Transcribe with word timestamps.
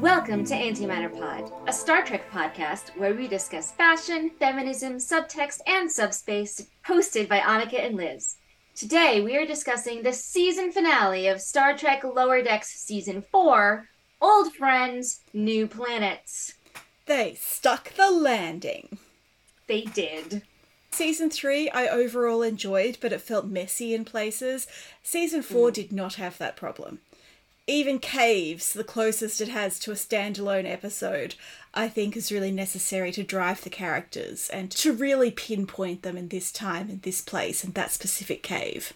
Welcome 0.00 0.44
to 0.46 0.54
Antimatter 0.54 1.16
Pod, 1.16 1.52
a 1.68 1.72
Star 1.72 2.04
Trek 2.04 2.30
podcast 2.30 2.96
where 2.96 3.14
we 3.14 3.28
discuss 3.28 3.72
fashion, 3.72 4.30
feminism, 4.38 4.94
subtext, 4.94 5.60
and 5.66 5.90
subspace, 5.90 6.66
hosted 6.86 7.28
by 7.28 7.40
Anika 7.40 7.84
and 7.84 7.96
Liz. 7.96 8.36
Today 8.74 9.20
we 9.20 9.36
are 9.36 9.44
discussing 9.44 10.02
the 10.02 10.12
season 10.12 10.72
finale 10.72 11.28
of 11.28 11.40
Star 11.40 11.76
Trek 11.76 12.02
Lower 12.04 12.42
Decks 12.42 12.68
Season 12.68 13.22
4 13.30 13.86
Old 14.20 14.54
Friends, 14.54 15.20
New 15.32 15.66
Planets. 15.66 16.54
They 17.06 17.34
stuck 17.34 17.92
the 17.94 18.10
landing. 18.10 18.98
They 19.66 19.82
did. 19.82 20.42
Season 20.92 21.30
3 21.30 21.70
I 21.70 21.88
overall 21.88 22.42
enjoyed, 22.42 22.98
but 23.00 23.12
it 23.12 23.20
felt 23.20 23.46
messy 23.46 23.94
in 23.94 24.04
places. 24.04 24.66
Season 25.02 25.42
4 25.42 25.70
mm. 25.70 25.72
did 25.74 25.92
not 25.92 26.14
have 26.14 26.38
that 26.38 26.56
problem 26.56 27.00
even 27.66 27.98
Caves, 28.00 28.72
the 28.72 28.84
closest 28.84 29.40
it 29.40 29.48
has 29.48 29.78
to 29.80 29.92
a 29.92 29.94
standalone 29.94 30.68
episode, 30.68 31.36
I 31.72 31.88
think 31.88 32.16
is 32.16 32.32
really 32.32 32.50
necessary 32.50 33.12
to 33.12 33.22
drive 33.22 33.62
the 33.62 33.70
characters 33.70 34.50
and 34.50 34.70
to 34.72 34.92
really 34.92 35.30
pinpoint 35.30 36.02
them 36.02 36.16
in 36.16 36.28
this 36.28 36.50
time 36.50 36.90
and 36.90 37.02
this 37.02 37.20
place 37.20 37.62
and 37.62 37.74
that 37.74 37.92
specific 37.92 38.42
cave. 38.42 38.92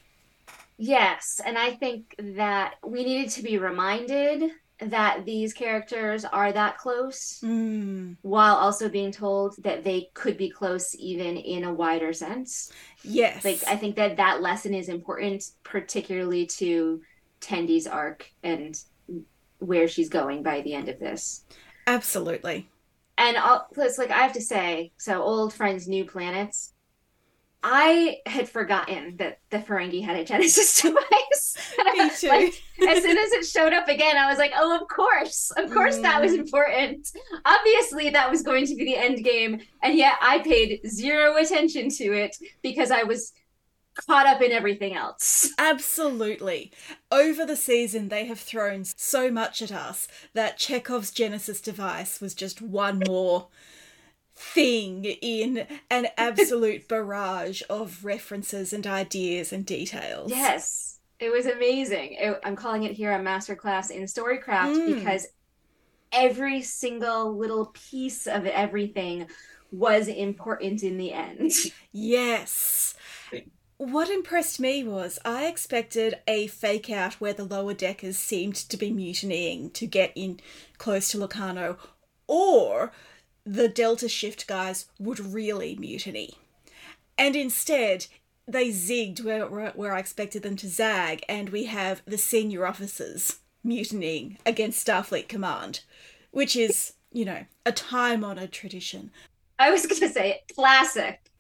Yes, 0.79 1.41
and 1.45 1.57
I 1.57 1.73
think 1.73 2.15
that 2.19 2.75
we 2.85 3.05
needed 3.05 3.31
to 3.31 3.43
be 3.43 3.57
reminded 3.57 4.51
that 4.81 5.25
these 5.25 5.53
characters 5.53 6.25
are 6.25 6.53
that 6.53 6.77
close 6.77 7.41
mm. 7.43 8.17
while 8.23 8.57
also 8.57 8.89
being 8.89 9.11
told 9.11 9.55
that 9.63 9.85
they 9.85 10.11
could 10.13 10.37
be 10.37 10.51
close 10.51 10.95
even 10.97 11.37
in 11.37 11.65
a 11.65 11.73
wider 11.73 12.13
sense. 12.13 12.71
Yes. 13.03 13.45
Like 13.45 13.63
I 13.67 13.77
think 13.77 13.97
that 13.97 14.19
that 14.19 14.43
lesson 14.43 14.75
is 14.75 14.89
important 14.89 15.45
particularly 15.63 16.47
to 16.47 17.01
Tendi's 17.41 17.87
arc 17.87 18.31
and 18.43 18.79
where 19.59 19.89
she's 19.89 20.11
going 20.11 20.43
by 20.43 20.61
the 20.61 20.75
end 20.75 20.89
of 20.89 20.99
this. 20.99 21.45
Absolutely. 21.87 22.69
And 23.19 23.37
I'll, 23.39 23.67
it's 23.77 23.99
like 23.99 24.11
I 24.11 24.19
have 24.19 24.35
to 24.35 24.43
say, 24.43 24.93
so 24.99 25.23
old 25.23 25.55
friends, 25.55 25.89
new 25.89 26.05
planets. 26.05 26.75
I 27.63 28.19
had 28.27 28.49
forgotten 28.49 29.17
that 29.17 29.41
the 29.51 29.59
Ferengi 29.59 30.05
had 30.05 30.17
a 30.17 30.25
Genesis 30.25 30.81
device. 30.83 31.57
Me 31.79 32.11
too. 32.17 32.29
like, 32.29 32.63
as 32.89 33.03
soon 33.03 33.19
as 33.19 33.33
it 33.33 33.47
showed 33.47 33.73
up 33.73 33.89
again, 33.89 34.17
I 34.17 34.29
was 34.29 34.39
like, 34.39 34.53
"Oh, 34.57 34.79
of 34.81 34.87
course, 34.89 35.51
of 35.57 35.71
course, 35.71 35.99
mm. 35.99 36.03
that 36.03 36.21
was 36.21 36.33
mm. 36.33 36.39
important. 36.39 37.09
Obviously, 37.45 38.11
that 38.11 38.31
was 38.31 38.43
going 38.43 38.67
to 38.67 38.75
be 38.75 38.85
the 38.85 38.97
end 38.97 39.25
game." 39.25 39.61
And 39.83 39.97
yet, 39.97 40.15
I 40.21 40.41
paid 40.41 40.81
zero 40.87 41.37
attention 41.37 41.89
to 41.91 42.13
it 42.13 42.37
because 42.63 42.91
I 42.91 43.03
was 43.03 43.33
caught 43.97 44.27
up 44.27 44.43
in 44.43 44.53
everything 44.53 44.95
else. 44.95 45.51
Absolutely. 45.59 46.73
Over 47.11 47.45
the 47.45 47.57
season, 47.57 48.09
they 48.09 48.27
have 48.27 48.39
thrown 48.39 48.85
so 48.85 49.31
much 49.31 49.63
at 49.63 49.73
us 49.73 50.07
that 50.35 50.59
Chekhov's 50.59 51.11
Genesis 51.11 51.61
device 51.61 52.21
was 52.21 52.35
just 52.35 52.61
one 52.63 53.03
more 53.07 53.49
thing 54.37 55.05
in 55.05 55.67
an 55.91 56.09
absolute 56.17 56.87
barrage 56.89 57.63
of 57.71 58.05
references 58.05 58.73
and 58.73 58.87
ideas 58.87 59.53
and 59.53 59.65
details. 59.65 60.31
Yes. 60.31 60.99
It 61.19 61.31
was 61.31 61.47
amazing. 61.47 62.17
It, 62.19 62.39
I'm 62.45 62.57
calling 62.57 62.83
it 62.83 62.93
here 62.93 63.13
a 63.13 63.19
masterclass 63.19 63.91
in 63.91 64.03
storycraft 64.03 64.77
mm. 64.77 64.95
because 64.95 65.27
every 66.13 66.61
single 66.61 67.37
little 67.37 67.73
piece 67.73 68.27
of 68.27 68.45
everything 68.47 69.27
was 69.73 70.09
important 70.09 70.83
in 70.83 70.99
the 70.99 71.13
end. 71.13 71.53
Yes. 71.93 72.95
What 73.79 74.11
impressed 74.11 74.61
me 74.61 74.85
was 74.85 75.19
I 75.25 75.47
expected 75.47 76.19
a 76.27 76.47
fake 76.47 76.91
out 76.91 77.15
where 77.15 77.33
the 77.33 77.45
lower 77.45 77.75
deckers 77.75 78.19
seemed 78.19 78.55
to 78.55 78.77
be 78.77 78.91
mutinying 78.91 79.71
to 79.71 79.87
get 79.87 80.13
in 80.15 80.41
close 80.79 81.11
to 81.11 81.19
Locarno, 81.19 81.79
or 82.27 82.93
the 83.47 83.69
Delta 83.69 84.09
Shift 84.09 84.49
guys 84.49 84.87
would 84.99 85.21
really 85.21 85.77
mutiny. 85.77 86.35
And 87.17 87.37
instead, 87.37 88.07
they 88.47 88.69
zigged 88.69 89.25
where, 89.25 89.47
where 89.47 89.95
I 89.95 90.01
expected 90.01 90.43
them 90.43 90.57
to 90.57 90.69
zag, 90.69 91.25
and 91.29 91.51
we 91.51 91.65
have 91.65 92.03
the 92.05 92.19
senior 92.19 92.67
officers 92.67 93.39
mutinying 93.63 94.39
against 94.45 94.85
Starfleet 94.85 95.29
Command, 95.29 95.81
which 96.33 96.57
is, 96.57 96.95
you 97.13 97.25
know, 97.25 97.47
a 97.65 97.73
time 97.73 98.25
honoured 98.25 98.53
tradition. 98.53 99.11
I 99.59 99.71
was 99.71 99.87
going 99.87 100.01
to 100.01 100.09
say, 100.09 100.43
classic. 100.55 101.31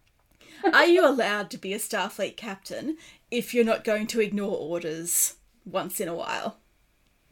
Are 0.73 0.87
you 0.87 1.06
allowed 1.06 1.50
to 1.50 1.59
be 1.59 1.75
a 1.75 1.78
Starfleet 1.78 2.37
captain 2.37 2.97
if 3.31 3.53
you're 3.53 3.65
not 3.65 3.84
going 3.84 4.06
to 4.09 4.21
ignore 4.21 4.56
orders 4.56 5.34
once 5.65 6.00
in 6.00 6.09
a 6.09 6.15
while? 6.15 6.59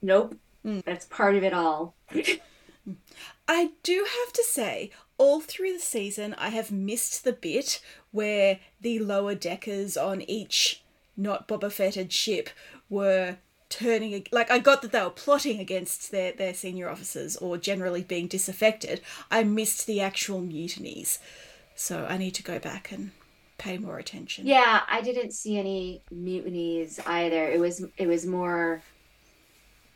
Nope. 0.02 0.36
Mm. 0.64 0.84
That's 0.84 1.06
part 1.06 1.36
of 1.36 1.42
it 1.42 1.52
all. 1.52 1.94
I 3.46 3.70
do 3.82 4.06
have 4.24 4.32
to 4.32 4.44
say, 4.44 4.90
all 5.18 5.40
through 5.40 5.74
the 5.74 5.78
season, 5.80 6.34
I 6.38 6.48
have 6.48 6.72
missed 6.72 7.24
the 7.24 7.32
bit 7.32 7.80
where 8.10 8.58
the 8.80 8.98
lower 8.98 9.34
deckers 9.34 9.96
on 9.96 10.22
each 10.22 10.82
not 11.16 11.46
Boba 11.46 11.70
Fetted 11.70 12.12
ship 12.12 12.50
were 12.88 13.36
turning 13.68 14.26
like 14.30 14.50
I 14.50 14.58
got 14.58 14.82
that 14.82 14.92
they 14.92 15.02
were 15.02 15.10
plotting 15.10 15.58
against 15.58 16.10
their 16.10 16.32
their 16.32 16.54
senior 16.54 16.88
officers 16.88 17.36
or 17.36 17.56
generally 17.56 18.02
being 18.02 18.26
disaffected. 18.26 19.00
I 19.30 19.42
missed 19.44 19.86
the 19.86 20.00
actual 20.00 20.40
mutinies. 20.40 21.18
So 21.74 22.06
I 22.08 22.18
need 22.18 22.34
to 22.34 22.42
go 22.42 22.58
back 22.58 22.92
and 22.92 23.10
pay 23.58 23.78
more 23.78 23.98
attention. 23.98 24.46
Yeah, 24.46 24.82
I 24.88 25.00
didn't 25.00 25.32
see 25.32 25.58
any 25.58 26.02
mutinies 26.12 27.00
either. 27.06 27.48
It 27.48 27.58
was 27.60 27.84
it 27.96 28.06
was 28.06 28.26
more 28.26 28.82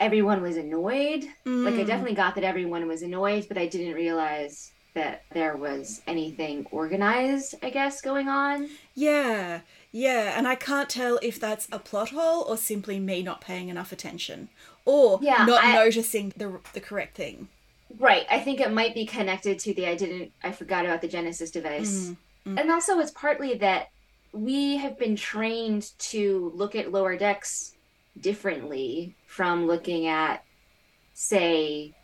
everyone 0.00 0.42
was 0.42 0.56
annoyed. 0.56 1.24
Mm. 1.46 1.64
Like 1.64 1.74
I 1.74 1.84
mm. 1.84 1.86
definitely 1.86 2.14
got 2.14 2.34
that 2.36 2.44
everyone 2.44 2.86
was 2.86 3.02
annoyed, 3.02 3.46
but 3.48 3.58
I 3.58 3.66
didn't 3.66 3.94
realize 3.94 4.72
that 4.94 5.22
there 5.32 5.56
was 5.56 6.00
anything 6.06 6.66
organized, 6.70 7.54
I 7.62 7.70
guess, 7.70 8.00
going 8.00 8.28
on. 8.28 8.68
Yeah. 8.94 9.60
Yeah, 9.92 10.34
and 10.36 10.46
I 10.46 10.54
can't 10.54 10.88
tell 10.88 11.18
if 11.22 11.40
that's 11.40 11.68
a 11.72 11.78
plot 11.78 12.10
hole 12.10 12.42
or 12.42 12.56
simply 12.56 13.00
me 13.00 13.22
not 13.22 13.40
paying 13.40 13.68
enough 13.68 13.90
attention 13.90 14.48
or 14.84 15.18
yeah, 15.22 15.44
not 15.46 15.64
I, 15.64 15.74
noticing 15.74 16.32
the 16.36 16.60
the 16.74 16.80
correct 16.80 17.16
thing. 17.16 17.48
Right. 17.98 18.26
I 18.30 18.38
think 18.38 18.60
it 18.60 18.70
might 18.70 18.94
be 18.94 19.06
connected 19.06 19.58
to 19.60 19.74
the 19.74 19.86
I 19.86 19.94
didn't 19.94 20.32
I 20.42 20.52
forgot 20.52 20.84
about 20.84 21.00
the 21.00 21.08
Genesis 21.08 21.50
device. 21.50 22.08
Mm. 22.08 22.16
Mm. 22.46 22.60
And 22.60 22.70
also, 22.70 22.98
it's 22.98 23.10
partly 23.12 23.54
that 23.58 23.88
we 24.32 24.76
have 24.76 24.98
been 24.98 25.16
trained 25.16 25.90
to 25.98 26.52
look 26.54 26.74
at 26.74 26.92
lower 26.92 27.16
decks 27.16 27.74
differently 28.20 29.14
from 29.28 29.66
looking 29.66 30.06
at, 30.06 30.42
say, 31.12 31.94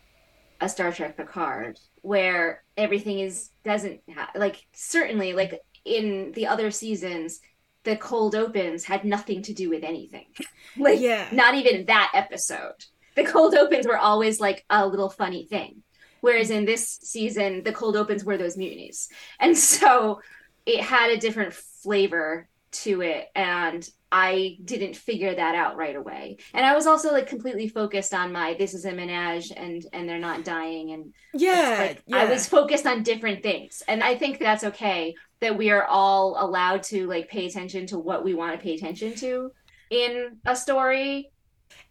a 0.61 0.69
Star 0.69 0.93
Trek 0.93 1.17
Picard, 1.17 1.79
where 2.01 2.63
everything 2.77 3.19
is 3.19 3.49
doesn't 3.65 3.99
ha- 4.13 4.31
like 4.35 4.65
certainly 4.73 5.33
like 5.33 5.59
in 5.83 6.31
the 6.33 6.47
other 6.47 6.71
seasons 6.71 7.41
the 7.83 7.97
cold 7.97 8.35
opens 8.35 8.83
had 8.83 9.03
nothing 9.03 9.41
to 9.43 9.53
do 9.53 9.69
with 9.69 9.83
anything. 9.83 10.25
like 10.77 10.99
yeah. 10.99 11.27
not 11.31 11.55
even 11.55 11.85
that 11.85 12.11
episode. 12.13 12.85
The 13.15 13.23
cold 13.23 13.55
opens 13.55 13.87
were 13.87 13.97
always 13.97 14.39
like 14.39 14.63
a 14.69 14.87
little 14.87 15.09
funny 15.09 15.45
thing. 15.45 15.83
Whereas 16.21 16.49
in 16.49 16.65
this 16.65 16.99
season, 17.03 17.63
the 17.63 17.71
cold 17.71 17.95
opens 17.95 18.23
were 18.23 18.37
those 18.37 18.57
mutinies. 18.57 19.09
And 19.39 19.57
so 19.57 20.21
it 20.65 20.81
had 20.81 21.11
a 21.11 21.17
different 21.17 21.53
flavor 21.53 22.47
to 22.83 23.01
it 23.01 23.27
and 23.35 23.87
I 24.11 24.57
didn't 24.63 24.95
figure 24.95 25.35
that 25.35 25.55
out 25.55 25.75
right 25.75 25.95
away. 25.95 26.37
And 26.53 26.65
I 26.65 26.73
was 26.73 26.87
also 26.87 27.11
like 27.11 27.27
completely 27.27 27.67
focused 27.67 28.13
on 28.13 28.31
my 28.31 28.55
this 28.57 28.73
is 28.73 28.85
a 28.85 28.93
menage 28.93 29.51
and 29.51 29.85
and 29.91 30.07
they're 30.07 30.19
not 30.19 30.45
dying 30.45 30.91
and 30.91 31.13
yeah, 31.33 31.75
like, 31.79 32.03
yeah. 32.07 32.17
I 32.17 32.25
was 32.25 32.47
focused 32.47 32.85
on 32.85 33.03
different 33.03 33.43
things. 33.43 33.83
And 33.87 34.03
I 34.03 34.15
think 34.15 34.39
that's 34.39 34.63
okay 34.63 35.15
that 35.41 35.57
we 35.57 35.69
are 35.69 35.85
all 35.85 36.37
allowed 36.39 36.83
to 36.83 37.07
like 37.07 37.29
pay 37.29 37.45
attention 37.45 37.87
to 37.87 37.99
what 37.99 38.23
we 38.23 38.33
want 38.33 38.53
to 38.53 38.63
pay 38.63 38.75
attention 38.75 39.15
to 39.15 39.51
in 39.89 40.37
a 40.45 40.55
story. 40.55 41.31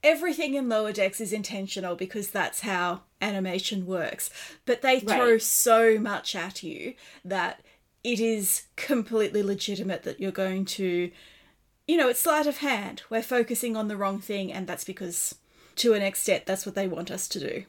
Everything 0.02 0.54
in 0.54 0.68
Lower 0.68 0.92
Decks 0.92 1.20
is 1.20 1.32
intentional 1.32 1.94
because 1.94 2.30
that's 2.30 2.60
how 2.60 3.02
animation 3.20 3.86
works. 3.86 4.30
But 4.66 4.82
they 4.82 5.00
throw 5.00 5.32
right. 5.32 5.42
so 5.42 5.98
much 5.98 6.34
at 6.34 6.62
you 6.62 6.94
that 7.24 7.60
it 8.04 8.20
is 8.20 8.64
completely 8.76 9.42
legitimate 9.42 10.02
that 10.02 10.20
you're 10.20 10.30
going 10.30 10.66
to, 10.66 11.10
you 11.88 11.96
know, 11.96 12.08
it's 12.08 12.20
sleight 12.20 12.46
of 12.46 12.58
hand. 12.58 13.02
We're 13.08 13.22
focusing 13.22 13.76
on 13.76 13.88
the 13.88 13.96
wrong 13.96 14.20
thing, 14.20 14.52
and 14.52 14.66
that's 14.66 14.84
because, 14.84 15.34
to 15.76 15.94
an 15.94 16.02
extent, 16.02 16.44
that's 16.44 16.66
what 16.66 16.74
they 16.74 16.86
want 16.86 17.10
us 17.10 17.26
to 17.28 17.40
do. 17.40 17.64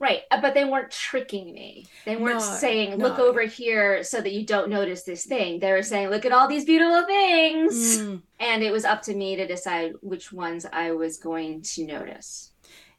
Right, 0.00 0.22
uh, 0.32 0.40
but 0.40 0.54
they 0.54 0.64
weren't 0.64 0.90
tricking 0.90 1.54
me. 1.54 1.86
They 2.04 2.16
weren't 2.16 2.40
no, 2.40 2.56
saying, 2.56 2.96
"Look 2.96 3.16
no. 3.16 3.26
over 3.26 3.42
here," 3.42 4.02
so 4.02 4.20
that 4.20 4.32
you 4.32 4.44
don't 4.44 4.68
notice 4.68 5.04
this 5.04 5.24
thing. 5.24 5.60
They 5.60 5.70
were 5.70 5.84
saying, 5.84 6.08
"Look 6.08 6.26
at 6.26 6.32
all 6.32 6.48
these 6.48 6.64
beautiful 6.64 7.06
things," 7.06 8.00
mm. 8.00 8.20
and 8.40 8.64
it 8.64 8.72
was 8.72 8.84
up 8.84 9.02
to 9.02 9.14
me 9.14 9.36
to 9.36 9.46
decide 9.46 9.94
which 10.02 10.32
ones 10.32 10.66
I 10.72 10.90
was 10.90 11.16
going 11.18 11.62
to 11.62 11.86
notice. 11.86 12.50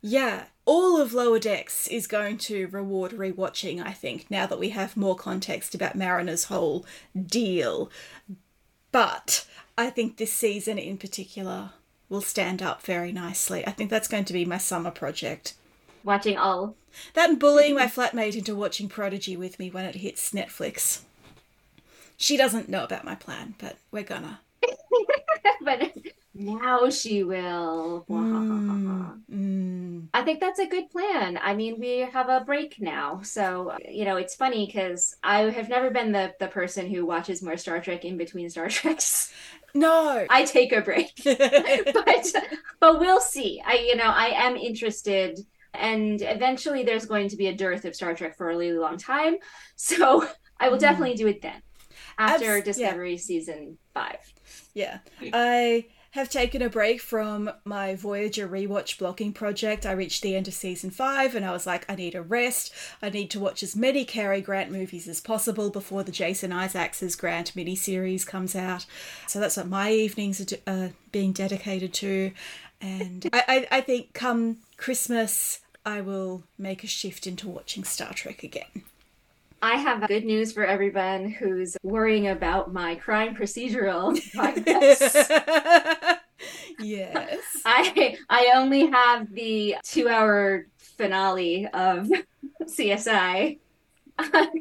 Yeah, 0.08 0.44
all 0.66 1.02
of 1.02 1.14
Lower 1.14 1.40
Decks 1.40 1.88
is 1.88 2.06
going 2.06 2.38
to 2.38 2.68
reward 2.68 3.14
rewatching, 3.14 3.84
I 3.84 3.92
think, 3.92 4.30
now 4.30 4.46
that 4.46 4.60
we 4.60 4.70
have 4.70 4.96
more 4.96 5.16
context 5.16 5.74
about 5.74 5.96
Mariner's 5.96 6.44
whole 6.44 6.86
deal. 7.20 7.90
But 8.92 9.48
I 9.76 9.90
think 9.90 10.18
this 10.18 10.32
season 10.32 10.78
in 10.78 11.00
particular 11.00 11.72
will 12.08 12.22
stand 12.22 12.62
up 12.62 12.84
very 12.84 13.12
nicely. 13.12 13.66
I 13.66 13.72
think 13.72 13.90
that's 13.90 14.08
going 14.08 14.26
to 14.26 14.34
be 14.34 14.46
my 14.46 14.60
summer 14.60 14.92
project. 14.92 15.56
Watching 16.04 16.38
all. 16.38 16.76
That 17.16 17.32
and 17.32 17.40
bullying 17.40 17.74
my 17.74 17.88
flatmate 17.88 18.36
into 18.36 18.56
watching 18.56 18.88
Prodigy 18.88 19.36
with 19.36 19.58
me 19.58 19.72
when 19.72 19.86
it 19.86 19.96
hits 19.96 20.34
Netflix. 20.34 21.02
She 22.16 22.38
doesn't 22.38 22.70
know 22.70 22.84
about 22.84 23.06
my 23.06 23.16
plan, 23.16 23.56
but 23.58 23.78
we're 23.90 24.04
gonna. 24.04 24.40
but 25.62 25.96
now 26.36 26.90
she 26.90 27.24
will. 27.24 28.06
Mm, 28.08 29.22
mm. 29.32 29.75
I 30.14 30.24
think 30.24 30.40
that's 30.40 30.60
a 30.60 30.68
good 30.68 30.90
plan. 30.90 31.40
I 31.42 31.56
mean, 31.56 31.80
we 31.80 32.00
have 32.00 32.30
a 32.30 32.42
break 32.42 32.78
now. 32.80 33.22
So, 33.24 33.78
you 33.90 34.06
know, 34.06 34.18
it's 34.18 34.36
funny 34.36 34.66
because 34.66 35.16
I 35.24 35.44
have 35.44 35.70
never 35.70 35.90
been 35.92 36.12
the, 36.12 36.34
the 36.40 36.48
person 36.48 36.90
who 36.90 37.06
watches 37.06 37.42
more 37.42 37.58
Star 37.58 37.80
Trek 37.80 38.06
in 38.06 38.18
between 38.18 38.50
Star 38.50 38.70
Treks. 38.70 39.34
No. 39.74 40.26
I 40.30 40.46
take 40.46 40.72
a 40.72 40.82
break. 40.82 41.12
but 41.24 42.34
but 42.80 43.00
we'll 43.00 43.20
see. 43.20 43.62
I 43.66 43.74
you 43.76 43.96
know, 43.96 44.06
I 44.06 44.28
am 44.28 44.56
interested 44.56 45.40
and 45.74 46.22
eventually 46.22 46.84
there's 46.84 47.06
going 47.06 47.30
to 47.30 47.36
be 47.36 47.48
a 47.48 47.56
dearth 47.56 47.86
of 47.86 47.96
Star 47.96 48.14
Trek 48.14 48.38
for 48.38 48.46
a 48.46 48.56
really 48.56 48.72
long 48.74 48.98
time. 48.98 49.36
So 49.76 50.28
I 50.60 50.70
will 50.70 50.78
mm. 50.78 50.82
definitely 50.82 51.16
do 51.16 51.28
it 51.28 51.42
then. 51.42 51.62
After 52.18 52.58
Abs- 52.58 52.66
Discovery 52.66 53.14
yeah. 53.14 53.18
season 53.18 53.78
5. 53.94 54.16
Yeah. 54.74 55.00
I 55.34 55.86
have 56.16 56.30
taken 56.30 56.62
a 56.62 56.70
break 56.70 57.02
from 57.02 57.52
my 57.66 57.94
Voyager 57.94 58.48
rewatch 58.48 58.98
blocking 58.98 59.34
project. 59.34 59.86
I 59.86 59.92
reached 59.92 60.22
the 60.22 60.34
end 60.34 60.48
of 60.48 60.54
season 60.54 60.90
five 60.90 61.36
and 61.36 61.44
I 61.44 61.52
was 61.52 61.68
like, 61.68 61.86
I 61.90 61.96
need 61.96 62.16
a 62.16 62.22
rest. 62.22 62.74
I 63.02 63.10
need 63.10 63.30
to 63.32 63.40
watch 63.42 63.62
as 63.62 63.76
many 63.76 64.06
Cary 64.06 64.40
Grant 64.40 64.72
movies 64.72 65.10
as 65.10 65.20
possible 65.20 65.70
before 65.70 66.04
the 66.04 66.14
Jason 66.14 66.54
Isaacs' 66.54 67.18
Grant 67.18 67.54
miniseries 67.54 68.26
comes 68.26 68.56
out. 68.56 68.86
So 69.28 69.42
that's 69.42 69.58
what 69.58 69.68
my 69.68 69.92
evenings 69.92 70.40
are 70.40 70.58
uh, 70.66 70.88
being 71.12 71.34
dedicated 71.34 71.94
to. 71.96 72.32
And 72.80 73.30
I, 73.34 73.44
I, 73.50 73.68
I 73.78 73.82
think 73.82 74.14
come 74.14 74.60
Christmas, 74.78 75.60
I 75.86 76.00
will 76.00 76.44
make 76.58 76.86
a 76.86 76.88
shift 76.88 77.28
into 77.28 77.50
watching 77.50 77.84
Star 77.84 78.14
Trek 78.14 78.42
again. 78.42 78.84
I 79.62 79.76
have 79.76 80.08
good 80.08 80.26
news 80.26 80.52
for 80.52 80.66
everyone 80.66 81.30
who's 81.30 81.78
worrying 81.84 82.28
about 82.28 82.74
my 82.74 82.96
crime 82.96 83.36
procedural 83.36 84.16
yes. 86.80 87.42
I 87.66 88.18
I 88.30 88.52
only 88.56 88.88
have 88.88 89.34
the 89.34 89.76
two 89.84 90.10
hour 90.10 90.68
finale 90.78 91.68
of 91.68 92.10
CSI 92.64 93.60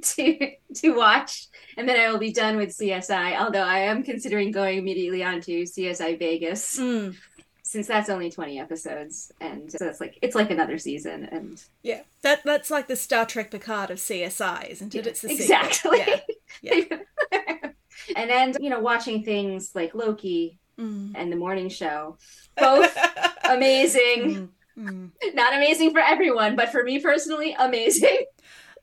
to 0.02 0.50
to 0.75 0.91
watch 0.91 1.47
and 1.76 1.88
then 1.88 2.00
I 2.00 2.11
will 2.11 2.19
be 2.19 2.32
done 2.32 2.56
with 2.56 2.70
CSI. 2.70 3.38
Although 3.38 3.62
I 3.62 3.81
am 3.81 4.02
considering 4.02 4.52
going 4.52 4.79
immediately 4.79 5.23
on 5.25 5.40
to 5.43 5.62
CSI 5.62 6.19
Vegas. 6.19 6.79
Mm 6.79 7.17
since 7.75 7.88
that's 7.88 8.09
only 8.09 8.31
20 8.31 8.61
episodes 8.61 9.32
and 9.41 9.69
so 9.69 9.85
it's 9.88 10.00
like 10.00 10.17
it's 10.23 10.37
like 10.37 10.53
another 10.53 10.79
season 10.79 11.25
and 11.25 11.61
yeah 11.82 12.03
that 12.23 12.41
that's 12.44 12.71
like 12.71 12.87
the 12.87 12.94
star 12.94 13.26
trek 13.26 13.50
picard 13.50 13.91
of 13.91 13.99
csi 13.99 14.71
isn't 14.71 14.94
it 14.94 15.09
it's 15.09 15.23
the 15.23 15.32
exactly 15.32 15.99
yeah, 15.99 16.21
yeah. 17.32 17.71
and 18.15 18.31
then 18.31 18.55
you 18.61 18.71
know 18.71 18.79
watching 18.79 19.25
things 19.25 19.75
like 19.75 19.93
loki 19.93 20.56
mm. 20.79 21.11
and 21.17 21.32
the 21.32 21.37
morning 21.37 21.69
show 21.69 22.17
both 22.56 22.97
amazing 23.50 24.49
mm. 24.79 24.79
Mm. 24.79 25.11
not 25.35 25.53
amazing 25.53 25.91
for 25.91 25.99
everyone 25.99 26.55
but 26.55 26.71
for 26.71 26.85
me 26.85 27.00
personally 27.00 27.56
amazing 27.59 28.26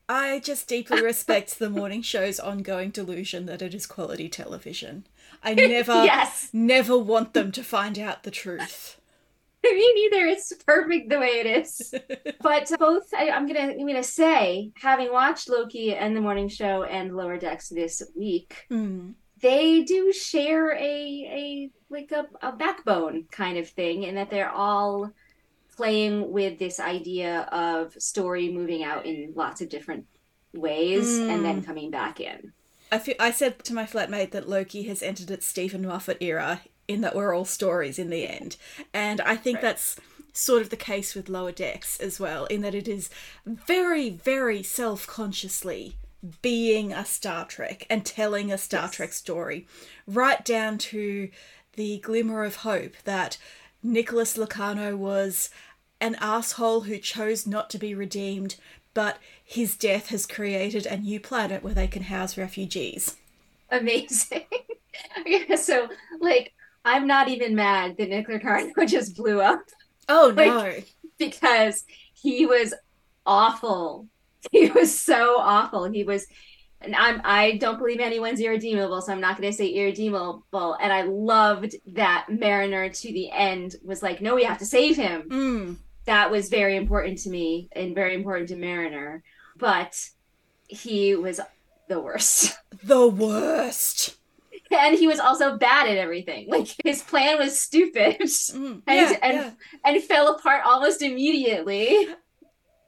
I 0.09 0.39
just 0.39 0.67
deeply 0.67 1.01
respect 1.01 1.57
the 1.57 1.69
morning 1.69 2.01
show's 2.01 2.37
ongoing 2.37 2.89
delusion 2.89 3.45
that 3.45 3.61
it 3.61 3.73
is 3.73 3.87
quality 3.87 4.27
television. 4.27 5.05
I 5.43 5.53
never, 5.53 5.93
yes. 6.05 6.49
never 6.53 6.97
want 6.97 7.33
them 7.33 7.51
to 7.53 7.63
find 7.63 7.97
out 7.97 8.23
the 8.23 8.31
truth. 8.31 8.99
Me 9.63 9.93
neither. 9.93 10.25
It's 10.25 10.53
perfect 10.65 11.09
the 11.09 11.19
way 11.19 11.39
it 11.43 11.45
is. 11.45 11.93
but 12.41 12.71
both, 12.79 13.13
I, 13.13 13.25
am 13.25 13.47
gonna, 13.47 13.73
I'm 13.73 13.87
gonna 13.87 14.03
say, 14.03 14.71
having 14.75 15.11
watched 15.11 15.49
Loki 15.49 15.93
and 15.93 16.15
the 16.15 16.21
Morning 16.21 16.47
Show 16.47 16.83
and 16.83 17.15
Lower 17.15 17.37
Decks 17.37 17.69
this 17.69 18.01
week, 18.15 18.65
mm. 18.71 19.13
they 19.39 19.83
do 19.83 20.11
share 20.11 20.73
a 20.73 20.79
a 20.79 21.71
like 21.89 22.11
a, 22.11 22.25
a 22.41 22.53
backbone 22.53 23.25
kind 23.31 23.57
of 23.57 23.69
thing, 23.69 24.03
in 24.03 24.15
that 24.15 24.31
they're 24.31 24.49
all 24.49 25.11
playing 25.77 26.31
with 26.31 26.57
this 26.57 26.79
idea 26.79 27.41
of 27.51 27.93
story 28.01 28.51
moving 28.51 28.83
out 28.83 29.05
in 29.05 29.33
lots 29.35 29.61
of 29.61 29.69
different 29.69 30.05
ways 30.53 31.07
mm. 31.07 31.29
and 31.29 31.45
then 31.45 31.59
hmm. 31.59 31.63
coming 31.63 31.91
back 31.91 32.19
in. 32.19 32.51
I, 32.91 32.99
feel, 32.99 33.15
I 33.19 33.31
said 33.31 33.63
to 33.65 33.73
my 33.73 33.85
flatmate 33.85 34.31
that 34.31 34.49
Loki 34.49 34.83
has 34.83 35.01
entered 35.01 35.31
its 35.31 35.45
Steven 35.45 35.85
Moffat 35.85 36.17
era 36.19 36.61
in 36.87 37.01
that 37.01 37.15
we're 37.15 37.33
all 37.33 37.45
stories 37.45 37.97
in 37.97 38.09
the 38.09 38.27
end. 38.27 38.57
And 38.93 39.21
I 39.21 39.35
think 39.35 39.57
right. 39.57 39.61
that's 39.61 39.97
sort 40.33 40.61
of 40.61 40.69
the 40.69 40.77
case 40.77 41.15
with 41.15 41.29
Lower 41.29 41.51
Decks 41.51 41.99
as 41.99 42.19
well, 42.19 42.45
in 42.45 42.61
that 42.61 42.75
it 42.75 42.87
is 42.87 43.09
very, 43.45 44.09
very 44.09 44.63
self 44.63 45.07
consciously 45.07 45.95
being 46.41 46.93
a 46.93 47.05
Star 47.05 47.45
Trek 47.45 47.85
and 47.89 48.05
telling 48.05 48.51
a 48.51 48.57
Star 48.57 48.83
yes. 48.83 48.91
Trek 48.91 49.13
story, 49.13 49.67
right 50.05 50.43
down 50.45 50.77
to 50.77 51.29
the 51.73 51.99
glimmer 51.99 52.43
of 52.43 52.57
hope 52.57 52.95
that 53.05 53.37
Nicholas 53.81 54.37
Locarno 54.37 54.95
was 54.95 55.49
an 55.99 56.15
asshole 56.19 56.81
who 56.81 56.97
chose 56.97 57.47
not 57.47 57.69
to 57.69 57.77
be 57.77 57.95
redeemed, 57.95 58.55
but 58.93 59.17
his 59.43 59.75
death 59.75 60.07
has 60.07 60.25
created 60.25 60.85
a 60.85 60.97
new 60.97 61.19
planet 61.19 61.63
where 61.63 61.73
they 61.73 61.87
can 61.87 62.03
house 62.03 62.37
refugees. 62.37 63.15
Amazing. 63.69 64.45
yeah, 65.25 65.55
so 65.55 65.87
like 66.19 66.53
I'm 66.83 67.07
not 67.07 67.27
even 67.29 67.55
mad 67.55 67.95
that 67.97 68.09
Nick 68.09 68.27
Locarno 68.27 68.73
just 68.85 69.15
blew 69.15 69.41
up. 69.41 69.61
Oh 70.09 70.33
like, 70.35 70.47
no. 70.47 70.73
Because 71.17 71.85
he 72.13 72.45
was 72.45 72.73
awful. 73.25 74.07
He 74.51 74.71
was 74.71 74.99
so 74.99 75.37
awful. 75.39 75.85
He 75.85 76.03
was 76.03 76.25
and 76.81 76.95
I'm 76.95 77.21
I 77.23 77.57
don't 77.57 77.77
believe 77.77 77.99
anyone's 77.99 78.39
irredeemable, 78.39 79.01
so 79.01 79.11
I'm 79.11 79.21
not 79.21 79.37
gonna 79.37 79.53
say 79.53 79.67
irredeemable. 79.67 80.77
And 80.81 80.91
I 80.91 81.03
loved 81.03 81.75
that 81.93 82.25
Mariner 82.29 82.89
to 82.89 83.13
the 83.13 83.31
end 83.31 83.75
was 83.83 84.01
like, 84.01 84.21
no, 84.21 84.35
we 84.35 84.43
have 84.43 84.57
to 84.57 84.65
save 84.65 84.97
him. 84.97 85.29
Mm. 85.29 85.77
That 86.05 86.31
was 86.31 86.49
very 86.49 86.75
important 86.75 87.19
to 87.19 87.29
me 87.29 87.69
and 87.73 87.95
very 87.95 88.15
important 88.15 88.49
to 88.49 88.55
Mariner 88.55 89.23
but 89.61 90.09
he 90.67 91.15
was 91.15 91.39
the 91.87 91.99
worst. 91.99 92.57
The 92.83 93.07
worst. 93.07 94.17
And 94.71 94.97
he 94.97 95.05
was 95.05 95.19
also 95.19 95.55
bad 95.55 95.87
at 95.87 95.97
everything. 95.97 96.47
Like 96.49 96.69
his 96.83 97.03
plan 97.03 97.37
was 97.37 97.59
stupid 97.59 98.17
mm, 98.19 98.81
and 98.87 99.11
yeah, 99.11 99.17
and, 99.21 99.37
yeah. 99.37 99.51
and 99.85 100.03
fell 100.03 100.33
apart 100.33 100.63
almost 100.65 101.03
immediately. 101.03 102.07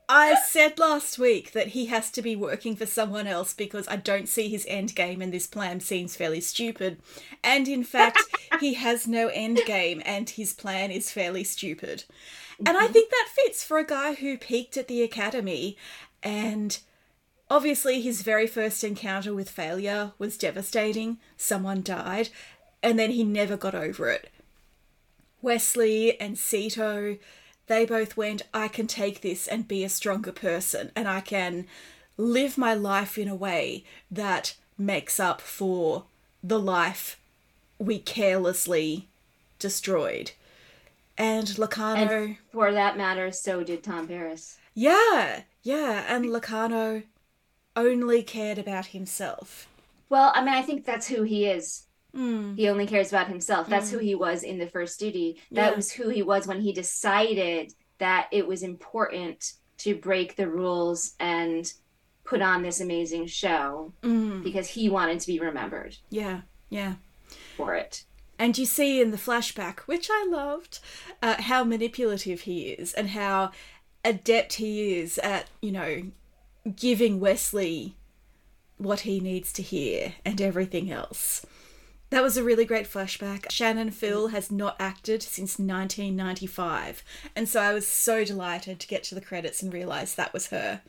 I 0.09 0.35
said 0.35 0.79
last 0.79 1.19
week 1.19 1.51
that 1.51 1.67
he 1.67 1.87
has 1.87 2.09
to 2.11 2.21
be 2.21 2.35
working 2.35 2.75
for 2.75 2.85
someone 2.85 3.27
else 3.27 3.53
because 3.53 3.87
I 3.87 3.97
don't 3.97 4.27
see 4.27 4.49
his 4.49 4.65
end 4.67 4.95
game 4.95 5.21
and 5.21 5.31
this 5.33 5.47
plan 5.47 5.79
seems 5.79 6.15
fairly 6.15 6.41
stupid. 6.41 6.99
And 7.43 7.67
in 7.67 7.83
fact, 7.83 8.23
he 8.59 8.73
has 8.73 9.07
no 9.07 9.27
end 9.27 9.61
game 9.65 10.01
and 10.05 10.29
his 10.29 10.53
plan 10.53 10.89
is 10.89 11.11
fairly 11.11 11.43
stupid. 11.43 12.05
And 12.59 12.77
I 12.77 12.83
mm-hmm. 12.83 12.93
think 12.93 13.09
that 13.09 13.29
fits 13.33 13.63
for 13.63 13.77
a 13.77 13.85
guy 13.85 14.13
who 14.13 14.37
peaked 14.37 14.77
at 14.77 14.87
the 14.87 15.01
academy 15.01 15.77
and 16.23 16.79
obviously, 17.49 18.01
his 18.01 18.21
very 18.21 18.47
first 18.47 18.83
encounter 18.83 19.33
with 19.33 19.49
failure 19.49 20.13
was 20.17 20.37
devastating. 20.37 21.17
Someone 21.37 21.81
died, 21.83 22.29
and 22.81 22.97
then 22.97 23.11
he 23.11 23.23
never 23.23 23.57
got 23.57 23.75
over 23.75 24.09
it. 24.09 24.31
Wesley 25.41 26.19
and 26.19 26.35
Sito, 26.35 27.19
they 27.67 27.85
both 27.85 28.15
went, 28.17 28.43
I 28.53 28.69
can 28.69 28.87
take 28.87 29.21
this 29.21 29.47
and 29.47 29.67
be 29.67 29.83
a 29.83 29.89
stronger 29.89 30.31
person, 30.31 30.91
and 30.95 31.07
I 31.07 31.19
can 31.19 31.67
live 32.17 32.57
my 32.57 32.73
life 32.73 33.17
in 33.17 33.27
a 33.27 33.35
way 33.35 33.83
that 34.09 34.55
makes 34.77 35.19
up 35.19 35.41
for 35.41 36.05
the 36.43 36.59
life 36.59 37.19
we 37.77 37.99
carelessly 37.99 39.09
destroyed. 39.59 40.31
And 41.17 41.57
Locarno. 41.57 42.01
And 42.01 42.37
for 42.51 42.71
that 42.71 42.97
matter, 42.97 43.31
so 43.31 43.63
did 43.63 43.83
Tom 43.83 44.07
Paris. 44.07 44.57
Yeah, 44.73 45.41
yeah, 45.61 46.05
and 46.07 46.25
Locarno 46.25 47.03
only 47.75 48.23
cared 48.23 48.57
about 48.57 48.87
himself. 48.87 49.67
Well, 50.09 50.31
I 50.35 50.43
mean, 50.43 50.53
I 50.53 50.61
think 50.61 50.85
that's 50.85 51.07
who 51.07 51.23
he 51.23 51.45
is. 51.45 51.85
Mm. 52.15 52.55
He 52.55 52.69
only 52.69 52.85
cares 52.85 53.09
about 53.09 53.27
himself. 53.27 53.67
That's 53.67 53.89
mm. 53.89 53.93
who 53.93 53.97
he 53.99 54.15
was 54.15 54.43
in 54.43 54.59
the 54.59 54.67
first 54.67 54.99
duty. 54.99 55.41
That 55.51 55.71
yeah. 55.71 55.75
was 55.75 55.91
who 55.91 56.09
he 56.09 56.21
was 56.21 56.47
when 56.47 56.61
he 56.61 56.71
decided 56.71 57.73
that 57.97 58.27
it 58.31 58.45
was 58.45 58.63
important 58.63 59.53
to 59.79 59.95
break 59.95 60.35
the 60.35 60.47
rules 60.47 61.15
and 61.19 61.71
put 62.23 62.41
on 62.41 62.61
this 62.61 62.81
amazing 62.81 63.27
show 63.27 63.93
mm. 64.01 64.43
because 64.43 64.67
he 64.67 64.89
wanted 64.89 65.19
to 65.19 65.27
be 65.27 65.39
remembered. 65.39 65.97
Yeah, 66.09 66.41
yeah. 66.69 66.93
For 67.57 67.75
it. 67.75 68.03
And 68.39 68.57
you 68.57 68.65
see 68.65 69.01
in 69.01 69.11
the 69.11 69.17
flashback, 69.17 69.81
which 69.81 70.09
I 70.11 70.27
loved, 70.29 70.79
uh, 71.21 71.41
how 71.41 71.63
manipulative 71.63 72.41
he 72.41 72.69
is 72.69 72.93
and 72.93 73.09
how 73.09 73.51
adept 74.03 74.53
he 74.53 74.95
is 74.95 75.17
at, 75.19 75.47
you 75.61 75.71
know, 75.71 76.03
giving 76.75 77.19
Wesley 77.19 77.95
what 78.77 79.01
he 79.01 79.19
needs 79.19 79.53
to 79.53 79.61
hear 79.61 80.13
and 80.25 80.41
everything 80.41 80.91
else. 80.91 81.45
That 82.09 82.21
was 82.21 82.37
a 82.37 82.43
really 82.43 82.65
great 82.65 82.85
flashback. 82.85 83.49
Shannon 83.49 83.89
Fill 83.89 84.27
has 84.27 84.51
not 84.51 84.75
acted 84.79 85.23
since 85.23 85.57
1995, 85.57 87.03
and 87.35 87.49
so 87.49 87.59
I 87.59 87.73
was 87.73 87.87
so 87.87 88.23
delighted 88.23 88.79
to 88.79 88.87
get 88.87 89.03
to 89.05 89.15
the 89.15 89.21
credits 89.21 89.63
and 89.63 89.73
realize 89.73 90.13
that 90.13 90.31
was 90.31 90.47
her. 90.47 90.81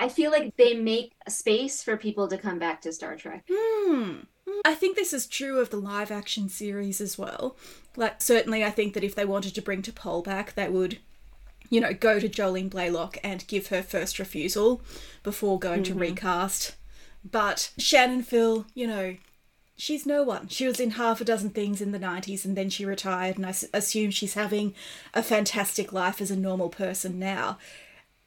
I 0.00 0.08
feel 0.08 0.32
like 0.32 0.56
they 0.56 0.74
make 0.74 1.12
space 1.28 1.84
for 1.84 1.96
people 1.96 2.26
to 2.26 2.36
come 2.36 2.58
back 2.58 2.80
to 2.80 2.92
Star 2.92 3.14
Trek. 3.14 3.44
Hmm. 3.48 4.22
I 4.64 4.74
think 4.74 4.96
this 4.96 5.12
is 5.12 5.26
true 5.26 5.60
of 5.60 5.70
the 5.70 5.76
live 5.76 6.10
action 6.10 6.48
series 6.48 7.00
as 7.00 7.18
well. 7.18 7.56
Like, 7.96 8.20
certainly, 8.22 8.64
I 8.64 8.70
think 8.70 8.94
that 8.94 9.04
if 9.04 9.14
they 9.14 9.24
wanted 9.24 9.54
to 9.54 9.62
bring 9.62 9.82
T'Pol 9.82 10.24
back, 10.24 10.54
they 10.54 10.68
would, 10.68 10.98
you 11.68 11.80
know, 11.80 11.92
go 11.92 12.18
to 12.20 12.28
Jolene 12.28 12.70
Blalock 12.70 13.18
and 13.22 13.46
give 13.46 13.68
her 13.68 13.82
first 13.82 14.18
refusal 14.18 14.80
before 15.22 15.58
going 15.58 15.82
mm-hmm. 15.82 15.94
to 15.94 16.00
recast. 16.00 16.76
But 17.28 17.70
Shannon 17.78 18.22
Fill, 18.22 18.66
you 18.74 18.86
know, 18.86 19.16
she's 19.76 20.06
no 20.06 20.22
one. 20.22 20.48
She 20.48 20.66
was 20.66 20.80
in 20.80 20.92
half 20.92 21.20
a 21.20 21.24
dozen 21.24 21.50
things 21.50 21.80
in 21.80 21.92
the 21.92 21.98
90s 21.98 22.44
and 22.44 22.56
then 22.56 22.70
she 22.70 22.84
retired, 22.84 23.36
and 23.36 23.46
I 23.46 23.54
assume 23.72 24.10
she's 24.10 24.34
having 24.34 24.74
a 25.14 25.22
fantastic 25.22 25.92
life 25.92 26.20
as 26.20 26.30
a 26.30 26.36
normal 26.36 26.68
person 26.68 27.18
now. 27.18 27.58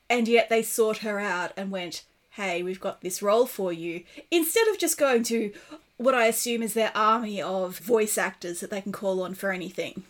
And 0.10 0.28
yet 0.28 0.50
they 0.50 0.62
sought 0.62 1.00
her 1.00 1.20
out 1.20 1.52
and 1.58 1.72
went, 1.72 2.04
hey, 2.32 2.62
we've 2.62 2.80
got 2.80 3.02
this 3.02 3.22
role 3.22 3.46
for 3.46 3.72
you. 3.72 4.04
Instead 4.30 4.68
of 4.68 4.78
just 4.78 4.98
going 4.98 5.24
to 5.24 5.54
what 5.98 6.16
I 6.16 6.26
assume 6.28 6.62
is 6.62 6.74
their 6.74 6.92
army 6.96 7.42
of 7.42 7.80
voice 7.80 8.18
actors 8.18 8.60
that 8.60 8.70
they 8.70 8.82
can 8.82 8.92
call 8.92 9.22
on 9.24 9.34
for 9.34 9.52
anything. 9.52 10.04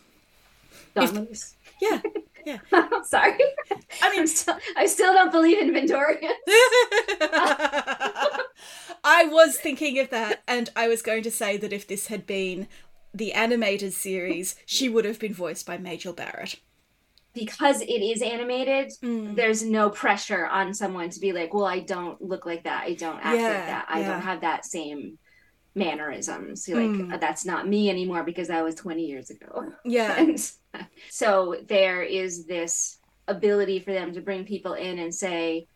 If, 0.96 1.54
yeah, 1.80 2.00
yeah. 2.46 2.58
Sorry. 3.04 3.38
I 4.02 4.10
mean, 4.10 4.26
still, 4.26 4.56
I 4.76 4.86
still 4.86 5.12
don't 5.12 5.30
believe 5.30 5.58
in 5.58 5.72
Vendorians. 5.72 6.32
I 9.04 9.24
was 9.26 9.56
thinking 9.56 9.98
of 9.98 10.10
that, 10.10 10.42
and 10.48 10.70
I 10.74 10.88
was 10.88 11.02
going 11.02 11.22
to 11.24 11.30
say 11.30 11.56
that 11.58 11.72
if 11.72 11.86
this 11.86 12.08
had 12.08 12.26
been 12.26 12.66
the 13.14 13.32
animated 13.32 13.92
series, 13.92 14.56
she 14.66 14.88
would 14.88 15.04
have 15.04 15.20
been 15.20 15.34
voiced 15.34 15.66
by 15.66 15.78
Majel 15.78 16.12
Barrett. 16.12 16.56
Because 17.34 17.82
it 17.82 17.88
is 17.88 18.22
animated, 18.22 18.92
mm. 19.02 19.36
there's 19.36 19.62
no 19.62 19.90
pressure 19.90 20.46
on 20.46 20.72
someone 20.72 21.10
to 21.10 21.20
be 21.20 21.32
like, 21.32 21.52
well, 21.52 21.66
I 21.66 21.80
don't 21.80 22.20
look 22.22 22.46
like 22.46 22.64
that. 22.64 22.84
I 22.84 22.94
don't 22.94 23.18
act 23.22 23.38
yeah, 23.38 23.48
like 23.48 23.66
that. 23.66 23.86
I 23.90 24.00
yeah. 24.00 24.08
don't 24.08 24.22
have 24.22 24.40
that 24.40 24.64
same 24.64 25.18
mannerisms. 25.76 26.66
Like, 26.68 26.78
mm. 26.78 27.20
that's 27.20 27.44
not 27.44 27.68
me 27.68 27.90
anymore 27.90 28.24
because 28.24 28.48
that 28.48 28.64
was 28.64 28.74
20 28.74 29.04
years 29.04 29.30
ago. 29.30 29.72
Yeah. 29.84 30.26
so 31.10 31.56
there 31.68 32.02
is 32.02 32.46
this 32.46 32.98
ability 33.28 33.80
for 33.80 33.92
them 33.92 34.12
to 34.14 34.20
bring 34.20 34.44
people 34.44 34.72
in 34.72 34.98
and 34.98 35.14
say, 35.14 35.68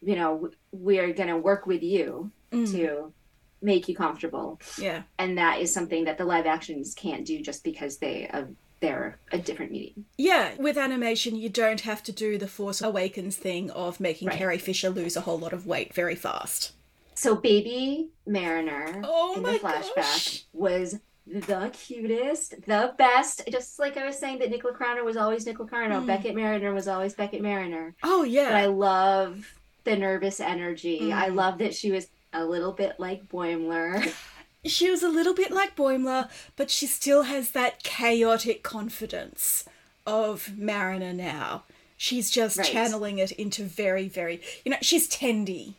you 0.00 0.16
know, 0.16 0.50
we're 0.72 1.12
going 1.12 1.28
to 1.28 1.36
work 1.36 1.66
with 1.66 1.82
you 1.82 2.30
mm. 2.52 2.70
to 2.72 3.12
make 3.60 3.88
you 3.88 3.96
comfortable. 3.96 4.60
Yeah. 4.78 5.02
And 5.18 5.36
that 5.36 5.60
is 5.60 5.74
something 5.74 6.04
that 6.04 6.16
the 6.16 6.24
live 6.24 6.46
actions 6.46 6.94
can't 6.94 7.26
do 7.26 7.42
just 7.42 7.64
because 7.64 7.98
they 7.98 8.28
uh, 8.28 8.44
they're 8.80 9.18
a 9.30 9.36
different 9.36 9.72
medium. 9.72 10.06
Yeah, 10.16 10.54
with 10.58 10.78
animation 10.78 11.36
you 11.36 11.50
don't 11.50 11.82
have 11.82 12.02
to 12.04 12.12
do 12.12 12.38
the 12.38 12.48
Force 12.48 12.80
Awakens 12.80 13.36
thing 13.36 13.70
of 13.72 14.00
making 14.00 14.28
right. 14.28 14.38
Carrie 14.38 14.58
Fisher 14.58 14.88
lose 14.88 15.16
a 15.16 15.22
whole 15.22 15.38
lot 15.38 15.52
of 15.52 15.66
weight 15.66 15.92
very 15.92 16.14
fast. 16.14 16.72
So 17.20 17.34
baby 17.34 18.08
Mariner 18.26 19.02
oh 19.04 19.34
in 19.36 19.42
the 19.42 19.50
flashback 19.58 19.94
gosh. 19.94 20.44
was 20.54 20.98
the 21.26 21.70
cutest, 21.74 22.62
the 22.66 22.94
best. 22.96 23.42
Just 23.52 23.78
like 23.78 23.98
I 23.98 24.06
was 24.06 24.18
saying 24.18 24.38
that 24.38 24.48
Nick 24.48 24.64
Locarno 24.64 25.04
was 25.04 25.18
always 25.18 25.44
Nick 25.44 25.58
Locarno, 25.58 26.00
mm. 26.00 26.06
Beckett 26.06 26.34
Mariner 26.34 26.72
was 26.72 26.88
always 26.88 27.12
Beckett 27.12 27.42
Mariner. 27.42 27.94
Oh 28.02 28.24
yeah. 28.24 28.48
But 28.48 28.54
I 28.54 28.66
love 28.66 29.52
the 29.84 29.96
nervous 29.96 30.40
energy. 30.40 31.00
Mm. 31.00 31.12
I 31.12 31.28
love 31.28 31.58
that 31.58 31.74
she 31.74 31.92
was 31.92 32.08
a 32.32 32.42
little 32.42 32.72
bit 32.72 32.98
like 32.98 33.28
Boimler. 33.28 34.14
She 34.62 34.90
was 34.90 35.02
a 35.02 35.08
little 35.08 35.32
bit 35.32 35.50
like 35.50 35.74
Boimler, 35.74 36.28
but 36.54 36.68
she 36.68 36.86
still 36.86 37.22
has 37.22 37.52
that 37.52 37.82
chaotic 37.82 38.62
confidence 38.62 39.64
of 40.06 40.58
Mariner 40.58 41.14
now. 41.14 41.62
She's 41.96 42.30
just 42.30 42.58
right. 42.58 42.66
channeling 42.66 43.16
it 43.16 43.32
into 43.32 43.64
very, 43.64 44.06
very, 44.06 44.42
you 44.62 44.70
know, 44.70 44.76
she's 44.82 45.08
Tendi. 45.08 45.76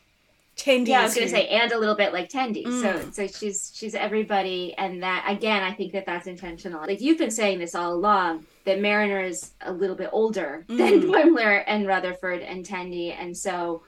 Tendi. 0.58 0.90
Yeah, 0.90 1.02
I 1.02 1.04
was 1.04 1.16
going 1.16 1.28
to 1.28 1.32
say, 1.32 1.48
and 1.48 1.72
a 1.72 1.78
little 1.78 1.96
bit 1.96 2.14
like 2.14 2.30
Tendi. 2.30 2.66
Mm. 2.66 2.82
So, 2.82 3.12
so 3.12 3.28
she's 3.28 3.72
she's 3.74 3.96
everybody, 3.96 4.74
and 4.78 5.02
that 5.04 5.26
again, 5.28 5.64
I 5.64 5.74
think 5.74 5.94
that 5.94 6.06
that's 6.06 6.28
intentional. 6.28 6.82
Like 6.82 7.02
you've 7.02 7.18
been 7.18 7.32
saying 7.32 7.60
this 7.60 7.74
all 7.74 7.94
along, 7.94 8.46
that 8.66 8.82
Mariner 8.82 9.22
is 9.22 9.52
a 9.62 9.72
little 9.72 9.96
bit 9.96 10.10
older 10.12 10.66
mm. 10.68 10.78
than 10.78 11.02
Boimler 11.12 11.64
and 11.66 11.88
Rutherford 11.88 12.42
and 12.42 12.66
Tendi, 12.66 13.16
and 13.18 13.36
so 13.36 13.84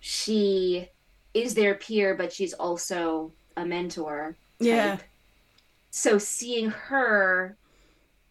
she 0.00 0.88
is 1.34 1.54
their 1.54 1.74
peer, 1.74 2.14
but 2.14 2.32
she's 2.32 2.52
also 2.52 3.32
a 3.56 3.64
mentor. 3.64 4.36
Type. 4.58 4.68
Yeah. 4.68 4.98
So 5.90 6.18
seeing 6.18 6.70
her 6.70 7.56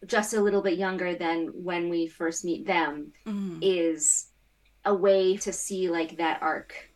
just 0.06 0.34
a 0.34 0.40
little 0.40 0.62
bit 0.62 0.78
younger 0.78 1.14
than 1.14 1.48
when 1.48 1.88
we 1.88 2.06
first 2.06 2.44
meet 2.44 2.66
them 2.66 3.12
mm. 3.26 3.58
is 3.60 4.26
a 4.84 4.94
way 4.94 5.36
to 5.36 5.52
see 5.52 5.88
like 5.88 6.16
that 6.16 6.42
arc 6.42 6.91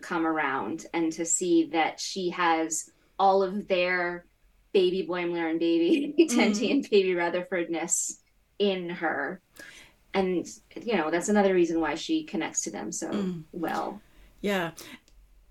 come 0.00 0.26
around 0.26 0.86
and 0.94 1.12
to 1.12 1.24
see 1.24 1.70
that 1.72 2.00
she 2.00 2.30
has 2.30 2.90
all 3.18 3.42
of 3.42 3.68
their 3.68 4.24
baby 4.72 5.06
Boimler 5.08 5.50
and 5.50 5.58
baby 5.58 6.14
Tendi 6.30 6.68
mm. 6.68 6.70
and 6.70 6.90
baby 6.90 7.14
Rutherfordness 7.14 8.18
in 8.58 8.90
her. 8.90 9.40
And 10.14 10.46
you 10.76 10.96
know, 10.96 11.10
that's 11.10 11.28
another 11.28 11.54
reason 11.54 11.80
why 11.80 11.94
she 11.94 12.24
connects 12.24 12.62
to 12.62 12.70
them 12.70 12.92
so 12.92 13.10
mm. 13.10 13.42
well. 13.52 14.00
Yeah. 14.40 14.72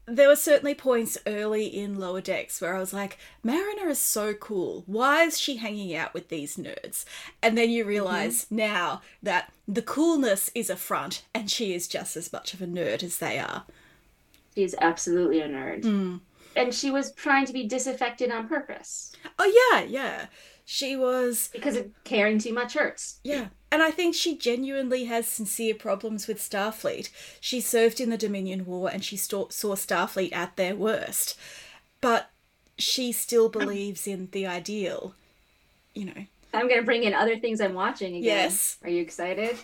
There 0.09 0.29
were 0.29 0.37
certainly 0.37 0.73
points 0.73 1.17
early 1.27 1.65
in 1.65 1.99
Lower 1.99 2.21
Decks 2.21 2.61
where 2.61 2.73
I 2.73 2.79
was 2.79 2.93
like, 2.93 3.17
Mariner 3.43 3.89
is 3.89 3.99
so 3.99 4.33
cool. 4.33 4.83
Why 4.85 5.23
is 5.23 5.37
she 5.37 5.57
hanging 5.57 5.93
out 5.93 6.13
with 6.13 6.29
these 6.29 6.55
nerds? 6.55 7.03
And 7.41 7.57
then 7.57 7.69
you 7.69 7.83
realize 7.83 8.45
mm-hmm. 8.45 8.55
now 8.55 9.01
that 9.21 9.51
the 9.67 9.81
coolness 9.81 10.49
is 10.55 10.69
a 10.69 10.77
front 10.77 11.23
and 11.33 11.51
she 11.51 11.73
is 11.73 11.89
just 11.89 12.15
as 12.15 12.31
much 12.31 12.53
of 12.53 12.61
a 12.61 12.65
nerd 12.65 13.03
as 13.03 13.17
they 13.17 13.37
are. 13.37 13.65
She's 14.57 14.73
absolutely 14.81 15.41
a 15.41 15.47
nerd. 15.47 15.83
Mm. 15.83 16.19
And 16.55 16.73
she 16.73 16.89
was 16.89 17.11
trying 17.11 17.45
to 17.45 17.53
be 17.53 17.67
disaffected 17.67 18.31
on 18.31 18.47
purpose. 18.47 19.11
Oh, 19.37 19.69
yeah, 19.71 19.83
yeah. 19.83 20.25
She 20.65 20.95
was. 20.95 21.51
Because 21.53 21.77
caring 22.05 22.39
too 22.39 22.55
much 22.55 22.73
hurts. 22.73 23.19
Yeah. 23.23 23.49
And 23.71 23.83
I 23.83 23.91
think 23.91 24.15
she 24.15 24.35
genuinely 24.35 25.05
has 25.05 25.27
sincere 25.27 25.75
problems 25.75 26.27
with 26.27 26.39
Starfleet. 26.39 27.11
She 27.39 27.61
served 27.61 27.99
in 27.99 28.09
the 28.09 28.17
Dominion 28.17 28.65
War 28.65 28.89
and 28.91 29.05
she 29.05 29.15
saw 29.15 29.45
Starfleet 29.45 30.33
at 30.33 30.55
their 30.55 30.75
worst. 30.75 31.37
But 32.01 32.31
she 32.79 33.11
still 33.11 33.49
believes 33.49 34.07
in 34.07 34.29
the 34.31 34.47
ideal, 34.47 35.13
you 35.93 36.05
know. 36.05 36.25
I'm 36.51 36.67
going 36.67 36.79
to 36.79 36.85
bring 36.85 37.03
in 37.03 37.13
other 37.13 37.37
things 37.37 37.61
I'm 37.61 37.75
watching 37.75 38.15
again. 38.15 38.23
Yes. 38.23 38.77
Are 38.81 38.89
you 38.89 39.03
excited? 39.03 39.55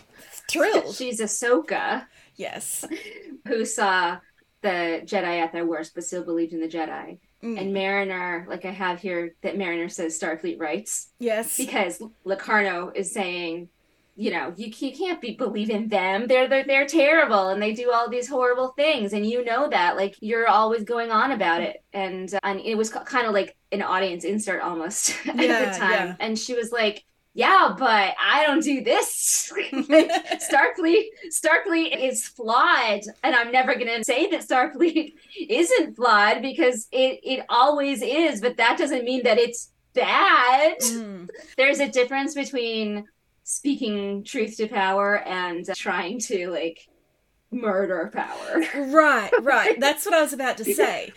Thrilled. 0.48 0.94
She's 0.94 1.20
Ahsoka. 1.20 2.06
Yes. 2.36 2.84
Who 3.48 3.64
saw 3.64 4.18
the 4.64 5.02
Jedi 5.04 5.40
at 5.40 5.52
their 5.52 5.66
worst, 5.66 5.94
but 5.94 6.02
still 6.02 6.24
believed 6.24 6.52
in 6.52 6.60
the 6.60 6.68
Jedi. 6.68 7.18
Mm. 7.44 7.60
And 7.60 7.72
Mariner, 7.72 8.46
like 8.48 8.64
I 8.64 8.70
have 8.70 9.00
here, 9.00 9.36
that 9.42 9.56
Mariner 9.56 9.88
says 9.88 10.18
Starfleet 10.18 10.58
rights. 10.58 11.10
Yes. 11.20 11.56
Because 11.56 12.02
Locarno 12.24 12.90
is 12.94 13.12
saying, 13.12 13.68
you 14.16 14.30
know, 14.30 14.54
you, 14.56 14.72
you 14.76 14.96
can't 14.96 15.20
be 15.20 15.34
believing 15.34 15.88
them. 15.88 16.26
They're, 16.26 16.48
they're 16.48 16.64
they're 16.64 16.86
terrible 16.86 17.48
and 17.48 17.60
they 17.60 17.72
do 17.72 17.90
all 17.90 18.08
these 18.08 18.28
horrible 18.28 18.68
things, 18.68 19.12
and 19.12 19.26
you 19.26 19.44
know 19.44 19.68
that. 19.68 19.96
Like 19.96 20.14
you're 20.20 20.48
always 20.48 20.84
going 20.84 21.10
on 21.10 21.32
about 21.32 21.62
it, 21.62 21.82
and 21.92 22.32
uh, 22.32 22.38
and 22.44 22.60
it 22.60 22.76
was 22.76 22.90
kind 22.90 23.26
of 23.26 23.34
like 23.34 23.56
an 23.72 23.82
audience 23.82 24.24
insert 24.24 24.62
almost 24.62 25.10
at 25.26 25.36
the 25.36 25.78
time. 25.78 25.90
Yeah. 25.90 26.16
And 26.20 26.38
she 26.38 26.54
was 26.54 26.70
like, 26.70 27.04
yeah, 27.36 27.74
but 27.76 28.14
I 28.20 28.46
don't 28.46 28.62
do 28.62 28.82
this. 28.82 29.52
Starfleet, 29.72 31.06
Starfleet 31.28 31.98
is 31.98 32.28
flawed, 32.28 33.02
and 33.24 33.34
I'm 33.34 33.50
never 33.50 33.74
going 33.74 33.88
to 33.88 34.04
say 34.04 34.30
that 34.30 34.46
Starfleet 34.46 35.14
isn't 35.48 35.96
flawed 35.96 36.42
because 36.42 36.86
it 36.92 37.18
it 37.24 37.44
always 37.48 38.02
is. 38.02 38.40
But 38.40 38.56
that 38.58 38.78
doesn't 38.78 39.04
mean 39.04 39.24
that 39.24 39.38
it's 39.38 39.72
bad. 39.94 40.78
Mm. 40.80 41.28
There's 41.56 41.80
a 41.80 41.88
difference 41.88 42.34
between 42.34 43.08
speaking 43.42 44.22
truth 44.22 44.56
to 44.58 44.68
power 44.68 45.18
and 45.18 45.66
trying 45.74 46.20
to 46.20 46.50
like 46.50 46.88
murder 47.54 48.10
power. 48.12 48.62
Right, 48.74 49.30
right. 49.42 49.78
That's 49.80 50.04
what 50.04 50.14
I 50.14 50.22
was 50.22 50.32
about 50.32 50.56
to 50.58 50.64
say. 50.64 51.12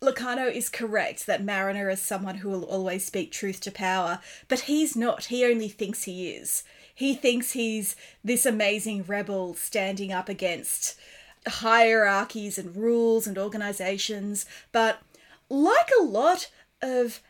Locarno 0.00 0.46
is 0.46 0.68
correct 0.68 1.26
that 1.26 1.44
Mariner 1.44 1.88
is 1.90 2.00
someone 2.00 2.36
who 2.36 2.48
will 2.50 2.64
always 2.64 3.04
speak 3.04 3.30
truth 3.30 3.60
to 3.60 3.70
power, 3.70 4.20
but 4.48 4.60
he's 4.60 4.96
not. 4.96 5.26
He 5.26 5.44
only 5.44 5.68
thinks 5.68 6.04
he 6.04 6.30
is. 6.30 6.64
He 6.94 7.14
thinks 7.14 7.52
he's 7.52 7.96
this 8.24 8.44
amazing 8.44 9.04
rebel 9.04 9.54
standing 9.54 10.12
up 10.12 10.28
against 10.28 10.98
hierarchies 11.46 12.58
and 12.58 12.76
rules 12.76 13.26
and 13.26 13.38
organizations, 13.38 14.46
but 14.70 15.00
like 15.48 15.90
a 15.98 16.02
lot 16.02 16.50
of 16.80 17.20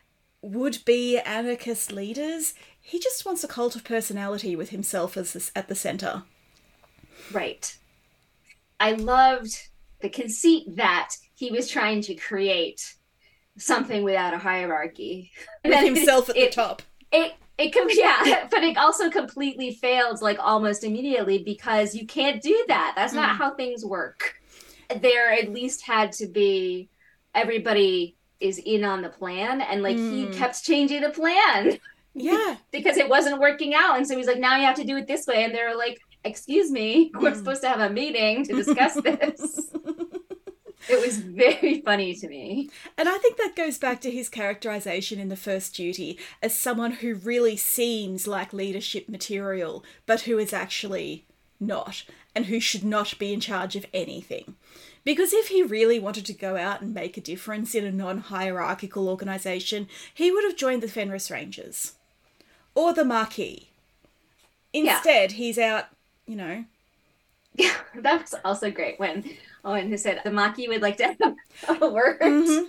would 0.41 0.83
be 0.85 1.17
anarchist 1.19 1.91
leaders, 1.91 2.53
he 2.79 2.99
just 2.99 3.25
wants 3.25 3.43
a 3.43 3.47
cult 3.47 3.75
of 3.75 3.83
personality 3.83 4.55
with 4.55 4.69
himself 4.69 5.15
as 5.15 5.33
this, 5.33 5.51
at 5.55 5.69
the 5.69 5.75
center. 5.75 6.23
Right. 7.31 7.77
I 8.79 8.93
loved 8.93 9.57
the 10.01 10.09
conceit 10.09 10.75
that 10.75 11.15
he 11.33 11.51
was 11.51 11.69
trying 11.69 12.01
to 12.03 12.15
create 12.15 12.95
something 13.57 14.03
without 14.03 14.33
a 14.33 14.37
hierarchy. 14.37 15.31
With 15.65 15.83
himself 15.83 16.29
at 16.29 16.37
it, 16.37 16.51
the 16.51 16.55
top. 16.55 16.81
It 17.11 17.33
it 17.57 17.71
can 17.71 17.87
yeah, 17.91 18.47
but 18.49 18.63
it 18.63 18.77
also 18.77 19.09
completely 19.09 19.73
failed 19.73 20.21
like 20.21 20.39
almost 20.39 20.83
immediately 20.83 21.43
because 21.43 21.95
you 21.95 22.05
can't 22.05 22.41
do 22.41 22.65
that. 22.67 22.93
That's 22.95 23.13
not 23.13 23.35
mm. 23.35 23.37
how 23.37 23.53
things 23.53 23.85
work. 23.85 24.35
There 24.99 25.31
at 25.31 25.51
least 25.51 25.83
had 25.83 26.11
to 26.13 26.27
be 26.27 26.89
everybody 27.35 28.17
is 28.39 28.59
in 28.59 28.83
on 28.83 29.01
the 29.01 29.09
plan 29.09 29.61
and 29.61 29.81
like 29.81 29.97
mm. 29.97 30.11
he 30.11 30.37
kept 30.37 30.63
changing 30.63 31.01
the 31.01 31.09
plan. 31.09 31.79
Yeah. 32.13 32.57
because 32.71 32.97
it 32.97 33.09
wasn't 33.09 33.39
working 33.39 33.73
out. 33.73 33.97
And 33.97 34.07
so 34.07 34.17
he's 34.17 34.27
like, 34.27 34.39
now 34.39 34.57
you 34.57 34.65
have 34.65 34.75
to 34.75 34.83
do 34.83 34.97
it 34.97 35.07
this 35.07 35.25
way. 35.25 35.43
And 35.43 35.53
they're 35.53 35.75
like, 35.75 35.99
excuse 36.23 36.71
me, 36.71 37.11
we're 37.15 37.31
mm. 37.31 37.35
supposed 37.35 37.61
to 37.61 37.69
have 37.69 37.79
a 37.79 37.89
meeting 37.89 38.45
to 38.45 38.53
discuss 38.53 38.93
this. 39.03 39.71
it 40.89 41.05
was 41.05 41.17
very 41.17 41.81
funny 41.81 42.15
to 42.15 42.27
me. 42.27 42.69
And 42.97 43.07
I 43.07 43.17
think 43.17 43.37
that 43.37 43.55
goes 43.55 43.77
back 43.77 44.01
to 44.01 44.11
his 44.11 44.29
characterization 44.29 45.19
in 45.19 45.29
the 45.29 45.35
first 45.35 45.75
duty 45.75 46.17
as 46.41 46.57
someone 46.57 46.93
who 46.93 47.15
really 47.15 47.57
seems 47.57 48.27
like 48.27 48.53
leadership 48.53 49.09
material, 49.09 49.83
but 50.05 50.21
who 50.21 50.37
is 50.37 50.53
actually 50.53 51.25
not, 51.59 52.03
and 52.35 52.47
who 52.47 52.59
should 52.59 52.83
not 52.83 53.17
be 53.17 53.33
in 53.33 53.39
charge 53.39 53.75
of 53.75 53.85
anything. 53.93 54.55
Because 55.03 55.33
if 55.33 55.49
he 55.49 55.63
really 55.63 55.99
wanted 55.99 56.25
to 56.27 56.33
go 56.33 56.55
out 56.55 56.81
and 56.81 56.93
make 56.93 57.17
a 57.17 57.21
difference 57.21 57.75
in 57.75 57.85
a 57.85 57.91
non 57.91 58.19
hierarchical 58.19 59.09
organisation, 59.09 59.87
he 60.13 60.31
would 60.31 60.43
have 60.43 60.55
joined 60.55 60.81
the 60.81 60.87
Fenris 60.87 61.29
Rangers 61.29 61.93
or 62.75 62.93
the 62.93 63.03
Maquis. 63.03 63.67
Instead, 64.71 65.31
yeah. 65.31 65.37
he's 65.37 65.57
out, 65.59 65.85
you 66.25 66.35
know. 66.35 66.63
Yeah, 67.55 67.75
that 67.95 68.21
was 68.21 68.35
also 68.43 68.71
great 68.71 68.99
when 68.99 69.23
Owen 69.63 69.89
who 69.89 69.97
said 69.97 70.21
the 70.23 70.31
Maquis 70.31 70.67
would 70.67 70.81
like 70.81 70.97
to 70.97 71.15
have 71.67 71.81
a 71.81 71.89
word. 71.89 72.19
Mm-hmm. 72.19 72.65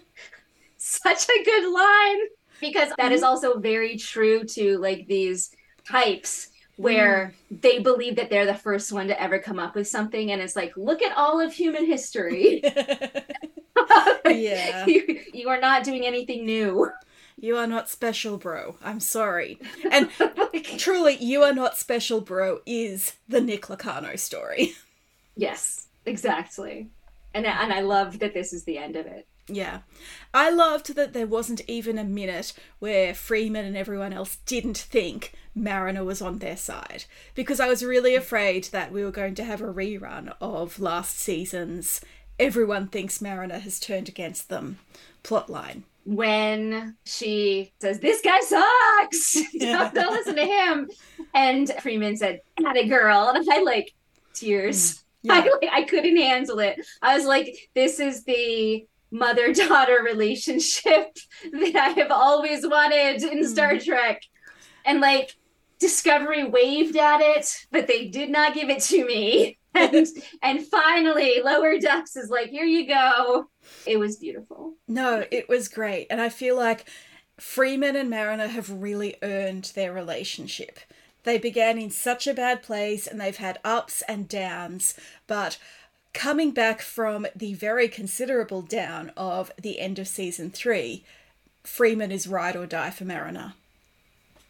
Such 0.76 1.25
a 1.28 1.44
good 1.44 1.73
line 1.73 2.28
because 2.61 2.88
that 2.90 2.99
mm-hmm. 2.99 3.12
is 3.12 3.23
also 3.23 3.58
very 3.58 3.96
true 3.96 4.44
to 4.44 4.78
like 4.78 5.06
these 5.06 5.50
types 5.87 6.49
where 6.76 7.32
mm. 7.52 7.61
they 7.62 7.78
believe 7.78 8.16
that 8.16 8.30
they're 8.30 8.46
the 8.46 8.54
first 8.54 8.92
one 8.92 9.06
to 9.06 9.20
ever 9.20 9.38
come 9.38 9.58
up 9.58 9.75
with 9.75 9.87
something 9.87 10.32
and 10.32 10.42
it's 10.42 10.56
like 10.56 10.76
look 10.76 11.02
at 11.02 11.16
all 11.16 11.40
of 11.40 11.52
human 11.52 11.87
history 11.87 12.61
yeah 14.26 14.84
you, 14.87 15.20
you, 15.32 15.49
are 15.49 15.61
not 15.61 15.84
doing 15.84 16.04
anything 16.04 16.44
new 16.44 16.90
you 17.44 17.56
are 17.56 17.66
not 17.66 17.90
special 17.90 18.38
bro. 18.38 18.76
I'm 18.82 19.00
sorry. 19.00 19.58
And 19.90 20.10
truly 20.78 21.16
you 21.16 21.42
are 21.42 21.52
not 21.52 21.76
special 21.76 22.20
bro 22.20 22.60
is 22.66 23.16
the 23.28 23.40
nick 23.40 23.68
Locarno 23.68 24.16
story. 24.16 24.72
Yes 25.36 25.88
exactly. 26.06 26.90
And, 27.34 27.44
and 27.44 27.72
i 27.72 27.80
love 27.80 28.20
that 28.20 28.34
this 28.34 28.52
is 28.52 28.64
the 28.64 28.78
end 28.78 28.94
of 28.94 29.06
it. 29.06 29.26
Yeah. 29.48 29.80
I 30.32 30.50
loved 30.50 30.94
that 30.94 31.12
there 31.12 31.26
wasn't 31.26 31.60
even 31.68 31.98
a 31.98 32.04
minute 32.04 32.52
where 32.78 33.14
Freeman 33.14 33.64
and 33.64 33.76
everyone 33.76 34.12
else 34.12 34.36
didn't 34.46 34.78
think 34.78 35.32
Mariner 35.54 36.04
was 36.04 36.22
on 36.22 36.38
their 36.38 36.56
side. 36.56 37.04
Because 37.34 37.60
I 37.60 37.68
was 37.68 37.84
really 37.84 38.14
afraid 38.14 38.64
that 38.66 38.92
we 38.92 39.04
were 39.04 39.10
going 39.10 39.34
to 39.34 39.44
have 39.44 39.60
a 39.60 39.72
rerun 39.72 40.34
of 40.40 40.78
last 40.78 41.18
season's 41.18 42.00
Everyone 42.38 42.88
Thinks 42.88 43.20
Mariner 43.20 43.58
Has 43.58 43.78
Turned 43.78 44.08
Against 44.08 44.48
Them 44.48 44.78
plotline. 45.22 45.82
When 46.04 46.96
she 47.04 47.73
says, 47.80 47.99
This 47.99 48.20
guy 48.20 48.40
sucks! 48.40 49.38
don't, 49.58 49.94
don't 49.94 50.12
listen 50.12 50.37
to 50.37 50.44
him. 50.44 50.90
And 51.34 51.70
Freeman 51.80 52.16
said, 52.16 52.40
Not 52.58 52.76
a 52.76 52.87
girl. 52.87 53.32
And 53.34 53.49
I 53.50 53.62
like 53.62 53.94
tears. 54.34 54.96
Mm, 54.96 55.02
yeah. 55.23 55.32
I, 55.32 55.38
like, 55.40 55.70
I 55.73 55.82
couldn't 55.84 56.16
handle 56.16 56.58
it. 56.58 56.84
I 57.00 57.16
was 57.16 57.25
like, 57.26 57.56
This 57.75 58.00
is 58.00 58.25
the 58.25 58.87
mother 59.11 59.54
daughter 59.54 60.02
relationship 60.04 61.16
that 61.52 61.76
I 61.76 61.88
have 62.00 62.11
always 62.11 62.66
wanted 62.66 63.23
in 63.23 63.40
mm. 63.40 63.46
Star 63.46 63.78
Trek. 63.78 64.23
And 64.84 65.00
like 65.00 65.34
Discovery 65.78 66.44
waved 66.44 66.96
at 66.96 67.20
it, 67.20 67.66
but 67.70 67.87
they 67.87 68.08
did 68.08 68.30
not 68.30 68.55
give 68.55 68.70
it 68.70 68.81
to 68.85 69.05
me. 69.05 69.59
And, 69.80 70.06
and 70.42 70.66
finally, 70.66 71.40
Lower 71.42 71.78
Decks 71.78 72.16
is 72.16 72.30
like, 72.30 72.48
here 72.48 72.64
you 72.64 72.87
go. 72.87 73.48
It 73.87 73.98
was 73.98 74.16
beautiful. 74.16 74.74
No, 74.87 75.24
it 75.30 75.48
was 75.48 75.68
great. 75.68 76.06
And 76.10 76.20
I 76.20 76.28
feel 76.28 76.56
like 76.56 76.88
Freeman 77.38 77.96
and 77.96 78.08
Mariner 78.08 78.46
have 78.46 78.70
really 78.70 79.16
earned 79.22 79.72
their 79.74 79.92
relationship. 79.92 80.78
They 81.24 81.38
began 81.38 81.78
in 81.78 81.90
such 81.90 82.26
a 82.26 82.34
bad 82.34 82.62
place 82.62 83.06
and 83.06 83.20
they've 83.20 83.37
had 83.37 83.58
ups 83.64 84.02
and 84.08 84.28
downs, 84.28 84.94
but 85.26 85.58
coming 86.12 86.52
back 86.52 86.80
from 86.80 87.26
the 87.34 87.54
very 87.54 87.88
considerable 87.88 88.62
down 88.62 89.10
of 89.16 89.50
the 89.60 89.80
end 89.80 89.98
of 89.98 90.06
season 90.06 90.50
three, 90.50 91.04
Freeman 91.64 92.12
is 92.12 92.28
ride 92.28 92.56
or 92.56 92.66
die 92.66 92.90
for 92.90 93.04
Mariner. 93.04 93.54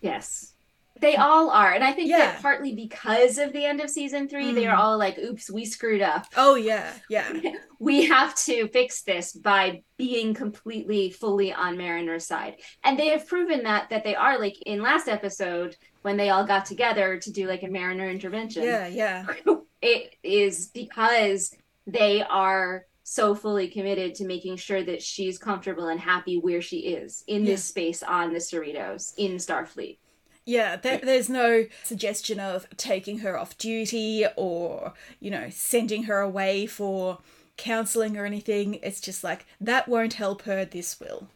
Yes. 0.00 0.53
They 1.00 1.16
all 1.16 1.50
are. 1.50 1.72
And 1.72 1.82
I 1.82 1.92
think 1.92 2.08
yeah. 2.08 2.18
that 2.18 2.42
partly 2.42 2.74
because 2.74 3.38
of 3.38 3.52
the 3.52 3.64
end 3.64 3.80
of 3.80 3.90
season 3.90 4.28
three, 4.28 4.52
mm. 4.52 4.54
they 4.54 4.66
are 4.66 4.76
mm. 4.76 4.78
all 4.78 4.96
like, 4.96 5.18
oops, 5.18 5.50
we 5.50 5.64
screwed 5.64 6.02
up. 6.02 6.26
Oh, 6.36 6.54
yeah. 6.54 6.92
Yeah. 7.08 7.32
we 7.80 8.06
have 8.06 8.34
to 8.36 8.68
fix 8.68 9.02
this 9.02 9.32
by 9.32 9.82
being 9.96 10.34
completely, 10.34 11.10
fully 11.10 11.52
on 11.52 11.76
Mariner's 11.76 12.26
side. 12.26 12.56
And 12.84 12.98
they 12.98 13.08
have 13.08 13.26
proven 13.26 13.64
that, 13.64 13.90
that 13.90 14.04
they 14.04 14.14
are. 14.14 14.38
Like 14.38 14.56
in 14.66 14.82
last 14.82 15.08
episode, 15.08 15.76
when 16.02 16.16
they 16.16 16.30
all 16.30 16.46
got 16.46 16.66
together 16.66 17.18
to 17.18 17.32
do 17.32 17.48
like 17.48 17.62
a 17.62 17.68
Mariner 17.68 18.08
intervention. 18.08 18.62
Yeah, 18.62 18.86
yeah. 18.86 19.26
it 19.82 20.14
is 20.22 20.68
because 20.68 21.54
they 21.86 22.22
are 22.22 22.86
so 23.02 23.34
fully 23.34 23.68
committed 23.68 24.14
to 24.14 24.24
making 24.24 24.56
sure 24.56 24.82
that 24.82 25.02
she's 25.02 25.38
comfortable 25.38 25.88
and 25.88 26.00
happy 26.00 26.38
where 26.38 26.62
she 26.62 26.78
is 26.78 27.22
in 27.26 27.42
yeah. 27.42 27.52
this 27.52 27.64
space 27.64 28.02
on 28.02 28.32
the 28.32 28.38
Cerritos 28.38 29.12
in 29.16 29.32
Starfleet. 29.32 29.98
Yeah, 30.46 30.76
there, 30.76 30.98
there's 30.98 31.30
no 31.30 31.66
suggestion 31.82 32.38
of 32.38 32.66
taking 32.76 33.20
her 33.20 33.38
off 33.38 33.56
duty 33.56 34.26
or, 34.36 34.92
you 35.18 35.30
know, 35.30 35.48
sending 35.50 36.04
her 36.04 36.20
away 36.20 36.66
for 36.66 37.18
counseling 37.56 38.16
or 38.16 38.26
anything. 38.26 38.74
It's 38.82 39.00
just 39.00 39.24
like, 39.24 39.46
that 39.60 39.88
won't 39.88 40.14
help 40.14 40.42
her, 40.42 40.64
this 40.64 41.00
will. 41.00 41.28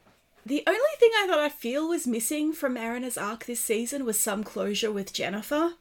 The 0.44 0.62
only 0.66 0.81
thing 0.99 1.11
I 1.16 1.27
thought 1.27 1.38
I 1.38 1.49
feel 1.49 1.88
was 1.88 2.07
missing 2.07 2.53
from 2.53 2.75
Mariner's 2.75 3.18
arc 3.18 3.47
this 3.47 3.61
season 3.61 4.05
was 4.05 4.18
some 4.18 4.44
closure 4.44 4.92
with 4.92 5.12
Jennifer. 5.12 5.75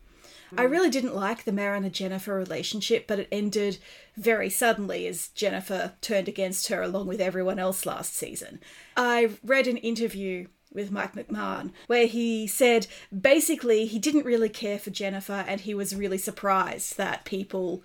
I 0.56 0.66
mm. 0.66 0.72
really 0.72 0.90
didn't 0.90 1.16
like 1.16 1.44
the 1.44 1.52
Mariner 1.52 1.90
Jennifer 1.90 2.34
relationship, 2.36 3.08
but 3.08 3.20
it 3.20 3.28
ended 3.32 3.80
very 4.16 4.50
suddenly 4.50 5.08
as 5.08 5.30
Jennifer 5.30 5.94
turned 6.02 6.28
against 6.28 6.68
her 6.68 6.82
along 6.82 7.08
with 7.08 7.20
everyone 7.20 7.60
else 7.60 7.86
last 7.86 8.16
season. 8.16 8.60
I 8.96 9.32
read 9.44 9.68
an 9.68 9.78
interview 9.78 10.48
with 10.74 10.92
Mike 10.92 11.16
McMahan, 11.16 11.72
where 11.88 12.08
he 12.08 12.48
said 12.48 12.88
basically 13.18 13.86
he 13.86 14.00
didn't 14.00 14.26
really 14.26 14.50
care 14.50 14.80
for 14.80 14.90
Jennifer 14.90 15.46
and 15.48 15.62
he 15.62 15.74
was 15.74 15.96
really 15.96 16.18
surprised 16.18 16.98
that 16.98 17.26
people 17.26 17.84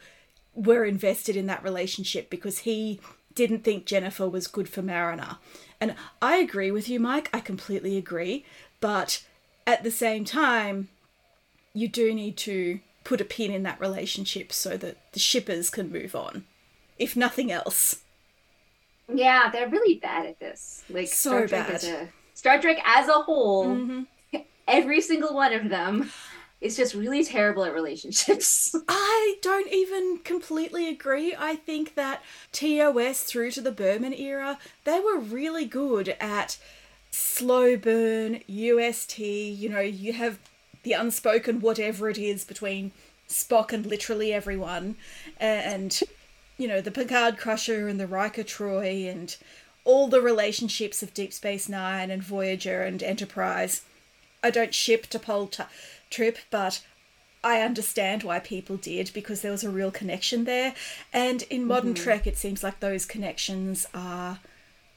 were 0.54 0.84
invested 0.84 1.36
in 1.36 1.46
that 1.46 1.62
relationship 1.62 2.28
because 2.28 2.60
he 2.60 3.00
didn't 3.34 3.64
think 3.64 3.86
Jennifer 3.86 4.28
was 4.28 4.46
good 4.46 4.68
for 4.68 4.82
Mariner. 4.82 5.38
And 5.80 5.94
I 6.20 6.36
agree 6.36 6.70
with 6.70 6.88
you, 6.88 7.00
Mike, 7.00 7.30
I 7.32 7.40
completely 7.40 7.96
agree. 7.96 8.44
But 8.80 9.24
at 9.66 9.82
the 9.82 9.90
same 9.90 10.24
time, 10.24 10.88
you 11.72 11.88
do 11.88 12.12
need 12.14 12.36
to 12.38 12.80
put 13.04 13.20
a 13.20 13.24
pin 13.24 13.50
in 13.50 13.62
that 13.62 13.80
relationship 13.80 14.52
so 14.52 14.76
that 14.76 15.12
the 15.12 15.18
shippers 15.18 15.70
can 15.70 15.90
move 15.90 16.14
on, 16.14 16.44
if 16.98 17.16
nothing 17.16 17.50
else. 17.50 18.02
Yeah, 19.12 19.50
they're 19.50 19.68
really 19.68 19.98
bad 19.98 20.26
at 20.26 20.38
this. 20.38 20.84
Like 20.88 21.08
so 21.08 21.46
Star 21.46 21.48
bad. 21.48 21.84
A, 21.84 22.08
Star 22.42 22.60
Trek 22.60 22.78
as 22.84 23.06
a 23.06 23.12
whole, 23.12 23.66
mm-hmm. 23.66 24.40
every 24.66 25.00
single 25.00 25.32
one 25.32 25.52
of 25.52 25.68
them 25.68 26.10
is 26.60 26.76
just 26.76 26.92
really 26.92 27.22
terrible 27.24 27.62
at 27.64 27.72
relationships. 27.72 28.74
I 28.88 29.36
don't 29.42 29.72
even 29.72 30.18
completely 30.24 30.88
agree. 30.88 31.36
I 31.38 31.54
think 31.54 31.94
that 31.94 32.20
TOS 32.50 33.22
through 33.22 33.52
to 33.52 33.60
the 33.60 33.70
Berman 33.70 34.12
era, 34.12 34.58
they 34.82 34.98
were 34.98 35.20
really 35.20 35.66
good 35.66 36.16
at 36.18 36.58
slow 37.12 37.76
burn, 37.76 38.40
UST, 38.48 39.20
you 39.20 39.68
know, 39.68 39.78
you 39.78 40.12
have 40.14 40.40
the 40.82 40.94
unspoken 40.94 41.60
whatever 41.60 42.10
it 42.10 42.18
is 42.18 42.42
between 42.42 42.90
Spock 43.28 43.72
and 43.72 43.86
literally 43.86 44.32
everyone, 44.32 44.96
and 45.38 46.02
you 46.58 46.66
know, 46.66 46.80
the 46.80 46.90
Picard 46.90 47.38
Crusher 47.38 47.86
and 47.86 48.00
the 48.00 48.08
Riker 48.08 48.42
Troi 48.42 49.08
and 49.08 49.36
all 49.84 50.08
the 50.08 50.20
relationships 50.20 51.02
of 51.02 51.14
Deep 51.14 51.32
Space 51.32 51.68
Nine 51.68 52.10
and 52.10 52.22
Voyager 52.22 52.82
and 52.82 53.02
Enterprise. 53.02 53.82
I 54.42 54.50
don't 54.50 54.74
ship 54.74 55.06
T'Pol 55.06 55.50
t- 55.50 55.64
Trip, 56.10 56.38
but 56.50 56.82
I 57.44 57.60
understand 57.60 58.22
why 58.22 58.38
people 58.38 58.76
did 58.76 59.10
because 59.12 59.40
there 59.40 59.50
was 59.50 59.64
a 59.64 59.70
real 59.70 59.90
connection 59.90 60.44
there. 60.44 60.74
And 61.12 61.42
in 61.50 61.66
modern 61.66 61.94
mm-hmm. 61.94 62.04
Trek, 62.04 62.26
it 62.26 62.38
seems 62.38 62.62
like 62.62 62.80
those 62.80 63.04
connections 63.04 63.86
are 63.94 64.38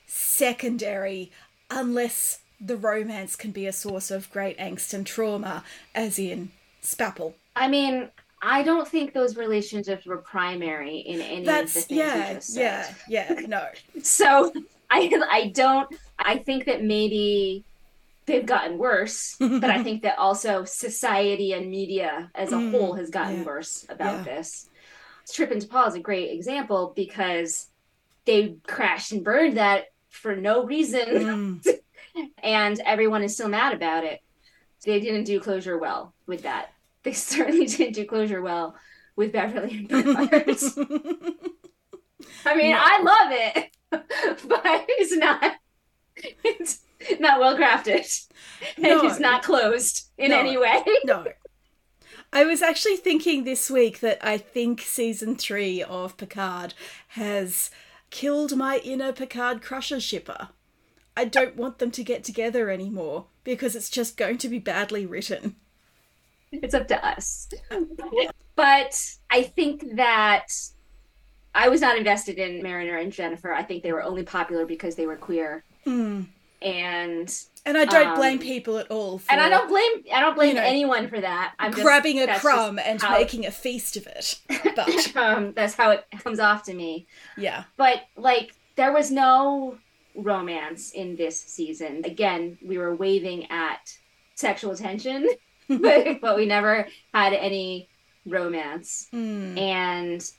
secondary 0.05 1.31
unless 1.71 2.39
the 2.61 2.77
romance 2.77 3.35
can 3.35 3.51
be 3.51 3.65
a 3.65 3.73
source 3.73 4.11
of 4.11 4.31
great 4.31 4.57
angst 4.57 4.93
and 4.93 5.05
trauma, 5.05 5.63
as 5.93 6.19
in 6.19 6.51
Spapple. 6.81 7.33
I 7.55 7.67
mean, 7.67 8.09
I 8.41 8.63
don't 8.63 8.87
think 8.87 9.13
those 9.13 9.35
relationships 9.35 10.05
were 10.05 10.17
primary 10.17 10.97
in 10.97 11.19
any 11.19 11.45
That's, 11.45 11.75
of 11.75 11.87
the 11.87 11.95
things 11.95 12.55
yeah, 12.55 12.93
yeah, 13.07 13.33
yeah, 13.39 13.45
no. 13.47 13.67
so 14.03 14.53
I 14.89 15.09
I 15.29 15.47
don't. 15.47 15.93
I 16.17 16.37
think 16.37 16.65
that 16.65 16.83
maybe 16.83 17.65
they've 18.25 18.45
gotten 18.45 18.77
worse, 18.77 19.35
but 19.39 19.65
I 19.65 19.83
think 19.83 20.03
that 20.03 20.17
also 20.17 20.63
society 20.65 21.53
and 21.53 21.69
media 21.69 22.31
as 22.35 22.51
a 22.51 22.55
mm, 22.55 22.71
whole 22.71 22.93
has 22.93 23.09
gotten 23.09 23.39
yeah. 23.39 23.45
worse 23.45 23.85
about 23.89 24.17
yeah. 24.17 24.23
this. 24.23 24.69
Trip 25.31 25.51
and 25.51 25.61
T'Pol 25.61 25.87
is 25.87 25.95
a 25.95 25.99
great 25.99 26.31
example 26.31 26.93
because 26.95 27.67
they 28.25 28.57
crashed 28.67 29.11
and 29.11 29.23
burned 29.23 29.57
that 29.57 29.85
for 30.09 30.35
no 30.35 30.65
reason, 30.65 31.07
mm. 31.07 31.67
and 32.43 32.79
everyone 32.85 33.23
is 33.23 33.33
still 33.33 33.49
mad 33.49 33.73
about 33.73 34.03
it. 34.03 34.21
They 34.83 34.99
didn't 34.99 35.23
do 35.23 35.39
closure 35.39 35.77
well 35.77 36.13
with 36.27 36.43
that. 36.43 36.73
They 37.03 37.13
certainly 37.13 37.65
didn't 37.65 37.93
do 37.93 38.05
closure 38.05 38.41
well 38.41 38.75
with 39.15 39.31
Beverly 39.31 39.77
and 39.77 39.87
Bernard. 39.87 40.57
I 42.45 42.55
mean, 42.55 42.71
no. 42.71 42.79
I 42.79 43.01
love 43.01 43.31
it, 43.31 43.74
but 44.47 44.61
it's 44.65 45.15
not. 45.15 45.55
It's 46.43 46.81
not 47.19 47.39
well 47.39 47.57
crafted, 47.57 48.27
and 48.77 48.85
no. 48.85 49.05
it's 49.05 49.19
not 49.19 49.43
closed 49.43 50.09
in 50.17 50.31
no. 50.31 50.39
any 50.39 50.57
way. 50.57 50.83
no. 51.03 51.25
I 52.31 52.43
was 52.43 52.61
actually 52.61 52.97
thinking 52.97 53.43
this 53.43 53.69
week 53.69 53.99
that 53.99 54.19
I 54.21 54.37
think 54.37 54.81
season 54.81 55.35
three 55.35 55.81
of 55.83 56.17
Picard 56.17 56.73
has 57.09 57.69
killed 58.09 58.57
my 58.57 58.77
inner 58.77 59.13
Picard 59.13 59.61
crusher 59.61 59.99
shipper. 59.99 60.49
I 61.15 61.25
don't 61.25 61.55
want 61.55 61.79
them 61.79 61.91
to 61.91 62.03
get 62.03 62.23
together 62.23 62.69
anymore 62.69 63.27
because 63.43 63.75
it's 63.75 63.89
just 63.89 64.17
going 64.17 64.37
to 64.39 64.49
be 64.49 64.59
badly 64.59 65.05
written. 65.05 65.55
It's 66.51 66.73
up 66.73 66.87
to 66.89 67.05
us. 67.05 67.47
but 68.55 69.15
I 69.29 69.43
think 69.43 69.95
that 69.95 70.47
I 71.55 71.69
was 71.69 71.81
not 71.81 71.97
invested 71.97 72.37
in 72.37 72.61
Mariner 72.61 72.97
and 72.97 73.11
Jennifer. 73.11 73.53
I 73.53 73.63
think 73.63 73.81
they 73.81 73.93
were 73.93 74.03
only 74.03 74.23
popular 74.23 74.65
because 74.65 74.95
they 74.95 75.07
were 75.07 75.15
queer. 75.15 75.63
Mm. 75.85 76.27
And 76.61 77.39
and 77.65 77.77
I 77.77 77.85
don't 77.85 78.09
um, 78.09 78.15
blame 78.15 78.39
people 78.39 78.77
at 78.77 78.91
all. 78.91 79.19
For, 79.19 79.31
and 79.31 79.41
I 79.41 79.49
don't 79.49 79.67
blame 79.67 80.03
I 80.13 80.19
don't 80.19 80.35
blame 80.35 80.49
you 80.49 80.55
know, 80.55 80.61
anyone 80.61 81.07
for 81.07 81.19
that. 81.19 81.53
I'm 81.57 81.71
grabbing 81.71 82.17
just, 82.17 82.37
a 82.37 82.39
crumb 82.39 82.77
and 82.77 83.01
making 83.09 83.45
a 83.45 83.51
feast 83.51 83.97
of 83.97 84.05
it. 84.07 84.39
But 84.75 85.15
um, 85.15 85.53
that's 85.53 85.73
how 85.73 85.91
it 85.91 86.05
comes 86.19 86.39
off 86.39 86.63
to 86.63 86.73
me. 86.73 87.07
Yeah. 87.37 87.63
But 87.77 88.01
like 88.17 88.53
there 88.75 88.91
was 88.91 89.09
no 89.09 89.77
romance 90.15 90.91
in 90.91 91.15
this 91.15 91.39
season. 91.39 92.03
Again, 92.05 92.57
we 92.63 92.77
were 92.77 92.95
waving 92.95 93.49
at 93.49 93.97
sexual 94.35 94.75
tension, 94.75 95.27
but, 95.69 96.17
but 96.21 96.35
we 96.35 96.45
never 96.45 96.87
had 97.13 97.33
any 97.33 97.87
romance. 98.25 99.07
Mm. 99.13 99.57
And 99.57 100.31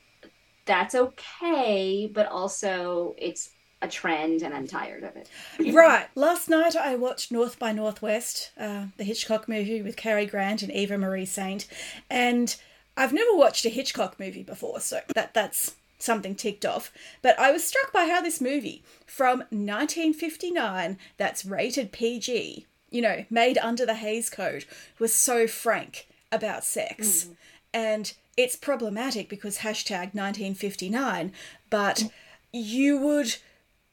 that's 0.67 0.95
okay, 0.95 2.11
but 2.13 2.27
also 2.27 3.15
it's 3.17 3.51
a 3.83 3.89
trend 3.89 4.43
and 4.43 4.55
I'm 4.55 4.67
tired 4.67 5.05
of 5.05 5.17
it. 5.17 5.31
right. 5.75 6.09
Last 6.15 6.49
night 6.49 6.77
I 6.77 6.97
watched 6.97 7.33
North 7.33 7.59
by 7.59 7.73
Northwest, 7.73 8.51
uh, 8.59 8.87
the 8.97 9.05
Hitchcock 9.05 9.49
movie 9.49 9.83
with 9.83 9.97
Cary 9.97 10.27
Grant 10.27 10.63
and 10.63 10.73
Eva 10.73 10.99
Marie 10.99 11.27
Saint, 11.27 11.67
and 12.11 12.57
I've 12.97 13.13
never 13.13 13.35
watched 13.35 13.65
a 13.65 13.71
Hitchcock 13.71 14.19
movie 14.19 14.43
before, 14.43 14.81
so 14.81 15.01
that 15.15 15.35
that's 15.35 15.77
something 15.99 16.35
ticked 16.35 16.65
off. 16.65 16.93
But 17.23 17.39
I 17.39 17.53
was 17.53 17.65
struck 17.65 17.93
by 17.93 18.07
how 18.07 18.21
this 18.21 18.41
movie 18.41 18.83
from 19.07 19.41
1959 19.51 20.99
that's 21.17 21.45
rated 21.45 21.93
PG, 21.93 22.67
you 22.91 23.03
know, 23.03 23.25
made 23.31 23.59
under 23.59 23.85
the 23.85 23.95
Hays 23.95 24.31
Code, 24.31 24.65
was 24.99 25.15
so 25.15 25.47
frank 25.47 26.07
about 26.33 26.65
sex. 26.65 27.25
Mm. 27.25 27.37
And 27.75 28.13
it's 28.37 28.57
problematic 28.57 29.29
because 29.29 29.59
hashtag 29.59 30.15
1959, 30.15 31.33
but 31.71 32.11
you 32.53 32.99
would 32.99 33.37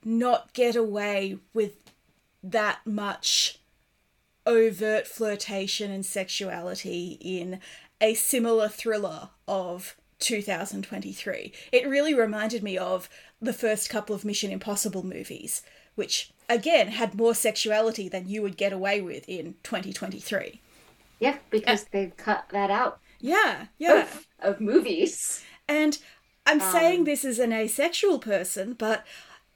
not 0.03 0.53
get 0.53 0.75
away 0.75 1.37
with 1.53 1.73
that 2.43 2.79
much 2.85 3.59
overt 4.45 5.07
flirtation 5.07 5.91
and 5.91 6.05
sexuality 6.05 7.17
in 7.21 7.59
a 8.01 8.13
similar 8.13 8.67
thriller 8.67 9.29
of 9.47 9.95
2023. 10.19 11.53
It 11.71 11.87
really 11.87 12.13
reminded 12.13 12.63
me 12.63 12.77
of 12.77 13.09
the 13.41 13.53
first 13.53 13.89
couple 13.89 14.15
of 14.15 14.25
Mission 14.25 14.51
Impossible 14.51 15.05
movies, 15.05 15.61
which 15.95 16.31
again 16.49 16.89
had 16.89 17.15
more 17.15 17.33
sexuality 17.33 18.09
than 18.09 18.27
you 18.27 18.41
would 18.41 18.57
get 18.57 18.73
away 18.73 19.01
with 19.01 19.27
in 19.29 19.55
2023. 19.63 20.59
Yeah, 21.19 21.37
because 21.49 21.83
uh, 21.83 21.85
they've 21.91 22.17
cut 22.17 22.45
that 22.49 22.69
out. 22.69 22.99
Yeah, 23.23 23.67
yeah. 23.77 24.01
Of, 24.01 24.27
of 24.41 24.61
movies. 24.61 25.41
And 25.67 25.97
I'm 26.45 26.59
um, 26.59 26.71
saying 26.71 27.05
this 27.05 27.23
as 27.23 27.39
an 27.39 27.53
asexual 27.53 28.19
person, 28.19 28.73
but 28.73 29.05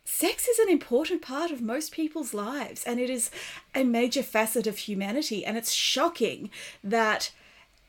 sex 0.06 0.48
is 0.48 0.58
an 0.58 0.70
important 0.70 1.22
part 1.22 1.52
of 1.52 1.62
most 1.62 1.92
people's 1.92 2.34
lives 2.34 2.86
and 2.86 2.98
it 2.98 3.10
is 3.10 3.30
a 3.76 3.84
major 3.84 4.24
facet 4.24 4.66
of 4.66 4.78
humanity 4.78 5.44
and 5.46 5.58
it's 5.58 5.74
shocking 5.74 6.50
that 6.82 7.30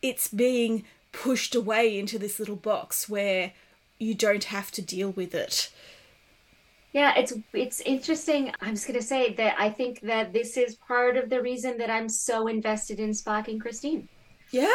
it's 0.02 0.26
being 0.26 0.82
pushed 1.12 1.54
away 1.54 1.96
into 1.96 2.18
this 2.18 2.40
little 2.40 2.56
box 2.56 3.08
where 3.08 3.52
you 4.00 4.14
don't 4.14 4.44
have 4.44 4.72
to 4.72 4.82
deal 4.82 5.10
with 5.10 5.32
it 5.32 5.70
yeah 6.92 7.14
it's 7.16 7.32
it's 7.52 7.80
interesting 7.82 8.52
i'm 8.60 8.74
just 8.74 8.88
going 8.88 8.98
to 8.98 9.06
say 9.06 9.32
that 9.32 9.54
i 9.56 9.70
think 9.70 10.00
that 10.00 10.32
this 10.32 10.56
is 10.56 10.74
part 10.74 11.16
of 11.16 11.30
the 11.30 11.40
reason 11.40 11.78
that 11.78 11.88
i'm 11.88 12.08
so 12.08 12.48
invested 12.48 12.98
in 12.98 13.10
spock 13.10 13.46
and 13.46 13.60
christine 13.60 14.08
yeah 14.50 14.74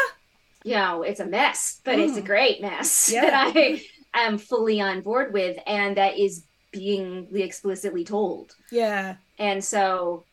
you 0.63 0.75
know 0.75 1.03
it's 1.03 1.19
a 1.19 1.25
mess 1.25 1.81
but 1.83 1.97
mm. 1.97 2.07
it's 2.07 2.17
a 2.17 2.21
mm. 2.21 2.25
great 2.25 2.61
mess 2.61 3.11
yeah. 3.13 3.21
that 3.21 3.53
i 3.55 3.81
am 4.13 4.37
fully 4.37 4.79
on 4.79 5.01
board 5.01 5.33
with 5.33 5.57
and 5.65 5.97
that 5.97 6.17
is 6.17 6.43
being 6.73 7.27
explicitly 7.33 8.03
told. 8.03 8.55
Yeah. 8.69 9.15
And 9.39 9.63
so 9.63 10.25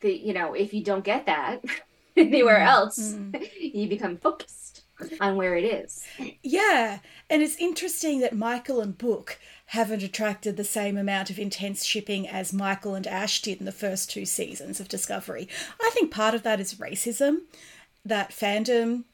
the 0.00 0.12
you 0.12 0.32
know, 0.32 0.54
if 0.54 0.74
you 0.74 0.82
don't 0.82 1.04
get 1.04 1.26
that 1.26 1.62
anywhere 2.16 2.58
mm. 2.58 2.66
else, 2.66 2.98
mm. 3.12 3.48
you 3.60 3.88
become 3.88 4.16
focused 4.16 4.82
on 5.20 5.36
where 5.36 5.56
it 5.56 5.64
is. 5.64 6.04
Yeah. 6.42 6.98
And 7.30 7.42
it's 7.42 7.56
interesting 7.56 8.20
that 8.20 8.34
Michael 8.34 8.80
and 8.80 8.96
Book 8.96 9.38
haven't 9.66 10.02
attracted 10.02 10.56
the 10.56 10.64
same 10.64 10.96
amount 10.96 11.30
of 11.30 11.38
intense 11.38 11.84
shipping 11.84 12.28
as 12.28 12.52
Michael 12.52 12.94
and 12.94 13.06
Ash 13.06 13.40
did 13.40 13.58
in 13.58 13.64
the 13.64 13.72
first 13.72 14.10
two 14.10 14.26
seasons 14.26 14.80
of 14.80 14.88
Discovery. 14.88 15.48
I 15.80 15.90
think 15.92 16.10
part 16.10 16.34
of 16.34 16.42
that 16.42 16.60
is 16.60 16.74
racism, 16.74 17.38
that 18.04 18.30
fandom 18.30 19.04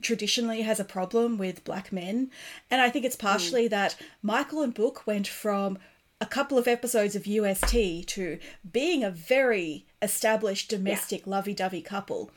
traditionally 0.00 0.62
has 0.62 0.80
a 0.80 0.84
problem 0.84 1.38
with 1.38 1.64
black 1.64 1.92
men. 1.92 2.30
And 2.70 2.80
I 2.80 2.90
think 2.90 3.04
it's 3.04 3.16
partially 3.16 3.66
mm. 3.66 3.70
that 3.70 3.96
Michael 4.22 4.62
and 4.62 4.74
Book 4.74 5.06
went 5.06 5.28
from 5.28 5.78
a 6.20 6.26
couple 6.26 6.56
of 6.56 6.68
episodes 6.68 7.16
of 7.16 7.26
UST 7.26 8.06
to 8.06 8.38
being 8.70 9.02
a 9.02 9.10
very 9.10 9.86
established 10.00 10.70
domestic 10.70 11.26
yeah. 11.26 11.30
lovey 11.30 11.54
dovey 11.54 11.82
couple. 11.82 12.30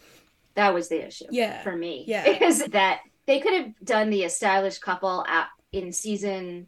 That 0.56 0.74
was 0.74 0.90
the 0.90 1.06
issue 1.06 1.26
yeah. 1.30 1.62
for 1.62 1.76
me. 1.76 2.04
Yeah. 2.08 2.26
Is 2.42 2.66
that 2.66 3.02
they 3.26 3.40
could 3.40 3.54
have 3.54 3.74
done 3.84 4.10
the 4.10 4.24
established 4.24 4.82
couple 4.82 5.24
at, 5.28 5.50
in 5.72 5.92
season 5.94 6.68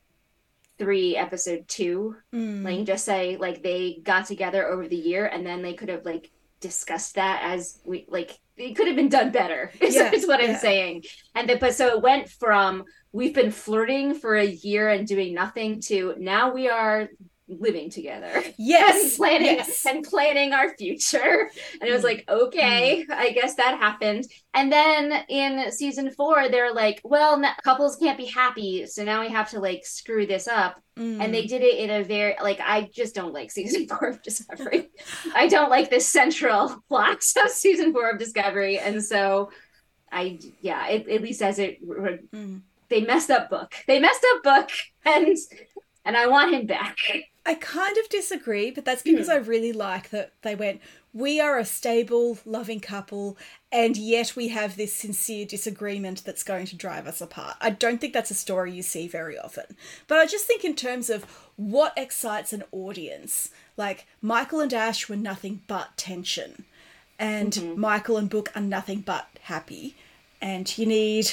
three, 0.77 1.15
episode 1.15 1.67
two. 1.67 2.15
Mm. 2.33 2.63
Like 2.63 2.85
just 2.85 3.05
say 3.05 3.37
like 3.37 3.63
they 3.63 3.99
got 4.03 4.27
together 4.27 4.67
over 4.67 4.87
the 4.87 4.95
year 4.95 5.25
and 5.25 5.45
then 5.45 5.61
they 5.61 5.73
could 5.73 5.89
have 5.89 6.05
like 6.05 6.31
discussed 6.59 7.15
that 7.15 7.41
as 7.43 7.79
we 7.83 8.05
like 8.09 8.39
it 8.57 8.75
could 8.75 8.87
have 8.87 8.95
been 8.95 9.09
done 9.09 9.31
better 9.31 9.71
is, 9.81 9.95
yeah, 9.95 10.11
is 10.11 10.27
what 10.27 10.41
yeah. 10.41 10.51
i'm 10.51 10.57
saying 10.57 11.03
and 11.35 11.49
the, 11.49 11.55
but 11.57 11.75
so 11.75 11.87
it 11.87 12.01
went 12.01 12.29
from 12.29 12.83
we've 13.11 13.33
been 13.33 13.51
flirting 13.51 14.13
for 14.13 14.35
a 14.35 14.45
year 14.45 14.89
and 14.89 15.07
doing 15.07 15.33
nothing 15.33 15.79
to 15.79 16.15
now 16.17 16.51
we 16.51 16.69
are 16.69 17.09
living 17.49 17.89
together 17.89 18.43
yes 18.57 19.03
and 19.03 19.17
planning 19.17 19.55
yes. 19.57 19.85
and 19.85 20.03
planning 20.03 20.53
our 20.53 20.75
future 20.75 21.49
and 21.79 21.89
it 21.89 21.93
was 21.93 22.03
like 22.03 22.25
okay 22.27 23.05
mm. 23.09 23.15
i 23.15 23.31
guess 23.31 23.55
that 23.55 23.77
happened 23.79 24.25
and 24.53 24.71
then 24.71 25.23
in 25.29 25.71
season 25.71 26.11
four 26.11 26.49
they're 26.49 26.73
like 26.73 26.99
well 27.05 27.41
couples 27.63 27.95
can't 27.95 28.17
be 28.17 28.25
happy 28.25 28.85
so 28.85 29.03
now 29.03 29.21
we 29.21 29.29
have 29.29 29.49
to 29.49 29.59
like 29.59 29.85
screw 29.85 30.25
this 30.25 30.47
up 30.47 30.81
mm. 30.97 31.23
and 31.23 31.33
they 31.33 31.45
did 31.45 31.61
it 31.61 31.77
in 31.77 31.89
a 31.89 32.03
very 32.03 32.35
like 32.43 32.59
i 32.61 32.89
just 32.93 33.15
don't 33.15 33.33
like 33.33 33.49
season 33.49 33.87
four 33.97 34.09
of 34.09 34.21
discovery 34.21 34.89
i 35.33 35.47
don't 35.47 35.69
like 35.69 35.89
the 35.89 36.01
central 36.01 36.83
plot 36.89 37.23
of 37.43 37.49
season 37.49 37.93
four 37.93 38.09
of 38.09 38.19
discovery 38.19 38.77
and 38.77 39.01
so 39.01 39.49
i 40.11 40.37
yeah 40.59 40.85
it, 40.87 41.07
at 41.07 41.21
least 41.21 41.41
as 41.41 41.59
it 41.59 41.81
mm. 41.87 42.61
they 42.89 43.01
messed 43.01 43.31
up 43.31 43.49
book 43.49 43.73
they 43.87 43.99
messed 43.99 44.25
up 44.35 44.43
book 44.43 44.69
and 45.05 45.37
and 46.03 46.17
i 46.17 46.27
want 46.27 46.53
him 46.53 46.65
back 46.65 46.97
I 47.47 47.53
kind 47.53 47.97
of 47.97 48.09
disagree, 48.09 48.71
but 48.71 48.83
that's 48.83 49.01
because 49.01 49.29
mm. 49.29 49.31
I 49.31 49.37
really 49.37 49.71
like 49.71 50.09
that 50.09 50.33
they 50.41 50.53
went, 50.53 50.81
we 51.13 51.39
are 51.39 51.57
a 51.57 51.63
stable, 51.63 52.37
loving 52.45 52.81
couple, 52.81 53.37
and 53.71 53.95
yet 53.95 54.35
we 54.35 54.49
have 54.49 54.75
this 54.75 54.91
sincere 54.91 55.45
disagreement 55.45 56.25
that's 56.25 56.43
going 56.43 56.65
to 56.65 56.75
drive 56.75 57.07
us 57.07 57.21
apart. 57.21 57.55
I 57.61 57.69
don't 57.69 58.01
think 58.01 58.11
that's 58.11 58.31
a 58.31 58.35
story 58.35 58.73
you 58.73 58.83
see 58.83 59.07
very 59.07 59.39
often. 59.39 59.77
But 60.07 60.17
I 60.17 60.25
just 60.25 60.45
think, 60.45 60.65
in 60.65 60.75
terms 60.75 61.09
of 61.09 61.23
what 61.55 61.93
excites 61.95 62.51
an 62.51 62.65
audience, 62.73 63.49
like 63.77 64.05
Michael 64.21 64.59
and 64.59 64.73
Ash 64.73 65.07
were 65.07 65.15
nothing 65.15 65.61
but 65.67 65.95
tension, 65.95 66.65
and 67.17 67.53
mm-hmm. 67.53 67.79
Michael 67.79 68.17
and 68.17 68.29
Book 68.29 68.51
are 68.55 68.61
nothing 68.61 68.99
but 68.99 69.29
happy, 69.43 69.95
and 70.41 70.77
you 70.77 70.85
need. 70.85 71.31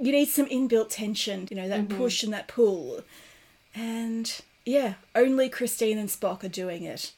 You 0.00 0.12
need 0.12 0.28
some 0.28 0.46
inbuilt 0.46 0.90
tension, 0.90 1.48
you 1.50 1.56
know, 1.56 1.68
that 1.68 1.88
mm-hmm. 1.88 1.98
push 1.98 2.22
and 2.22 2.32
that 2.32 2.48
pull. 2.48 3.02
And 3.74 4.40
Yeah, 4.68 4.94
only 5.14 5.48
Christine 5.48 5.96
and 5.96 6.10
Spock 6.10 6.44
are 6.44 6.48
doing 6.48 6.82
it. 6.82 7.12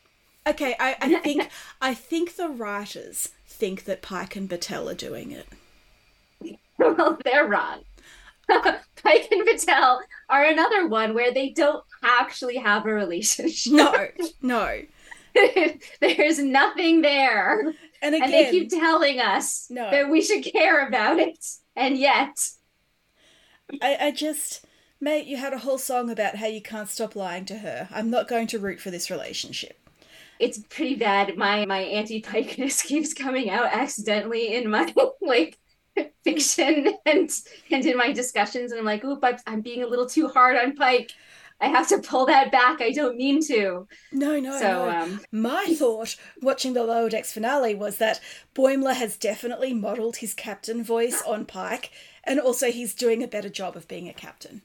Okay, 0.47 0.77
I, 0.79 0.97
I 1.01 1.15
think 1.25 1.51
I 1.83 1.95
think 1.95 2.37
the 2.37 2.49
writers 2.49 3.31
think 3.45 3.87
that 3.87 4.03
Pike 4.03 4.37
and 4.37 4.49
Batel 4.49 4.89
are 4.89 4.95
doing 4.95 5.33
it. 5.33 5.49
well, 6.79 7.19
they're 7.25 7.49
wrong. 7.49 7.81
Pike 8.49 9.29
and 9.33 9.49
Batel 9.49 9.99
are 10.29 10.45
another 10.45 10.87
one 10.87 11.13
where 11.13 11.35
they 11.35 11.51
don't 11.51 11.83
actually 12.05 12.57
have 12.59 12.87
a 12.87 12.95
relationship. 12.95 13.73
No, 13.73 14.07
no. 14.41 14.83
There's 16.01 16.39
nothing 16.39 17.03
there. 17.03 17.75
And 18.01 18.15
again, 18.15 18.23
and 18.23 18.33
they 18.33 18.51
keep 18.53 18.71
telling 18.71 19.19
us 19.19 19.67
No. 19.71 19.91
that 19.91 20.09
we 20.09 20.23
should 20.23 20.45
care 20.45 20.87
about 20.87 21.19
it. 21.19 21.45
And 21.75 21.99
yet, 21.99 22.37
I, 23.83 23.97
I 24.01 24.11
just, 24.13 24.65
mate, 25.01 25.27
you 25.27 25.37
had 25.37 25.53
a 25.53 25.59
whole 25.59 25.79
song 25.79 26.11
about 26.11 26.37
how 26.37 26.47
you 26.47 26.63
can't 26.63 26.89
stop 26.89 27.17
lying 27.17 27.45
to 27.47 27.59
her. 27.59 27.89
I'm 27.93 28.11
not 28.11 28.29
going 28.29 28.47
to 28.49 28.59
root 28.59 28.81
for 28.81 28.91
this 28.91 29.11
relationship. 29.11 29.79
it's 30.39 30.59
pretty 30.71 30.97
bad. 30.97 31.37
My 31.37 31.67
my 31.67 31.81
anti-pikeness 31.81 32.83
keeps 32.87 33.15
coming 33.15 33.51
out 33.51 33.67
accidentally 33.73 34.55
in 34.55 34.71
my 34.71 34.93
like 35.21 35.59
fiction 36.25 36.89
and 37.07 37.31
and 37.71 37.87
in 37.87 37.97
my 37.97 38.13
discussions, 38.13 38.73
and 38.73 38.79
I'm 38.81 38.87
like, 38.87 39.05
oop, 39.05 39.21
I'm, 39.25 39.37
I'm 39.47 39.61
being 39.63 39.83
a 39.83 39.87
little 39.87 40.07
too 40.09 40.29
hard 40.29 40.57
on 40.57 40.75
Pike. 40.77 41.13
I 41.61 41.69
have 41.69 41.89
to 41.89 41.99
pull 41.99 42.27
that 42.27 42.51
back. 42.53 42.81
I 42.81 42.91
don't 42.93 43.17
mean 43.19 43.45
to. 43.49 43.87
No, 44.13 44.39
no, 44.41 44.59
so, 44.59 44.87
no. 44.87 44.89
um, 44.89 45.21
My 45.33 45.67
thought 45.79 46.17
watching 46.41 46.75
the 46.75 46.85
Lower 46.85 47.09
Decks 47.11 47.33
finale 47.33 47.75
was 47.75 47.99
that 47.99 48.21
Boimler 48.55 48.95
has 48.95 49.17
definitely 49.17 49.75
modelled 49.75 50.19
his 50.19 50.35
captain 50.35 50.83
voice 50.85 51.23
on 51.23 51.45
Pike, 51.47 51.91
and 52.25 52.39
also 52.41 52.71
he's 52.71 52.95
doing 52.95 53.23
a 53.23 53.29
better 53.29 53.49
job 53.49 53.77
of 53.77 53.89
being 53.89 54.09
a 54.09 54.15
captain. 54.15 54.63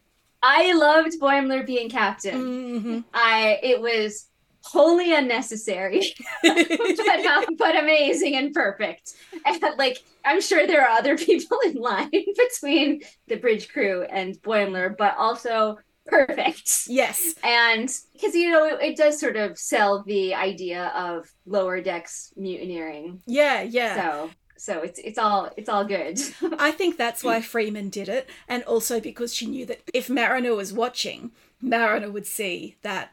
I 0.47 0.73
loved 0.73 1.19
Boimler 1.19 1.65
being 1.65 1.89
captain. 1.89 2.36
Mm-hmm. 2.36 2.99
I 3.15 3.60
it 3.63 3.81
was 3.81 4.27
wholly 4.62 5.12
unnecessary, 5.13 6.13
but 6.43 7.25
um, 7.25 7.45
but 7.58 7.75
amazing 7.75 8.36
and 8.36 8.53
perfect. 8.53 9.13
And 9.43 9.60
like 9.77 10.03
I'm 10.23 10.39
sure 10.41 10.67
there 10.67 10.84
are 10.88 10.97
other 10.97 11.17
people 11.29 11.58
in 11.65 11.73
line 11.73 12.12
between 12.12 13.01
the 13.27 13.38
bridge 13.38 13.69
crew 13.69 14.03
and 14.03 14.39
Boimler, 14.43 14.95
but 14.95 15.15
also 15.17 15.79
perfect. 16.05 16.69
yes. 16.88 17.34
And 17.43 17.89
because 18.13 18.36
you 18.36 18.51
know 18.51 18.65
it, 18.65 18.81
it 18.81 18.97
does 18.97 19.19
sort 19.19 19.38
of 19.38 19.58
sell 19.58 20.03
the 20.03 20.36
idea 20.36 20.91
of 20.95 21.27
lower 21.47 21.81
decks 21.81 22.31
mutineering. 22.38 23.21
Yeah, 23.25 23.63
yeah. 23.63 23.95
So 23.95 24.29
so 24.57 24.81
it's 24.81 24.99
it's 24.99 25.17
all 25.17 25.51
it's 25.57 25.69
all 25.69 25.85
good. 25.85 26.19
I 26.59 26.71
think 26.71 26.97
that's 26.97 27.23
why 27.23 27.41
Freeman 27.41 27.89
did 27.89 28.09
it, 28.09 28.29
and 28.47 28.63
also 28.63 28.99
because 28.99 29.33
she 29.33 29.45
knew 29.45 29.65
that 29.65 29.81
if 29.93 30.09
Mariner 30.09 30.55
was 30.55 30.71
watching, 30.73 31.31
Mariner 31.61 32.09
would 32.11 32.25
see 32.27 32.75
that 32.81 33.11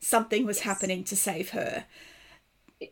something 0.00 0.46
was 0.46 0.58
Yes. 0.58 0.64
happening 0.64 1.04
to 1.04 1.16
save 1.16 1.50
her. 1.50 1.84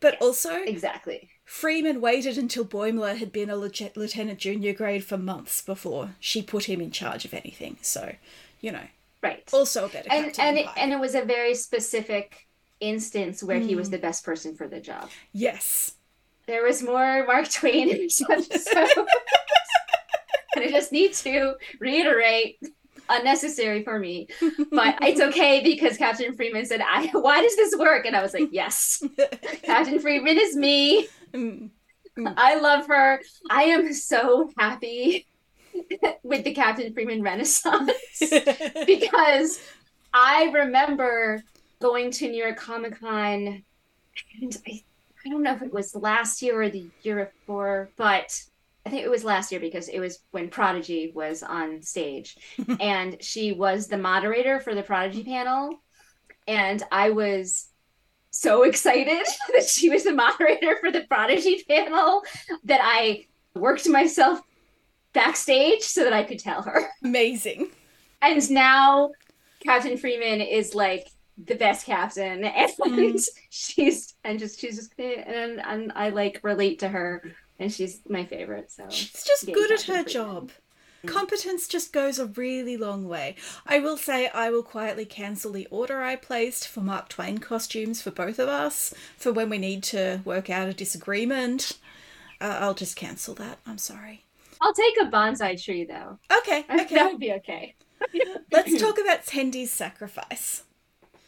But 0.01 0.21
also, 0.21 0.53
exactly. 0.63 1.29
Freeman 1.45 2.01
waited 2.01 2.37
until 2.37 2.65
Boimler 2.65 3.17
had 3.17 3.31
been 3.31 3.49
a 3.49 3.55
lieutenant 3.55 3.95
lieutenant 3.95 4.37
junior 4.39 4.73
grade 4.73 5.05
for 5.05 5.17
months 5.17 5.61
before 5.61 6.15
she 6.19 6.41
put 6.41 6.65
him 6.65 6.81
in 6.81 6.91
charge 6.91 7.23
of 7.23 7.33
anything. 7.33 7.77
So, 7.81 8.15
you 8.59 8.71
know, 8.73 8.87
Right. 9.23 9.49
also 9.53 9.85
a 9.85 9.89
better 9.89 10.09
and 10.11 10.25
and 10.39 10.57
it, 10.57 10.67
and 10.75 10.91
it 10.91 10.99
was 10.99 11.15
a 11.15 11.21
very 11.21 11.55
specific 11.55 12.47
instance 12.81 13.41
where 13.41 13.59
he 13.59 13.73
Mm. 13.73 13.77
was 13.77 13.89
the 13.89 13.97
best 13.97 14.23
person 14.25 14.55
for 14.55 14.67
the 14.67 14.79
job. 14.81 15.09
yes, 15.31 15.93
There 16.47 16.63
was 16.63 16.81
more 16.81 17.25
Mark 17.25 17.49
Twain 17.51 17.89
in 17.89 17.97
this 17.97 18.21
episode. 18.21 18.75
and 20.55 20.65
I 20.65 20.69
just 20.69 20.91
need 20.91 21.13
to 21.15 21.55
reiterate 21.79 22.59
unnecessary 23.09 23.83
for 23.83 23.99
me. 23.99 24.27
But 24.71 24.97
it's 25.01 25.21
okay 25.21 25.61
because 25.63 25.97
Captain 25.97 26.35
Freeman 26.35 26.65
said, 26.65 26.81
I 26.81 27.07
why 27.13 27.41
does 27.41 27.55
this 27.55 27.75
work? 27.77 28.05
And 28.05 28.15
I 28.15 28.21
was 28.21 28.33
like, 28.33 28.49
Yes. 28.51 29.03
Captain 29.63 29.99
Freeman 29.99 30.37
is 30.37 30.55
me. 30.55 31.07
I 32.17 32.59
love 32.59 32.87
her. 32.87 33.21
I 33.49 33.63
am 33.63 33.93
so 33.93 34.49
happy 34.57 35.27
with 36.23 36.43
the 36.43 36.53
Captain 36.53 36.93
Freeman 36.93 37.21
Renaissance 37.21 37.91
because 38.85 39.59
I 40.13 40.49
remember 40.53 41.43
going 41.79 42.09
to 42.11 42.27
New 42.27 42.43
York 42.43 42.57
Comic 42.57 42.99
Con, 42.99 43.63
and 44.41 44.57
I, 44.67 44.83
I 45.27 45.29
don't 45.29 45.43
know 45.43 45.53
if 45.53 45.61
it 45.61 45.73
was 45.73 45.93
last 45.93 46.41
year 46.41 46.61
or 46.61 46.69
the 46.69 46.89
year 47.01 47.33
before, 47.33 47.89
but 47.97 48.41
I 48.85 48.89
think 48.89 49.03
it 49.03 49.11
was 49.11 49.25
last 49.25 49.51
year 49.51 49.59
because 49.59 49.89
it 49.89 49.99
was 49.99 50.19
when 50.31 50.47
Prodigy 50.47 51.11
was 51.13 51.43
on 51.43 51.81
stage, 51.81 52.37
and 52.79 53.21
she 53.21 53.51
was 53.51 53.87
the 53.87 53.97
moderator 53.97 54.61
for 54.61 54.73
the 54.73 54.83
Prodigy 54.83 55.25
panel, 55.25 55.81
and 56.47 56.81
I 56.93 57.09
was 57.09 57.67
so 58.31 58.63
excited 58.69 59.25
that 59.53 59.65
she 59.65 59.89
was 59.89 60.05
the 60.05 60.13
moderator 60.13 60.77
for 60.79 60.91
the 60.91 61.01
Prodigy 61.01 61.61
panel 61.67 62.23
that 62.63 62.79
I 62.81 63.25
worked 63.53 63.89
myself 63.89 64.39
backstage 65.11 65.81
so 65.81 66.05
that 66.05 66.13
I 66.13 66.23
could 66.23 66.39
tell 66.39 66.61
her. 66.61 66.87
Amazing. 67.03 67.71
And 68.21 68.49
now 68.49 69.11
Captain 69.61 69.97
Freeman 69.97 70.39
is 70.39 70.73
like 70.73 71.09
the 71.45 71.55
best 71.55 71.85
captain 71.85 72.43
and 72.45 72.71
Mm. 72.79 73.27
she's 73.49 74.15
and 74.23 74.39
just 74.39 74.59
she's 74.59 74.75
just 74.77 74.93
and, 74.99 75.59
and 75.61 75.91
I 75.95 76.09
like 76.09 76.39
relate 76.43 76.79
to 76.79 76.87
her 76.87 77.23
and 77.59 77.71
she's 77.71 78.01
my 78.07 78.25
favorite 78.25 78.71
so 78.71 78.85
She's 78.89 79.23
just 79.23 79.45
good 79.45 79.71
at 79.71 79.83
her 79.83 80.03
job. 80.03 80.51
Competence 81.05 81.67
just 81.67 81.93
goes 81.93 82.19
a 82.19 82.25
really 82.25 82.75
long 82.75 83.07
way. 83.07 83.35
I 83.65 83.79
will 83.79 83.97
say 83.97 84.27
I 84.29 84.49
will 84.49 84.63
quietly 84.63 85.05
cancel 85.05 85.51
the 85.53 85.67
order 85.67 86.01
I 86.01 86.15
placed 86.15 86.67
for 86.67 86.81
Mark 86.81 87.07
Twain 87.09 87.37
costumes 87.37 88.01
for 88.01 88.11
both 88.11 88.39
of 88.39 88.49
us 88.49 88.93
for 89.15 89.31
when 89.31 89.49
we 89.49 89.57
need 89.57 89.83
to 89.83 90.21
work 90.25 90.49
out 90.49 90.67
a 90.67 90.73
disagreement. 90.73 91.77
Uh, 92.41 92.57
I'll 92.59 92.73
just 92.73 92.95
cancel 92.95 93.33
that. 93.35 93.59
I'm 93.65 93.77
sorry. 93.77 94.25
I'll 94.59 94.73
take 94.73 94.95
a 95.01 95.05
bonsai 95.05 95.63
tree 95.63 95.85
though 95.85 96.17
Okay, 96.39 96.65
okay 96.69 96.95
that 96.95 97.11
would 97.11 97.19
be 97.19 97.33
okay 97.33 97.75
Let's 98.51 98.79
talk 98.79 98.97
about 98.99 99.25
Tendi's 99.25 99.71
sacrifice. 99.71 100.63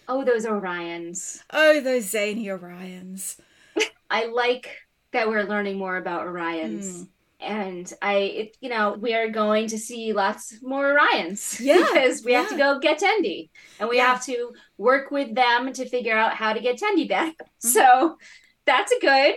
Oh 0.10 0.26
those 0.26 0.46
Orions 0.46 1.40
Oh, 1.52 1.80
those 1.80 2.10
zany 2.10 2.48
Orions. 2.48 3.40
I 4.10 4.26
like 4.26 4.76
that 5.14 5.30
we're 5.30 5.44
learning 5.44 5.78
more 5.78 5.98
about. 5.98 6.26
Orions 6.28 7.08
and 7.40 7.94
I 8.02 8.16
it, 8.16 8.58
you 8.60 8.70
know 8.70 8.98
we 9.00 9.14
are 9.14 9.30
going 9.30 9.68
to 9.68 9.78
see 9.78 10.12
lots 10.14 10.56
more 10.62 10.98
Orions 10.98 11.60
Yeah, 11.64 11.78
because 11.78 12.24
we 12.26 12.34
have 12.34 12.50
to 12.50 12.58
go 12.58 12.80
get 12.80 13.00
Tendi 13.00 13.50
and 13.80 13.88
we 13.88 13.98
Yeah. 13.98 14.08
have 14.08 14.26
to 14.26 14.52
work 14.78 15.12
with 15.12 15.34
them 15.36 15.72
to 15.74 15.88
figure 15.88 16.18
out 16.18 16.34
how 16.34 16.54
to 16.54 16.60
get 16.60 16.80
Tendi 16.80 17.08
back 17.08 17.36
Mm-hmm. 17.40 17.70
so 17.70 18.18
that's 18.66 18.92
a 18.92 19.00
good 19.00 19.36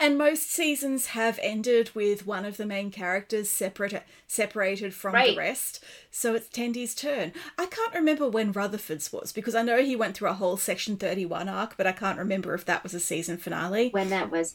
And 0.00 0.16
most 0.16 0.50
seasons 0.50 1.06
have 1.06 1.38
ended 1.42 1.90
with 1.94 2.26
one 2.26 2.44
of 2.44 2.56
the 2.56 2.66
main 2.66 2.90
characters 2.90 3.50
separate, 3.50 4.04
separated 4.26 4.94
from 4.94 5.14
Right. 5.14 5.30
the 5.34 5.38
rest. 5.38 5.82
So 6.10 6.34
it's 6.34 6.48
Tendi's 6.48 6.94
turn. 6.94 7.32
I 7.58 7.66
can't 7.66 7.94
remember 7.94 8.28
when 8.28 8.52
Rutherford's 8.52 9.12
was 9.12 9.32
because 9.32 9.54
I 9.54 9.62
know 9.62 9.82
he 9.82 9.96
went 9.96 10.16
through 10.16 10.28
a 10.30 10.34
whole 10.34 10.56
Section 10.56 10.96
31 10.96 11.48
arc, 11.48 11.76
but 11.76 11.86
I 11.86 11.92
can't 11.92 12.18
remember 12.18 12.54
if 12.54 12.64
that 12.66 12.82
was 12.82 12.94
a 12.94 13.00
season 13.00 13.38
finale. 13.38 13.88
when 13.90 14.10
that 14.10 14.30
was 14.30 14.54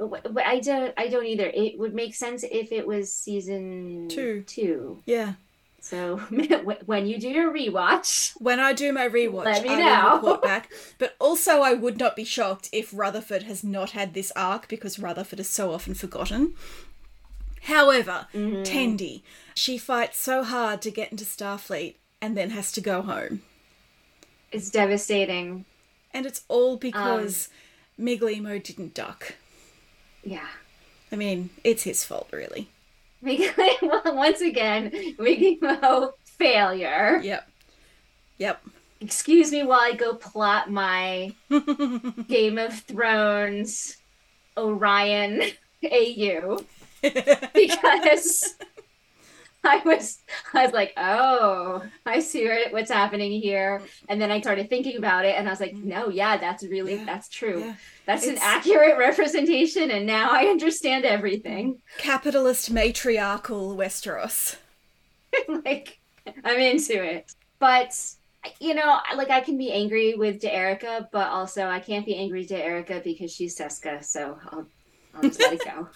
I 0.00 0.60
don't 0.60 0.94
I 0.96 1.08
don't 1.08 1.26
either 1.26 1.50
it 1.52 1.76
would 1.76 1.92
make 1.92 2.14
sense 2.14 2.44
if 2.44 2.70
it 2.70 2.86
was 2.86 3.12
season 3.12 4.06
Two. 4.08 4.42
two 4.46 5.02
Yeah. 5.06 5.34
So 5.80 6.16
when 6.86 7.06
you 7.06 7.18
do 7.18 7.28
your 7.28 7.52
rewatch 7.52 8.32
When 8.38 8.58
I 8.60 8.72
do 8.72 8.92
my 8.92 9.08
rewatch, 9.08 9.44
Let 9.44 9.62
me 9.62 9.70
I 9.70 9.76
know. 9.78 10.08
will 10.16 10.16
report 10.32 10.42
back. 10.52 10.70
But 10.98 11.14
also, 11.20 11.60
I 11.62 11.72
would 11.74 11.98
not 11.98 12.16
be 12.16 12.24
shocked 12.24 12.68
if 12.72 12.90
Rutherford 12.92 13.44
has 13.44 13.62
not 13.64 13.90
had 13.90 14.12
this 14.12 14.32
arc 14.36 14.68
because 14.68 14.98
Rutherford 14.98 15.40
is 15.40 15.48
so 15.48 15.72
often 15.72 15.94
forgotten. 15.94 16.54
However, 17.62 18.26
Mm-hmm. 18.34 18.62
Tendi, 18.62 19.22
she 19.54 19.78
fights 19.78 20.18
so 20.18 20.42
hard 20.44 20.82
to 20.82 20.90
get 20.90 21.10
into 21.10 21.24
Starfleet 21.24 21.94
and 22.20 22.36
then 22.36 22.50
has 22.50 22.72
to 22.72 22.80
go 22.80 23.02
home. 23.02 23.42
it's 24.52 24.70
devastating 24.70 25.64
And 26.12 26.26
it's 26.26 26.42
all 26.48 26.72
Um, 26.72 26.78
because 26.78 27.48
Migleemo 27.98 28.62
didn't 28.62 28.94
duck. 28.94 29.34
yeah 30.24 30.48
I 31.12 31.16
mean, 31.16 31.50
it's 31.64 31.84
his 31.84 32.04
fault, 32.04 32.28
really. 32.32 32.68
once 33.22 34.40
again 34.40 34.90
Migleemo 35.18 36.12
failure 36.24 37.20
Yep. 37.22 37.48
Yep. 38.38 38.62
excuse 39.00 39.50
me 39.50 39.64
while 39.64 39.80
I 39.80 39.92
go 39.92 40.14
plot 40.14 40.70
my 40.70 41.34
Game 42.28 42.58
of 42.58 42.78
Thrones 42.80 43.96
Orion 44.56 45.42
AU 45.84 46.58
because 47.02 48.54
I 49.64 49.82
was 49.84 50.18
I 50.54 50.64
was 50.64 50.72
like, 50.72 50.92
oh, 50.96 51.82
I 52.06 52.20
see 52.20 52.48
what's 52.70 52.90
happening 52.90 53.40
here, 53.40 53.82
and 54.08 54.20
then 54.20 54.30
I 54.30 54.40
started 54.40 54.68
thinking 54.70 54.96
about 54.96 55.24
it, 55.24 55.34
and 55.36 55.48
I 55.48 55.50
was 55.50 55.60
like, 55.60 55.72
mm-hmm. 55.72 55.88
no, 55.88 56.08
yeah, 56.08 56.36
that's 56.36 56.62
really 56.64 56.96
Yeah, 56.96 57.04
that's 57.04 57.28
true. 57.28 57.60
yeah. 57.60 57.74
That's 58.06 58.26
an 58.26 58.38
accurate 58.40 58.96
representation, 58.98 59.90
and 59.90 60.06
now 60.06 60.30
I 60.30 60.44
understand 60.44 61.04
everything. 61.04 61.80
Capitalist 61.98 62.70
matriarchal 62.70 63.76
Westeros. 63.76 64.56
like, 65.48 65.98
I'm 66.44 66.58
into 66.58 67.02
it, 67.02 67.32
but 67.58 67.92
you 68.60 68.74
know, 68.74 69.00
like 69.16 69.30
I 69.30 69.40
can 69.40 69.58
be 69.58 69.72
angry 69.72 70.14
with 70.14 70.40
D'Erika, 70.40 71.08
but 71.12 71.28
also 71.28 71.66
I 71.66 71.80
can't 71.80 72.06
be 72.06 72.16
angry 72.16 72.46
D'Erika 72.46 73.00
because 73.04 73.32
she's 73.34 73.58
Seska, 73.58 74.04
so 74.04 74.38
I'll, 74.50 74.66
I'll 75.14 75.22
just 75.22 75.40
let 75.40 75.54
it 75.54 75.64
go. 75.64 75.88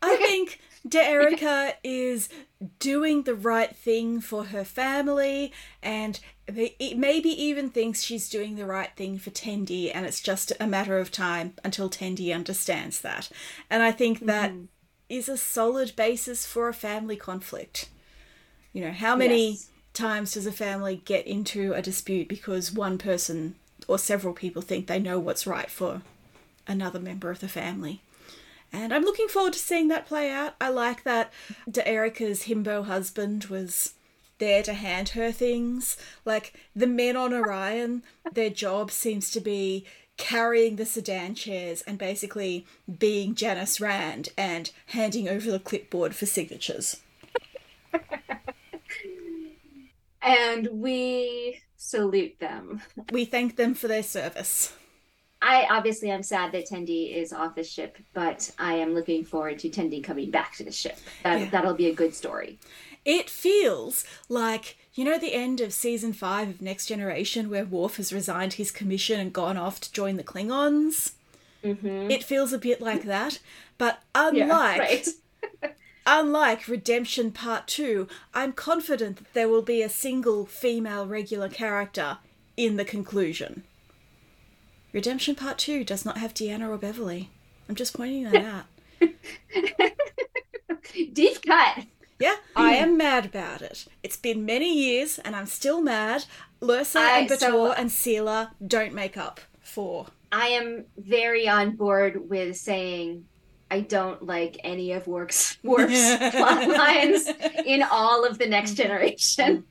I 0.00 0.16
think 0.16 0.60
D'Erika 0.86 1.74
is 1.84 2.28
doing 2.78 3.22
the 3.22 3.34
right 3.34 3.74
thing 3.74 4.20
for 4.20 4.44
her 4.44 4.64
family 4.64 5.52
and 5.82 6.20
maybe 6.50 7.28
even 7.28 7.70
thinks 7.70 8.02
she's 8.02 8.28
doing 8.28 8.56
the 8.56 8.66
right 8.66 8.90
thing 8.96 9.18
for 9.18 9.30
Tendi, 9.30 9.90
and 9.94 10.06
it's 10.06 10.20
just 10.20 10.52
a 10.58 10.66
matter 10.66 10.98
of 10.98 11.10
time 11.10 11.54
until 11.62 11.90
Tendi 11.90 12.34
understands 12.34 13.00
that. 13.02 13.28
And 13.68 13.82
I 13.82 13.92
think 13.92 14.20
that 14.20 14.52
mm-hmm. 14.52 14.64
is 15.08 15.28
a 15.28 15.36
solid 15.36 15.94
basis 15.94 16.46
for 16.46 16.68
a 16.68 16.74
family 16.74 17.16
conflict. 17.16 17.90
You 18.72 18.84
know, 18.84 18.92
how 18.92 19.14
many 19.14 19.50
yes. 19.50 19.68
times 19.92 20.32
does 20.32 20.46
a 20.46 20.52
family 20.52 21.02
get 21.04 21.26
into 21.26 21.74
a 21.74 21.82
dispute 21.82 22.28
because 22.28 22.72
one 22.72 22.98
person 22.98 23.56
or 23.86 23.98
several 23.98 24.34
people 24.34 24.62
think 24.62 24.86
they 24.86 24.98
know 24.98 25.18
what's 25.18 25.46
right 25.46 25.70
for 25.70 26.02
another 26.66 26.98
member 26.98 27.30
of 27.30 27.40
the 27.40 27.48
family? 27.48 28.00
And 28.72 28.92
I'm 28.92 29.02
looking 29.02 29.28
forward 29.28 29.54
to 29.54 29.58
seeing 29.58 29.88
that 29.88 30.06
play 30.06 30.30
out. 30.30 30.54
I 30.60 30.68
like 30.68 31.04
that 31.04 31.32
D'Erika's 31.70 32.44
himbo 32.44 32.84
husband 32.84 33.46
was 33.46 33.94
there 34.38 34.62
to 34.62 34.74
hand 34.74 35.10
her 35.10 35.32
things. 35.32 35.96
Like 36.24 36.54
the 36.74 36.86
men 36.86 37.16
on 37.16 37.32
Orion, 37.32 38.02
their 38.32 38.50
job 38.50 38.90
seems 38.90 39.30
to 39.32 39.40
be 39.40 39.86
carrying 40.16 40.76
the 40.76 40.84
sedan 40.84 41.34
chairs 41.34 41.82
and 41.82 41.96
basically 41.96 42.66
being 42.98 43.34
Janice 43.34 43.80
Rand 43.80 44.30
and 44.36 44.70
handing 44.86 45.28
over 45.28 45.50
the 45.50 45.60
clipboard 45.60 46.14
for 46.14 46.26
signatures. 46.26 47.00
and 50.20 50.68
we 50.72 51.62
salute 51.76 52.38
them. 52.40 52.82
We 53.12 53.24
thank 53.24 53.56
them 53.56 53.74
for 53.74 53.88
their 53.88 54.02
service. 54.02 54.72
I 55.40 55.66
obviously 55.70 56.10
am 56.10 56.22
sad 56.22 56.52
that 56.52 56.68
Tendi 56.68 57.14
is 57.14 57.32
off 57.32 57.54
the 57.54 57.62
ship, 57.62 57.96
but 58.12 58.50
I 58.58 58.74
am 58.74 58.94
looking 58.94 59.24
forward 59.24 59.58
to 59.60 59.70
Tendi 59.70 60.02
coming 60.02 60.30
back 60.30 60.56
to 60.56 60.64
the 60.64 60.72
ship. 60.72 60.98
That 61.22 61.40
yeah. 61.40 61.50
that'll 61.50 61.74
be 61.74 61.86
a 61.86 61.94
good 61.94 62.14
story. 62.14 62.58
It 63.04 63.30
feels 63.30 64.04
like 64.28 64.76
you 64.94 65.04
know 65.04 65.18
the 65.18 65.34
end 65.34 65.60
of 65.60 65.72
season 65.72 66.12
five 66.12 66.48
of 66.48 66.62
Next 66.62 66.86
Generation, 66.86 67.50
where 67.50 67.64
Worf 67.64 67.96
has 67.98 68.12
resigned 68.12 68.54
his 68.54 68.72
commission 68.72 69.20
and 69.20 69.32
gone 69.32 69.56
off 69.56 69.80
to 69.82 69.92
join 69.92 70.16
the 70.16 70.24
Klingons. 70.24 71.12
Mm-hmm. 71.64 72.10
It 72.10 72.24
feels 72.24 72.52
a 72.52 72.58
bit 72.58 72.80
like 72.80 73.04
that, 73.04 73.38
but 73.78 74.02
unlike 74.14 74.36
yeah, 74.42 74.78
right. 74.78 75.08
unlike 76.06 76.66
Redemption 76.66 77.30
Part 77.30 77.68
Two, 77.68 78.08
I'm 78.34 78.52
confident 78.52 79.18
that 79.18 79.34
there 79.34 79.48
will 79.48 79.62
be 79.62 79.82
a 79.82 79.88
single 79.88 80.46
female 80.46 81.06
regular 81.06 81.48
character 81.48 82.18
in 82.56 82.76
the 82.76 82.84
conclusion. 82.84 83.62
Redemption 84.92 85.34
Part 85.34 85.58
2 85.58 85.84
does 85.84 86.04
not 86.04 86.18
have 86.18 86.34
Deanna 86.34 86.68
or 86.68 86.78
Beverly. 86.78 87.30
I'm 87.68 87.74
just 87.74 87.94
pointing 87.94 88.24
that 88.24 88.44
out. 88.44 88.64
Deep 91.12 91.42
cut. 91.44 91.84
Yeah, 92.18 92.36
I 92.56 92.74
am 92.74 92.96
mad 92.96 93.26
about 93.26 93.62
it. 93.62 93.86
It's 94.02 94.16
been 94.16 94.44
many 94.44 94.74
years 94.74 95.18
and 95.18 95.36
I'm 95.36 95.46
still 95.46 95.80
mad. 95.80 96.24
Lursa 96.60 96.96
I, 96.96 97.20
and 97.20 97.30
B'Etor 97.30 97.38
so, 97.38 97.72
and 97.72 97.90
Sela 97.90 98.50
don't 98.66 98.94
make 98.94 99.16
up 99.16 99.40
for. 99.60 100.06
I 100.32 100.48
am 100.48 100.86
very 100.96 101.48
on 101.48 101.76
board 101.76 102.28
with 102.28 102.56
saying 102.56 103.26
I 103.70 103.80
don't 103.80 104.24
like 104.24 104.58
any 104.64 104.92
of 104.92 105.06
Worf's 105.06 105.58
Worf's 105.62 106.16
plot 106.30 106.68
lines 106.68 107.28
in 107.64 107.82
all 107.82 108.24
of 108.24 108.38
the 108.38 108.46
next 108.46 108.74
generation 108.74 109.64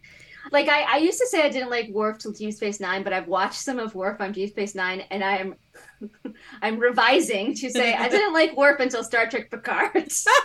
like 0.52 0.70
I, 0.70 0.82
I 0.84 0.98
used 0.98 1.20
to 1.20 1.28
say 1.28 1.42
I 1.44 1.50
didn't 1.50 1.70
like 1.70 1.90
Worf 1.90 2.20
till 2.20 2.32
Deep 2.32 2.54
Space 2.54 2.80
Nine, 2.80 3.04
but 3.04 3.14
I've 3.14 3.28
watched 3.28 3.60
some 3.60 3.80
of 3.80 3.96
Worf 3.96 4.22
on 4.22 4.32
Deep 4.32 4.50
Space 4.50 4.76
Nine, 4.76 5.02
and 5.12 5.24
I 5.24 5.38
am 5.38 5.56
I'm 6.62 6.80
revising 6.80 7.54
to 7.56 7.70
say 7.70 7.94
I 7.94 8.10
didn't 8.10 8.34
like 8.34 8.56
Worf 8.56 8.80
until 8.80 9.04
Star 9.04 9.28
Trek 9.28 9.50
Picard. 9.50 9.94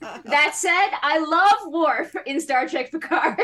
that 0.00 0.52
said, 0.54 0.90
I 1.02 1.18
love 1.18 1.72
Worf 1.72 2.14
in 2.26 2.40
Star 2.40 2.68
Trek 2.68 2.90
Picard. 2.90 3.40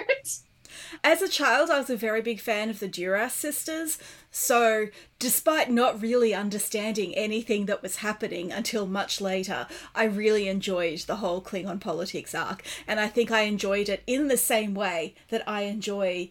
As 1.02 1.22
a 1.22 1.28
child, 1.28 1.70
I 1.70 1.78
was 1.78 1.90
a 1.90 1.96
very 1.96 2.22
big 2.22 2.40
fan 2.40 2.70
of 2.70 2.80
the 2.80 2.88
Duras 2.88 3.32
sisters, 3.32 3.98
so 4.30 4.88
despite 5.18 5.70
not 5.70 6.00
really 6.00 6.34
understanding 6.34 7.14
anything 7.14 7.66
that 7.66 7.82
was 7.82 7.96
happening 7.96 8.52
until 8.52 8.86
much 8.86 9.20
later, 9.20 9.66
I 9.94 10.04
really 10.04 10.48
enjoyed 10.48 11.00
the 11.00 11.16
whole 11.16 11.40
Klingon 11.40 11.80
politics 11.80 12.34
arc, 12.34 12.62
and 12.86 13.00
I 13.00 13.08
think 13.08 13.30
I 13.30 13.42
enjoyed 13.42 13.88
it 13.88 14.02
in 14.06 14.28
the 14.28 14.36
same 14.36 14.74
way 14.74 15.14
that 15.28 15.46
I 15.48 15.62
enjoy 15.62 16.30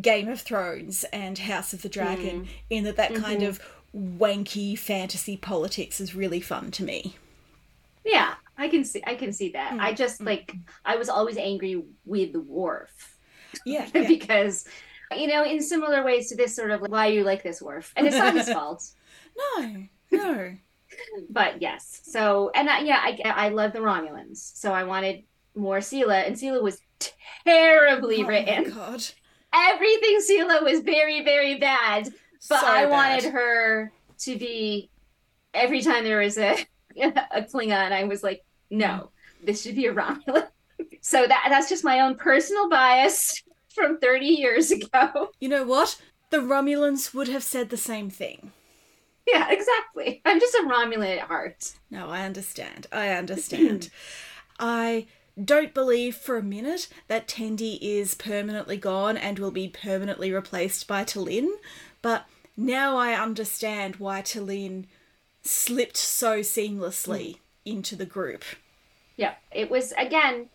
Game 0.00 0.28
of 0.28 0.40
Thrones 0.40 1.04
and 1.12 1.38
House 1.38 1.72
of 1.72 1.82
the 1.82 1.88
Dragon, 1.88 2.44
mm. 2.44 2.48
in 2.68 2.84
that 2.84 2.96
that 2.96 3.12
mm-hmm. 3.12 3.22
kind 3.22 3.42
of 3.42 3.60
wanky 3.96 4.78
fantasy 4.78 5.36
politics 5.36 6.00
is 6.00 6.14
really 6.14 6.40
fun 6.40 6.70
to 6.72 6.84
me. 6.84 7.16
Yeah, 8.04 8.34
I 8.58 8.68
can 8.68 8.84
see 8.84 9.02
I 9.06 9.14
can 9.14 9.32
see 9.32 9.50
that. 9.50 9.72
Mm. 9.72 9.80
I 9.80 9.92
just 9.92 10.20
like 10.20 10.54
I 10.84 10.96
was 10.96 11.08
always 11.08 11.36
angry 11.36 11.82
with 12.04 12.36
Worf 12.36 13.15
yeah, 13.64 13.88
yeah. 13.94 14.06
because 14.06 14.66
you 15.16 15.28
know, 15.28 15.44
in 15.44 15.62
similar 15.62 16.02
ways 16.04 16.28
to 16.28 16.36
this 16.36 16.54
sort 16.54 16.70
of 16.70 16.82
like, 16.82 16.90
why 16.90 17.06
you 17.06 17.24
like 17.24 17.42
this 17.42 17.62
Worf, 17.62 17.92
and 17.96 18.06
it's 18.06 18.16
not 18.16 18.34
his 18.34 18.48
fault. 18.52 18.84
No, 19.36 19.86
no. 20.10 20.52
but 21.30 21.62
yes, 21.62 22.00
so 22.04 22.50
and 22.54 22.68
I, 22.68 22.80
yeah, 22.80 22.98
I 23.02 23.18
I 23.24 23.48
love 23.50 23.72
the 23.72 23.80
Romulans, 23.80 24.38
so 24.38 24.72
I 24.72 24.84
wanted 24.84 25.24
more 25.54 25.78
Sela, 25.78 26.26
and 26.26 26.36
Sela 26.36 26.62
was 26.62 26.80
terribly 27.44 28.24
oh 28.24 28.26
written. 28.26 28.70
God, 28.70 29.04
everything 29.54 30.20
Sela 30.20 30.62
was 30.62 30.80
very 30.80 31.22
very 31.22 31.56
bad, 31.58 32.12
but 32.48 32.60
so 32.60 32.66
I 32.66 32.84
bad. 32.84 32.90
wanted 32.90 33.32
her 33.32 33.92
to 34.20 34.38
be. 34.38 34.90
Every 35.54 35.80
time 35.80 36.04
there 36.04 36.18
was 36.18 36.36
a 36.36 36.56
a 37.00 37.42
Klingon, 37.42 37.92
I 37.92 38.04
was 38.04 38.22
like, 38.22 38.44
no, 38.70 38.86
mm. 38.86 39.08
this 39.46 39.62
should 39.62 39.76
be 39.76 39.86
a 39.86 39.94
Romulan. 39.94 40.48
so 41.00 41.26
that 41.26 41.46
that's 41.48 41.68
just 41.68 41.84
my 41.84 42.00
own 42.00 42.16
personal 42.16 42.68
bias 42.68 43.42
from 43.76 43.98
30 43.98 44.26
years 44.26 44.72
ago. 44.72 45.30
You 45.40 45.48
know 45.48 45.64
what? 45.64 46.00
The 46.30 46.38
Romulans 46.38 47.14
would 47.14 47.28
have 47.28 47.44
said 47.44 47.70
the 47.70 47.76
same 47.76 48.10
thing. 48.10 48.50
Yeah, 49.26 49.48
exactly. 49.50 50.22
I'm 50.24 50.40
just 50.40 50.54
a 50.54 50.66
Romulan 50.66 51.18
at 51.18 51.28
heart. 51.28 51.74
No, 51.90 52.08
I 52.08 52.22
understand. 52.22 52.86
I 52.90 53.10
understand. 53.10 53.90
I 54.58 55.06
don't 55.42 55.74
believe 55.74 56.16
for 56.16 56.36
a 56.38 56.42
minute 56.42 56.88
that 57.08 57.28
Tendi 57.28 57.78
is 57.80 58.14
permanently 58.14 58.76
gone 58.76 59.16
and 59.16 59.38
will 59.38 59.50
be 59.50 59.68
permanently 59.68 60.32
replaced 60.32 60.88
by 60.88 61.04
T'Lyn, 61.04 61.48
but 62.00 62.26
now 62.56 62.96
I 62.96 63.12
understand 63.12 63.96
why 63.96 64.22
T'Lyn 64.22 64.86
slipped 65.42 65.96
so 65.96 66.40
seamlessly 66.40 67.34
mm. 67.34 67.38
into 67.64 67.96
the 67.96 68.06
group. 68.06 68.44
Yeah, 69.16 69.34
it 69.52 69.70
was 69.70 69.92
again 69.98 70.48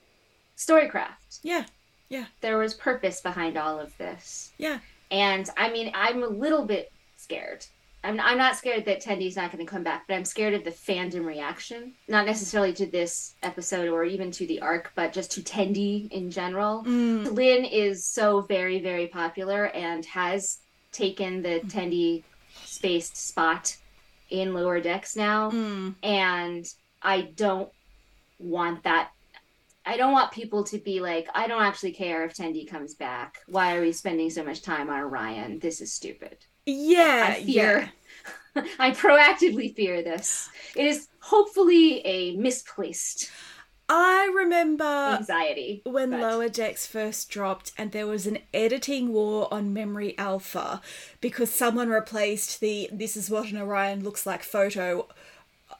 storycraft. 0.57 1.39
Yeah, 1.43 1.65
yeah. 2.11 2.25
There 2.41 2.57
was 2.57 2.73
purpose 2.73 3.21
behind 3.21 3.57
all 3.57 3.79
of 3.79 3.97
this. 3.97 4.51
Yeah. 4.57 4.79
And 5.11 5.49
I 5.55 5.71
mean, 5.71 5.91
I'm 5.95 6.21
a 6.23 6.27
little 6.27 6.65
bit 6.65 6.91
scared. 7.15 7.65
I'm, 8.03 8.19
I'm 8.19 8.37
not 8.37 8.57
scared 8.57 8.83
that 8.85 9.01
Tendi's 9.01 9.37
not 9.37 9.49
going 9.49 9.65
to 9.65 9.71
come 9.71 9.83
back, 9.83 10.07
but 10.07 10.15
I'm 10.15 10.25
scared 10.25 10.53
of 10.53 10.65
the 10.65 10.71
fandom 10.71 11.25
reaction. 11.25 11.93
Not 12.09 12.25
necessarily 12.25 12.73
to 12.73 12.85
this 12.85 13.35
episode 13.43 13.87
or 13.87 14.03
even 14.03 14.29
to 14.31 14.45
the 14.45 14.59
arc, 14.59 14.91
but 14.93 15.13
just 15.13 15.31
to 15.33 15.41
Tendi 15.41 16.11
in 16.11 16.29
general. 16.29 16.83
Mm. 16.83 17.31
Lynn 17.31 17.63
is 17.63 18.05
so 18.05 18.41
very, 18.41 18.81
very 18.81 19.07
popular 19.07 19.67
and 19.67 20.05
has 20.07 20.57
taken 20.91 21.41
the 21.41 21.61
mm. 21.61 21.71
Tendi 21.71 22.23
spaced 22.65 23.15
spot 23.15 23.77
in 24.29 24.53
lower 24.53 24.81
decks 24.81 25.15
now. 25.15 25.49
Mm. 25.51 25.95
And 26.03 26.65
I 27.01 27.21
don't 27.21 27.69
want 28.37 28.83
that 28.83 29.11
I 29.91 29.97
don't 29.97 30.13
want 30.13 30.31
people 30.31 30.63
to 30.63 30.77
be 30.77 31.01
like, 31.01 31.27
I 31.35 31.47
don't 31.47 31.61
actually 31.61 31.91
care 31.91 32.23
if 32.23 32.33
Tendi 32.33 32.65
comes 32.65 32.95
back. 32.95 33.39
Why 33.47 33.75
are 33.75 33.81
we 33.81 33.91
spending 33.91 34.29
so 34.29 34.41
much 34.41 34.61
time 34.61 34.89
on 34.89 35.01
Orion? 35.01 35.59
This 35.59 35.81
is 35.81 35.91
stupid. 35.91 36.37
Yeah. 36.65 37.35
I 37.35 37.43
fear. 37.43 37.91
Yeah. 38.55 38.63
I 38.79 38.91
proactively 38.91 39.75
fear 39.75 40.01
this. 40.01 40.47
It 40.77 40.85
is 40.85 41.09
hopefully 41.19 41.99
a 42.05 42.37
misplaced 42.37 43.29
I 43.89 44.31
remember 44.33 44.85
anxiety 44.85 45.81
when 45.85 46.11
but... 46.11 46.21
Lower 46.21 46.47
Decks 46.47 46.87
first 46.87 47.29
dropped, 47.29 47.73
and 47.77 47.91
there 47.91 48.07
was 48.07 48.25
an 48.25 48.37
editing 48.53 49.11
war 49.11 49.53
on 49.53 49.73
Memory 49.73 50.17
Alpha 50.17 50.81
because 51.19 51.49
someone 51.49 51.89
replaced 51.89 52.61
the 52.61 52.89
"This 52.93 53.17
is 53.17 53.29
what 53.29 53.51
an 53.51 53.57
Orion 53.57 54.01
looks 54.01 54.25
like" 54.25 54.43
photo 54.43 55.09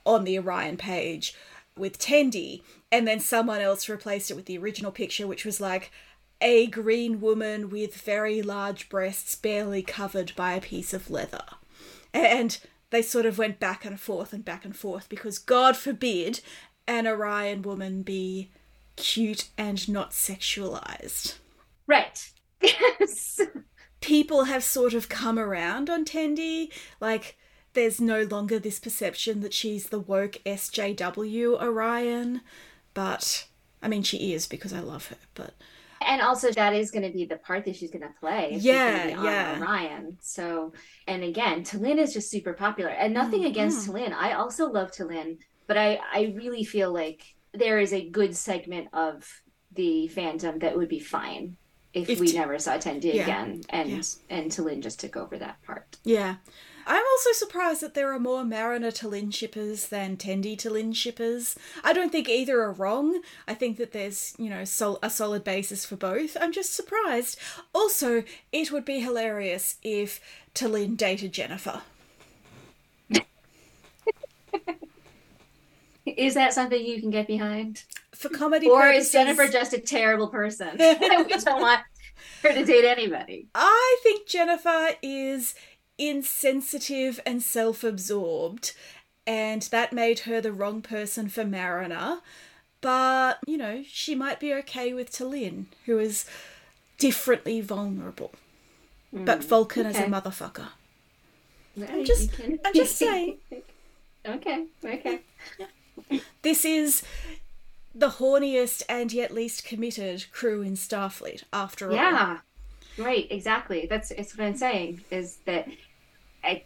on 0.06 0.26
the 0.26 0.38
Orion 0.38 0.76
page 0.76 1.34
with 1.78 2.00
Tendi, 2.00 2.62
and 2.92 3.08
then 3.08 3.20
someone 3.20 3.62
else 3.62 3.90
replaced 3.90 4.30
it 4.30 4.36
with 4.36 4.46
the 4.46 4.58
original 4.58 4.92
picture, 4.92 5.28
which 5.28 5.46
was 5.46 5.62
like 5.62 5.92
a 6.42 6.68
green 6.68 7.22
woman 7.22 7.70
with 7.70 7.96
very 7.96 8.42
large 8.42 8.90
breasts 8.90 9.36
barely 9.36 9.82
covered 9.84 10.34
by 10.36 10.54
a 10.54 10.62
piece 10.62 10.94
of 10.94 11.10
leather. 11.10 11.44
And 12.14 12.60
they 12.90 13.02
sort 13.02 13.26
of 13.26 13.38
went 13.38 13.60
back 13.60 13.86
and 13.86 14.00
forth 14.00 14.34
and 14.34 14.44
back 14.44 14.66
and 14.66 14.76
forth 14.76 15.08
because 15.08 15.38
God 15.40 15.78
forbid 15.78 16.42
an 16.88 17.08
Orion 17.08 17.62
woman 17.62 18.02
be 18.02 18.50
cute 18.96 19.50
and 19.58 19.88
not 19.90 20.12
sexualized. 20.12 21.36
Right. 21.88 22.32
Yes. 22.62 23.42
people 24.02 24.44
have 24.44 24.64
sort 24.64 24.94
of 24.94 25.10
come 25.10 25.40
around 25.40 25.90
on 25.90 26.06
Tendi. 26.06 26.72
Like, 27.00 27.36
there's 27.74 28.02
no 28.02 28.24
longer 28.24 28.60
this 28.60 28.80
perception 28.80 29.42
that 29.42 29.54
she's 29.54 29.90
the 29.90 30.00
woke 30.00 30.38
SJW 30.46 31.62
Orion, 31.62 32.42
but 32.94 33.48
I 33.82 33.88
mean, 33.88 34.04
she 34.04 34.34
is 34.34 34.48
because 34.48 34.74
I 34.74 34.80
love 34.80 35.08
her, 35.08 35.18
but. 35.34 35.54
And 36.06 36.22
also, 36.22 36.52
that 36.52 36.74
is 36.74 36.90
going 36.90 37.06
to 37.06 37.16
be 37.16 37.26
the 37.26 37.38
part 37.38 37.66
that 37.66 37.76
she's 37.76 37.92
going 37.92 38.02
to 38.02 38.14
play. 38.20 38.58
Yeah, 38.60 39.08
yeah. 39.22 39.60
Orion. 39.62 40.18
So, 40.20 40.74
and 41.08 41.24
again, 41.24 41.64
T'Lyn 41.64 42.00
is 42.00 42.12
just 42.12 42.32
super 42.32 42.54
popular. 42.54 42.90
And 42.90 43.14
nothing 43.14 43.42
mm-hmm. 43.42 43.52
against 43.52 43.88
T'Lyn. 43.88 44.12
I 44.12 44.34
also 44.34 44.68
love 44.68 44.92
T'Lyn, 44.92 45.38
but 45.68 45.78
I, 45.78 46.00
I 46.12 46.34
really 46.36 46.64
feel 46.64 46.92
like 46.92 47.24
there 47.54 47.80
is 47.80 47.94
a 47.94 48.10
good 48.10 48.36
segment 48.36 48.88
of 48.94 49.30
the 49.74 50.12
fandom 50.14 50.60
that 50.62 50.76
would 50.76 50.90
be 50.90 51.00
fine 51.00 51.56
if, 51.94 52.10
if 52.10 52.20
we 52.20 52.28
t- 52.28 52.38
never 52.38 52.58
saw 52.58 52.74
Tendi 52.78 53.14
yeah. 53.14 53.24
again 53.24 53.62
and 53.70 53.90
yeah. 53.90 54.02
and 54.30 54.52
T'Lyn 54.52 54.82
just 54.82 55.00
took 55.00 55.18
over 55.18 55.38
that 55.38 55.62
part. 55.64 55.98
Yeah. 56.04 56.36
I'm 56.86 57.04
also 57.04 57.32
surprised 57.34 57.82
that 57.82 57.94
there 57.94 58.12
are 58.14 58.20
more 58.20 58.44
Mariner 58.44 58.92
T'Lyn 58.92 59.34
shippers 59.34 59.88
than 59.88 60.18
Tendi 60.18 60.56
T'Lyn 60.58 60.96
shippers. 60.96 61.56
I 61.84 61.94
don't 61.94 62.12
think 62.12 62.30
either 62.30 62.62
are 62.62 62.72
wrong. 62.72 63.22
I 63.48 63.54
think 63.54 63.78
that 63.78 63.92
there's, 63.92 64.34
you 64.38 64.50
know, 64.50 64.66
sol- 64.66 65.00
a 65.02 65.10
solid 65.10 65.44
basis 65.44 65.86
for 65.86 65.96
both. 65.96 66.38
I'm 66.40 66.52
just 66.52 66.74
surprised. 66.74 67.38
Also, 67.74 68.24
it 68.52 68.72
would 68.72 68.86
be 68.86 69.00
hilarious 69.00 69.78
if 69.84 70.20
T'Lyn 70.54 70.98
dated 70.98 71.34
Jennifer. 71.34 71.82
Is 76.06 76.34
that 76.34 76.54
something 76.54 76.84
you 76.84 77.00
can 77.00 77.12
get 77.12 77.28
behind? 77.28 77.84
For 78.14 78.30
comedy 78.30 78.68
or 78.70 78.82
purposes... 78.82 79.08
is 79.08 79.12
Jennifer 79.12 79.48
just 79.48 79.74
a 79.74 79.80
terrible 79.80 80.28
person? 80.28 80.70
we 80.78 80.88
don't 80.98 81.62
want 81.62 81.82
her 82.44 82.54
to 82.54 82.66
date 82.66 82.86
anybody. 82.86 83.48
I 83.54 84.00
think 84.04 84.28
Jennifer 84.28 84.90
is 85.02 85.56
insensitive 86.02 87.20
and 87.26 87.44
self 87.44 87.84
absorbed, 87.84 88.74
and 89.28 89.62
that 89.64 89.94
made 89.94 90.22
her 90.22 90.42
the 90.42 90.52
wrong 90.52 90.82
person 90.82 91.30
for 91.30 91.46
Mariner. 91.46 92.20
But, 92.82 93.38
you 93.46 93.58
know, 93.58 93.84
she 93.88 94.16
might 94.16 94.40
be 94.40 94.52
okay 94.56 94.92
with 94.92 95.12
T'Lyn, 95.12 95.66
who 95.86 96.00
is 96.00 96.26
differently 96.98 97.62
vulnerable. 97.62 98.34
Mm, 99.14 99.26
but 99.26 99.44
Vulcan 99.44 99.86
okay. 99.86 100.00
is 100.00 100.08
a 100.08 100.10
motherfucker. 100.10 100.70
I'm 101.88 102.04
just, 102.04 102.32
I'm 102.42 102.74
just 102.74 102.98
saying. 102.98 103.38
okay, 104.26 104.66
okay. 104.84 105.20
Yeah. 105.60 105.68
This 106.42 106.66
is 106.66 107.04
the 107.94 108.10
horniest 108.10 108.82
and 108.90 109.14
yet 109.14 109.32
least 109.32 109.64
committed 109.64 110.26
crew 110.32 110.64
in 110.64 110.74
Starfleet, 110.74 111.44
after 111.54 111.90
all. 111.90 111.96
Yeah, 111.96 112.40
right, 112.98 113.28
exactly. 113.30 113.86
That's, 113.88 114.10
that's 114.10 114.36
what 114.36 114.48
I'm 114.48 114.56
saying, 114.56 115.02
is 115.12 115.38
that 115.46 115.68
I, 116.44 116.64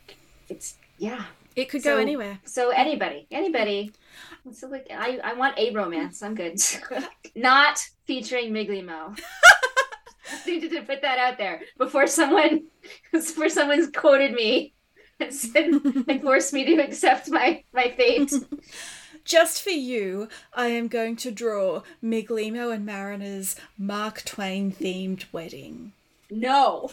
it's 0.49 0.75
yeah. 0.97 1.25
It 1.55 1.69
could 1.69 1.83
so, 1.83 1.95
go 1.95 2.01
anywhere. 2.01 2.39
So 2.45 2.69
anybody, 2.69 3.27
anybody. 3.31 3.93
So 4.51 4.67
like, 4.67 4.87
I, 4.91 5.19
I 5.23 5.33
want 5.33 5.57
a 5.57 5.71
romance. 5.71 6.21
I'm 6.21 6.35
good. 6.35 6.59
Not 7.35 7.79
featuring 8.05 8.51
Migleemo. 8.51 9.17
needed 10.45 10.71
to 10.71 10.81
put 10.81 11.01
that 11.01 11.19
out 11.19 11.37
there 11.37 11.61
before 11.77 12.07
someone, 12.07 12.65
before 13.11 13.49
someone's 13.49 13.89
quoted 13.95 14.33
me 14.33 14.73
and 15.19 15.33
said 15.33 15.65
and 16.07 16.21
forced 16.21 16.53
me 16.53 16.65
to 16.65 16.83
accept 16.83 17.29
my 17.29 17.63
my 17.73 17.93
fate. 17.95 18.31
Just 19.23 19.63
for 19.63 19.71
you, 19.71 20.29
I 20.53 20.67
am 20.67 20.87
going 20.87 21.15
to 21.17 21.31
draw 21.31 21.81
Migleemo 22.03 22.73
and 22.73 22.85
Mariner's 22.85 23.55
Mark 23.77 24.23
Twain 24.23 24.71
themed 24.71 25.25
wedding. 25.31 25.93
No. 26.29 26.91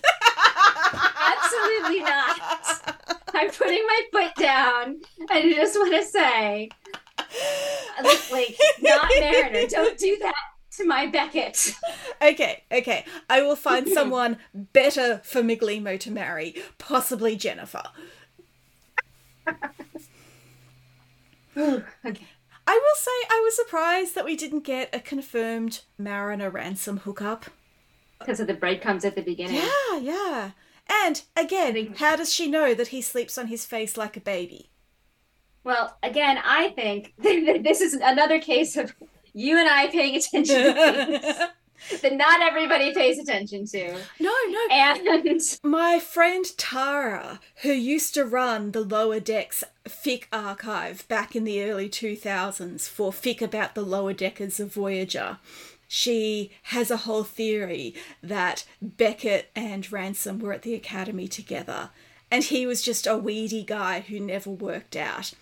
Absolutely 1.53 2.01
not. 2.01 3.17
I'm 3.35 3.51
putting 3.51 3.87
my 3.87 4.01
foot 4.13 4.35
down. 4.37 5.01
I 5.31 5.43
just 5.43 5.79
want 5.79 5.95
to 5.95 6.05
say, 6.05 6.69
like, 8.31 8.59
not 8.81 9.11
Mariner. 9.21 9.67
Don't 9.69 9.99
do 9.99 10.19
that 10.21 10.35
to 10.77 10.87
my 10.87 11.07
Beckett. 11.07 11.75
Okay, 12.21 12.63
okay. 12.71 13.05
I 13.29 13.43
will 13.43 13.57
find 13.57 13.89
someone 13.89 14.39
better 14.55 15.21
for 15.25 15.43
Migleemo 15.43 15.99
to 16.01 16.11
marry, 16.11 16.55
possibly 16.79 17.37
Jennifer. 17.37 17.83
okay. 21.57 22.27
I 22.65 22.79
will 22.79 22.97
say 22.97 23.11
I 23.29 23.41
was 23.43 23.57
surprised 23.57 24.15
that 24.15 24.25
we 24.25 24.37
didn't 24.37 24.61
get 24.61 24.95
a 24.95 25.01
confirmed 25.01 25.81
Mariner 25.99 26.49
ransom 26.49 26.99
hookup. 26.99 27.47
Because 28.21 28.39
of 28.39 28.47
the 28.47 28.55
breadcrumbs 28.55 29.05
at 29.05 29.17
the 29.17 29.23
beginning. 29.23 29.57
Yeah, 29.57 29.99
yeah. 29.99 30.51
And 30.89 31.23
again, 31.37 31.95
how 31.99 32.17
does 32.17 32.33
she 32.33 32.51
know 32.51 32.75
that 32.75 32.89
he 32.89 33.03
sleeps 33.03 33.39
on 33.39 33.47
his 33.47 33.65
face 33.65 33.97
like 33.97 34.17
a 34.17 34.21
baby? 34.21 34.71
Well, 35.65 35.97
again, 36.03 36.39
I 36.45 36.71
think 36.71 37.15
this 37.19 37.81
is 37.81 37.95
another 37.95 38.41
case 38.41 38.77
of 38.77 38.95
you 39.33 39.59
and 39.59 39.69
I 39.69 39.89
paying 39.89 40.17
attention 40.17 40.57
to 40.57 40.73
things. 40.75 41.39
that 42.03 42.15
not 42.15 42.41
everybody 42.43 42.95
pays 42.95 43.19
attention 43.19 43.67
to. 43.67 43.93
No, 44.21 44.35
no. 44.49 44.59
And 44.71 45.41
my 45.63 45.99
friend 45.99 46.45
Tara, 46.57 47.41
who 47.63 47.73
used 47.73 48.15
to 48.15 48.25
run 48.25 48.73
the 48.73 48.83
Lower 48.83 49.21
Decks 49.21 49.65
fic 49.89 50.25
archive 50.33 51.07
back 51.09 51.35
in 51.35 51.45
the 51.45 51.63
early 51.65 51.89
2000s 51.89 52.89
for 52.89 53.11
fic 53.11 53.43
about 53.43 53.75
the 53.75 53.83
lower 53.83 54.13
deckers 54.13 54.61
of 54.61 54.73
Voyager, 54.73 55.39
she 55.95 56.51
has 56.63 56.91
a 56.91 56.97
whole 56.97 57.23
theory 57.23 57.95
that 58.23 58.65
Beckett 58.81 59.51
and 59.55 59.93
Ransom 59.93 60.39
were 60.39 60.55
at 60.55 60.63
the 60.63 60.73
academy 60.73 61.29
together, 61.29 61.91
and 62.31 62.43
he 62.43 62.65
was 62.65 62.81
just 62.81 63.07
a 63.07 63.19
weedy 63.19 63.63
guy 63.63 64.01
who 64.01 64.19
never 64.19 64.49
worked 64.49 64.97
out. 64.97 65.35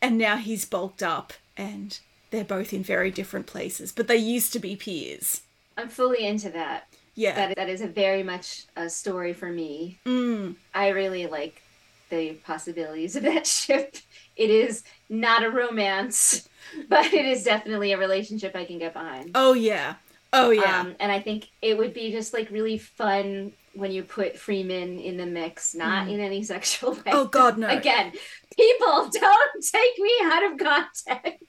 And 0.00 0.16
now 0.16 0.38
he's 0.38 0.64
bulked 0.64 1.02
up, 1.02 1.34
and 1.58 2.00
they're 2.30 2.42
both 2.42 2.72
in 2.72 2.82
very 2.82 3.10
different 3.10 3.46
places, 3.46 3.92
but 3.92 4.08
they 4.08 4.16
used 4.16 4.54
to 4.54 4.58
be 4.58 4.76
peers. 4.76 5.42
I'm 5.76 5.90
fully 5.90 6.26
into 6.26 6.48
that. 6.48 6.88
Yeah. 7.14 7.34
That, 7.34 7.56
that 7.56 7.68
is 7.68 7.82
a 7.82 7.86
very 7.86 8.22
much 8.22 8.64
a 8.74 8.88
story 8.88 9.34
for 9.34 9.50
me. 9.52 9.98
Mm. 10.06 10.54
I 10.74 10.88
really 10.88 11.26
like 11.26 11.60
the 12.08 12.32
possibilities 12.46 13.14
of 13.14 13.24
that 13.24 13.46
ship. 13.58 13.98
It 14.36 14.48
is 14.48 14.84
not 15.10 15.44
a 15.44 15.50
romance 15.50 16.48
but 16.88 17.12
it 17.12 17.26
is 17.26 17.44
definitely 17.44 17.92
a 17.92 17.98
relationship 17.98 18.54
I 18.54 18.64
can 18.64 18.78
get 18.78 18.92
behind. 18.92 19.32
Oh 19.34 19.52
yeah. 19.52 19.94
Oh 20.32 20.50
yeah. 20.50 20.80
Um, 20.80 20.96
and 20.98 21.12
I 21.12 21.20
think 21.20 21.50
it 21.60 21.76
would 21.76 21.92
be 21.92 22.10
just 22.10 22.32
like 22.32 22.50
really 22.50 22.78
fun 22.78 23.52
when 23.74 23.90
you 23.90 24.02
put 24.02 24.38
Freeman 24.38 24.98
in 24.98 25.16
the 25.16 25.26
mix, 25.26 25.74
not 25.74 26.06
mm. 26.06 26.12
in 26.12 26.20
any 26.20 26.42
sexual 26.42 26.92
way. 26.92 27.02
Oh 27.08 27.26
God, 27.26 27.58
no. 27.58 27.68
Again, 27.68 28.12
people 28.56 29.08
don't 29.12 29.64
take 29.64 29.98
me 29.98 30.12
out 30.24 30.52
of 30.52 30.58
context. 30.58 31.44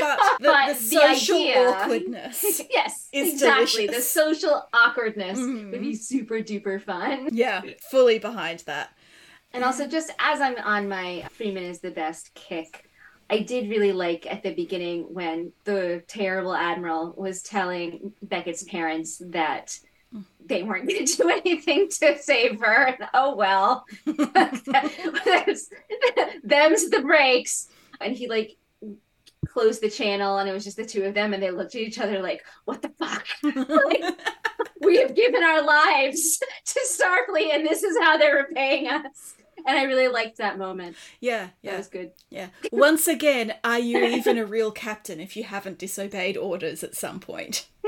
But 0.00 0.16
the, 0.16 0.44
but 0.44 0.68
the 0.68 0.74
social 0.74 1.36
the 1.36 1.42
idea, 1.42 1.68
awkwardness. 1.68 2.62
yes, 2.70 3.08
exactly. 3.12 3.86
Delicious. 3.86 4.14
The 4.14 4.20
social 4.20 4.68
awkwardness 4.72 5.38
mm. 5.38 5.70
would 5.70 5.80
be 5.80 5.88
mm-hmm. 5.88 5.94
super 5.94 6.36
duper 6.36 6.80
fun. 6.80 7.28
Yeah, 7.32 7.60
fully 7.90 8.18
behind 8.18 8.60
that. 8.60 8.90
And 9.52 9.62
also, 9.62 9.86
just 9.86 10.10
as 10.18 10.40
I'm 10.40 10.56
on 10.56 10.88
my 10.88 11.26
Freeman 11.30 11.64
is 11.64 11.80
the 11.80 11.90
best 11.90 12.34
kick, 12.34 12.88
I 13.30 13.38
did 13.40 13.70
really 13.70 13.92
like 13.92 14.26
at 14.26 14.42
the 14.42 14.54
beginning 14.54 15.12
when 15.12 15.52
the 15.64 16.02
terrible 16.06 16.54
admiral 16.54 17.14
was 17.16 17.42
telling 17.42 18.12
Beckett's 18.22 18.64
parents 18.64 19.22
that 19.26 19.78
they 20.46 20.62
weren't 20.62 20.88
going 20.88 21.06
to 21.06 21.16
do 21.16 21.28
anything 21.44 21.88
to 21.88 22.18
save 22.18 22.60
her. 22.60 22.96
Oh 23.12 23.34
well, 23.34 23.84
them's 24.04 24.18
the 26.90 27.02
breaks. 27.02 27.68
And 28.00 28.16
he 28.16 28.28
like 28.28 28.56
closed 29.48 29.80
the 29.80 29.90
channel, 29.90 30.38
and 30.38 30.48
it 30.48 30.52
was 30.52 30.64
just 30.64 30.76
the 30.76 30.84
two 30.84 31.04
of 31.04 31.14
them, 31.14 31.32
and 31.32 31.42
they 31.42 31.50
looked 31.50 31.74
at 31.74 31.80
each 31.80 31.98
other 31.98 32.20
like, 32.20 32.44
"What 32.64 32.82
the 32.82 32.90
fuck?" 32.90 33.26
like, 33.42 34.02
we 34.80 34.98
have 34.98 35.14
given 35.14 35.42
our 35.42 35.62
lives 35.64 36.38
to 36.38 36.80
Starfleet, 36.80 37.54
and 37.54 37.66
this 37.66 37.82
is 37.82 37.96
how 37.98 38.18
they're 38.18 38.46
repaying 38.48 38.88
us 38.88 39.34
and 39.66 39.78
I 39.78 39.84
really 39.84 40.08
liked 40.08 40.38
that 40.38 40.58
moment. 40.58 40.96
Yeah, 41.20 41.48
yeah, 41.62 41.72
that 41.72 41.78
was 41.78 41.88
good. 41.88 42.12
Yeah. 42.30 42.48
Once 42.72 43.06
again, 43.06 43.54
are 43.64 43.78
you 43.78 43.98
even 44.04 44.38
a 44.38 44.44
real 44.44 44.70
captain 44.70 45.20
if 45.20 45.36
you 45.36 45.44
haven't 45.44 45.78
disobeyed 45.78 46.36
orders 46.36 46.82
at 46.84 46.94
some 46.94 47.20
point? 47.20 47.68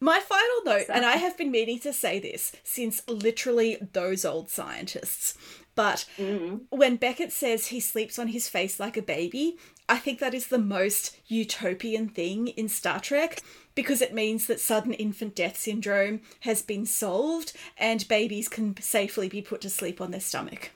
My 0.00 0.18
final 0.18 0.64
note, 0.64 0.86
and 0.92 1.04
I 1.04 1.12
have 1.12 1.38
been 1.38 1.52
meaning 1.52 1.78
to 1.80 1.92
say 1.92 2.18
this 2.18 2.50
since 2.64 3.02
literally 3.06 3.76
those 3.92 4.24
old 4.24 4.50
scientists, 4.50 5.38
but 5.76 6.06
mm-hmm. 6.18 6.56
when 6.76 6.96
Beckett 6.96 7.32
says 7.32 7.68
he 7.68 7.78
sleeps 7.78 8.18
on 8.18 8.28
his 8.28 8.48
face 8.48 8.80
like 8.80 8.96
a 8.96 9.02
baby, 9.02 9.58
I 9.92 9.98
think 9.98 10.20
that 10.20 10.32
is 10.32 10.46
the 10.46 10.58
most 10.58 11.18
utopian 11.26 12.08
thing 12.08 12.48
in 12.48 12.66
Star 12.70 12.98
Trek 12.98 13.42
because 13.74 14.00
it 14.00 14.14
means 14.14 14.46
that 14.46 14.58
sudden 14.58 14.94
infant 14.94 15.34
death 15.34 15.58
syndrome 15.58 16.22
has 16.40 16.62
been 16.62 16.86
solved 16.86 17.52
and 17.76 18.08
babies 18.08 18.48
can 18.48 18.74
safely 18.80 19.28
be 19.28 19.42
put 19.42 19.60
to 19.60 19.68
sleep 19.68 20.00
on 20.00 20.10
their 20.10 20.20
stomach. 20.20 20.70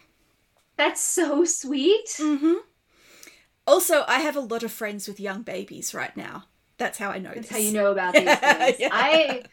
That's 0.77 1.01
so 1.01 1.47
sweet. 1.47 2.09
Mm-hmm. 2.19 2.57
Also, 3.67 4.05
I 4.07 4.19
have 4.21 4.37
a 4.37 4.41
lot 4.41 4.63
of 4.63 4.71
friends 4.71 5.09
with 5.09 5.19
young 5.19 5.41
babies 5.41 5.95
right 5.95 6.15
now. 6.15 6.45
That's 6.77 6.99
how 6.99 7.09
I 7.09 7.19
know 7.19 7.33
That's 7.35 7.49
this. 7.49 7.57
how 7.57 7.63
you 7.65 7.73
know 7.73 7.91
about 7.93 8.13
these 8.19 8.25
things. 8.37 8.77
yeah. 8.79 8.91
I 8.93 9.45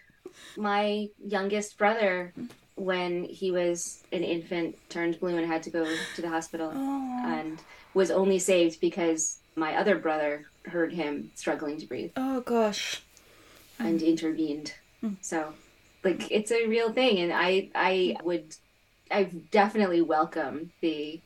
My 0.58 1.08
youngest 1.26 1.78
brother, 1.78 2.34
when 2.76 3.24
he 3.24 3.50
was 3.52 4.04
an 4.12 4.24
infant, 4.26 4.76
turned 4.90 5.22
blue 5.22 5.38
and 5.38 5.48
had 5.48 5.64
to 5.64 5.70
go 5.70 5.86
to 6.16 6.22
the 6.22 6.28
hospital 6.28 6.70
Oh. 6.76 7.24
and 7.28 7.62
was 7.94 8.12
only 8.12 8.40
saved 8.40 8.82
because 8.82 9.38
my 9.56 9.76
other 9.76 9.98
brother 9.98 10.46
heard 10.66 10.94
him 10.94 11.32
struggling 11.36 11.78
to 11.80 11.86
breathe 11.86 12.12
Oh 12.16 12.42
gosh. 12.42 13.02
and 13.80 14.02
intervened. 14.02 14.74
So, 15.22 15.54
like, 16.04 16.32
it's 16.32 16.52
a 16.52 16.66
real 16.68 16.94
thing, 16.94 17.20
and 17.20 17.34
I, 17.34 17.70
I 17.76 18.16
would, 18.24 18.56
I 19.12 19.24
definitely 19.52 20.02
welcome 20.02 20.72
the 20.82 21.20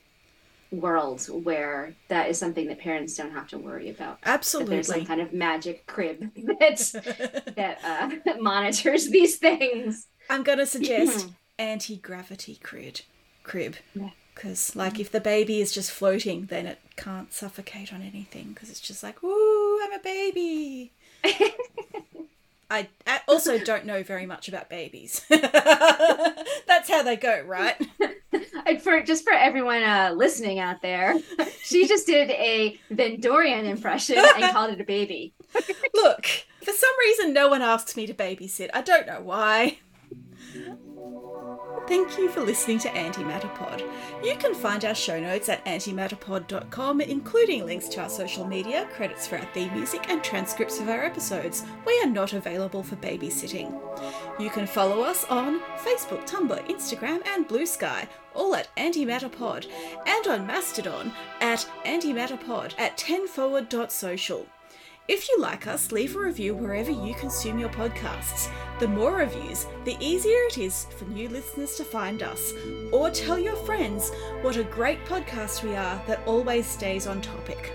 world 0.71 1.21
where 1.43 1.93
that 2.09 2.27
is 2.29 2.37
something 2.39 2.67
that 2.67 2.79
parents 2.79 3.15
don't 3.15 3.31
have 3.31 3.47
to 3.49 3.57
worry 3.57 3.89
about. 3.89 4.19
That 4.23 4.67
there's 4.67 4.87
some 4.87 5.05
kind 5.05 5.21
of 5.21 5.31
magic 5.31 5.85
crib 5.85 6.31
that 6.35 7.53
that 7.55 7.77
uh, 7.83 8.33
monitors 8.41 9.09
these 9.09 9.37
things. 9.37 10.07
I'm 10.29 10.43
gonna 10.43 10.65
suggest 10.65 11.29
anti-gravity 11.59 12.59
crib. 12.63 12.95
Crib. 13.43 13.75
Yeah. 13.93 14.09
Because, 14.37 14.75
like, 14.75 14.99
if 14.99 15.11
the 15.11 15.19
baby 15.19 15.61
is 15.61 15.71
just 15.71 15.89
floating, 15.89 16.45
then 16.45 16.67
it 16.67 16.77
can't 16.95 17.33
suffocate 17.33 17.91
on 17.91 18.03
anything. 18.03 18.49
Because 18.49 18.69
it's 18.69 18.79
just 18.79 19.01
like, 19.01 19.23
"Ooh, 19.23 19.79
I'm 19.83 19.93
a 19.93 19.99
baby." 19.99 20.91
I, 22.69 22.87
I 23.07 23.21
also 23.27 23.57
don't 23.57 23.85
know 23.85 24.03
very 24.03 24.27
much 24.27 24.47
about 24.47 24.69
babies. 24.69 25.25
That's 25.29 26.89
how 26.89 27.01
they 27.01 27.15
go, 27.15 27.41
right? 27.45 27.75
And 28.67 28.81
for 28.81 29.01
just 29.01 29.23
for 29.23 29.31
everyone 29.31 29.81
uh, 29.81 30.11
listening 30.13 30.59
out 30.59 30.81
there, 30.81 31.15
she 31.63 31.87
just 31.87 32.05
did 32.05 32.29
a 32.31 32.77
Vendorian 32.91 33.63
impression 33.63 34.17
and 34.17 34.53
called 34.53 34.73
it 34.73 34.81
a 34.81 34.83
baby. 34.83 35.33
Look, 35.93 36.25
for 36.61 36.73
some 36.73 36.99
reason, 36.99 37.33
no 37.33 37.47
one 37.47 37.61
asks 37.61 37.95
me 37.95 38.05
to 38.07 38.13
babysit. 38.13 38.69
I 38.73 38.81
don't 38.81 39.07
know 39.07 39.21
why. 39.21 39.79
Thank 41.87 42.17
you 42.17 42.27
for 42.27 42.41
listening 42.41 42.79
to 42.79 42.89
Antimatterpod. 42.89 43.81
You 44.21 44.35
can 44.35 44.53
find 44.53 44.83
our 44.83 44.93
show 44.93 45.21
notes 45.21 45.47
at 45.47 45.63
antimatterpod.com, 45.63 46.99
including 46.99 47.65
links 47.65 47.87
to 47.89 48.01
our 48.01 48.09
social 48.09 48.45
media, 48.45 48.89
credits 48.93 49.25
for 49.25 49.37
our 49.37 49.45
theme 49.53 49.73
music, 49.73 50.09
and 50.09 50.21
transcripts 50.21 50.81
of 50.81 50.89
our 50.89 51.05
episodes. 51.05 51.63
We 51.85 51.97
are 52.03 52.09
not 52.09 52.33
available 52.33 52.83
for 52.83 52.97
babysitting. 52.97 53.71
You 54.37 54.49
can 54.49 54.67
follow 54.67 55.01
us 55.01 55.23
on 55.29 55.61
Facebook, 55.77 56.29
Tumblr, 56.29 56.67
Instagram, 56.67 57.25
and 57.25 57.47
Blue 57.47 57.65
Sky, 57.65 58.09
all 58.35 58.53
at 58.53 58.75
Antimatterpod, 58.75 59.67
and 60.05 60.27
on 60.27 60.45
Mastodon 60.45 61.13
at 61.39 61.69
Antimatterpod 61.85 62.73
at 62.77 62.97
10forward.social. 62.97 64.45
If 65.07 65.29
you 65.29 65.39
like 65.39 65.67
us, 65.67 65.93
leave 65.93 66.17
a 66.17 66.19
review 66.19 66.53
wherever 66.53 66.91
you 66.91 67.13
consume 67.13 67.59
your 67.59 67.69
podcasts. 67.69 68.49
The 68.79 68.89
more 68.89 69.15
reviews, 69.15 69.65
the 69.85 69.95
easier 70.01 70.39
it 70.49 70.57
is 70.57 70.85
for 70.97 71.05
new 71.05 71.29
listeners 71.29 71.77
to 71.77 71.85
find 71.85 72.21
us. 72.21 72.51
Or 72.91 73.09
tell 73.09 73.39
your 73.39 73.55
friends 73.55 74.11
what 74.41 74.57
a 74.57 74.65
great 74.65 75.03
podcast 75.05 75.63
we 75.63 75.77
are 75.77 76.01
that 76.07 76.19
always 76.25 76.65
stays 76.65 77.07
on 77.07 77.21
topic. 77.21 77.71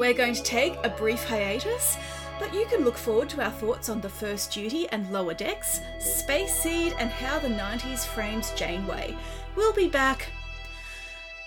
We're 0.00 0.12
going 0.12 0.34
to 0.34 0.42
take 0.42 0.76
a 0.82 0.88
brief 0.88 1.22
hiatus, 1.22 1.96
but 2.40 2.52
you 2.52 2.66
can 2.66 2.84
look 2.84 2.96
forward 2.96 3.28
to 3.28 3.44
our 3.44 3.52
thoughts 3.52 3.88
on 3.88 4.00
the 4.00 4.08
First 4.08 4.50
Duty 4.50 4.88
and 4.88 5.12
Lower 5.12 5.34
Decks, 5.34 5.80
Space 6.00 6.60
Seed, 6.60 6.92
and 6.98 7.10
how 7.10 7.38
the 7.38 7.48
90s 7.48 8.04
frames 8.04 8.50
Janeway. 8.56 9.16
We'll 9.54 9.74
be 9.74 9.88
back, 9.88 10.26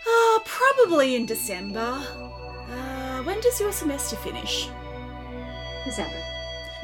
uh, 0.07 0.39
probably 0.45 1.15
in 1.15 1.25
December. 1.25 2.01
When 3.23 3.39
does 3.41 3.59
your 3.59 3.71
semester 3.71 4.15
finish? 4.17 4.69
December. 5.85 6.21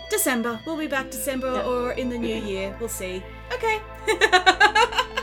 December. 0.09 0.59
We'll 0.65 0.77
be 0.77 0.87
back 0.87 1.11
December 1.11 1.61
or 1.61 1.91
in 1.93 2.09
the 2.09 2.17
new 2.17 2.35
year. 2.35 2.75
We'll 2.79 2.89
see. 2.89 3.23
Okay. 3.53 3.79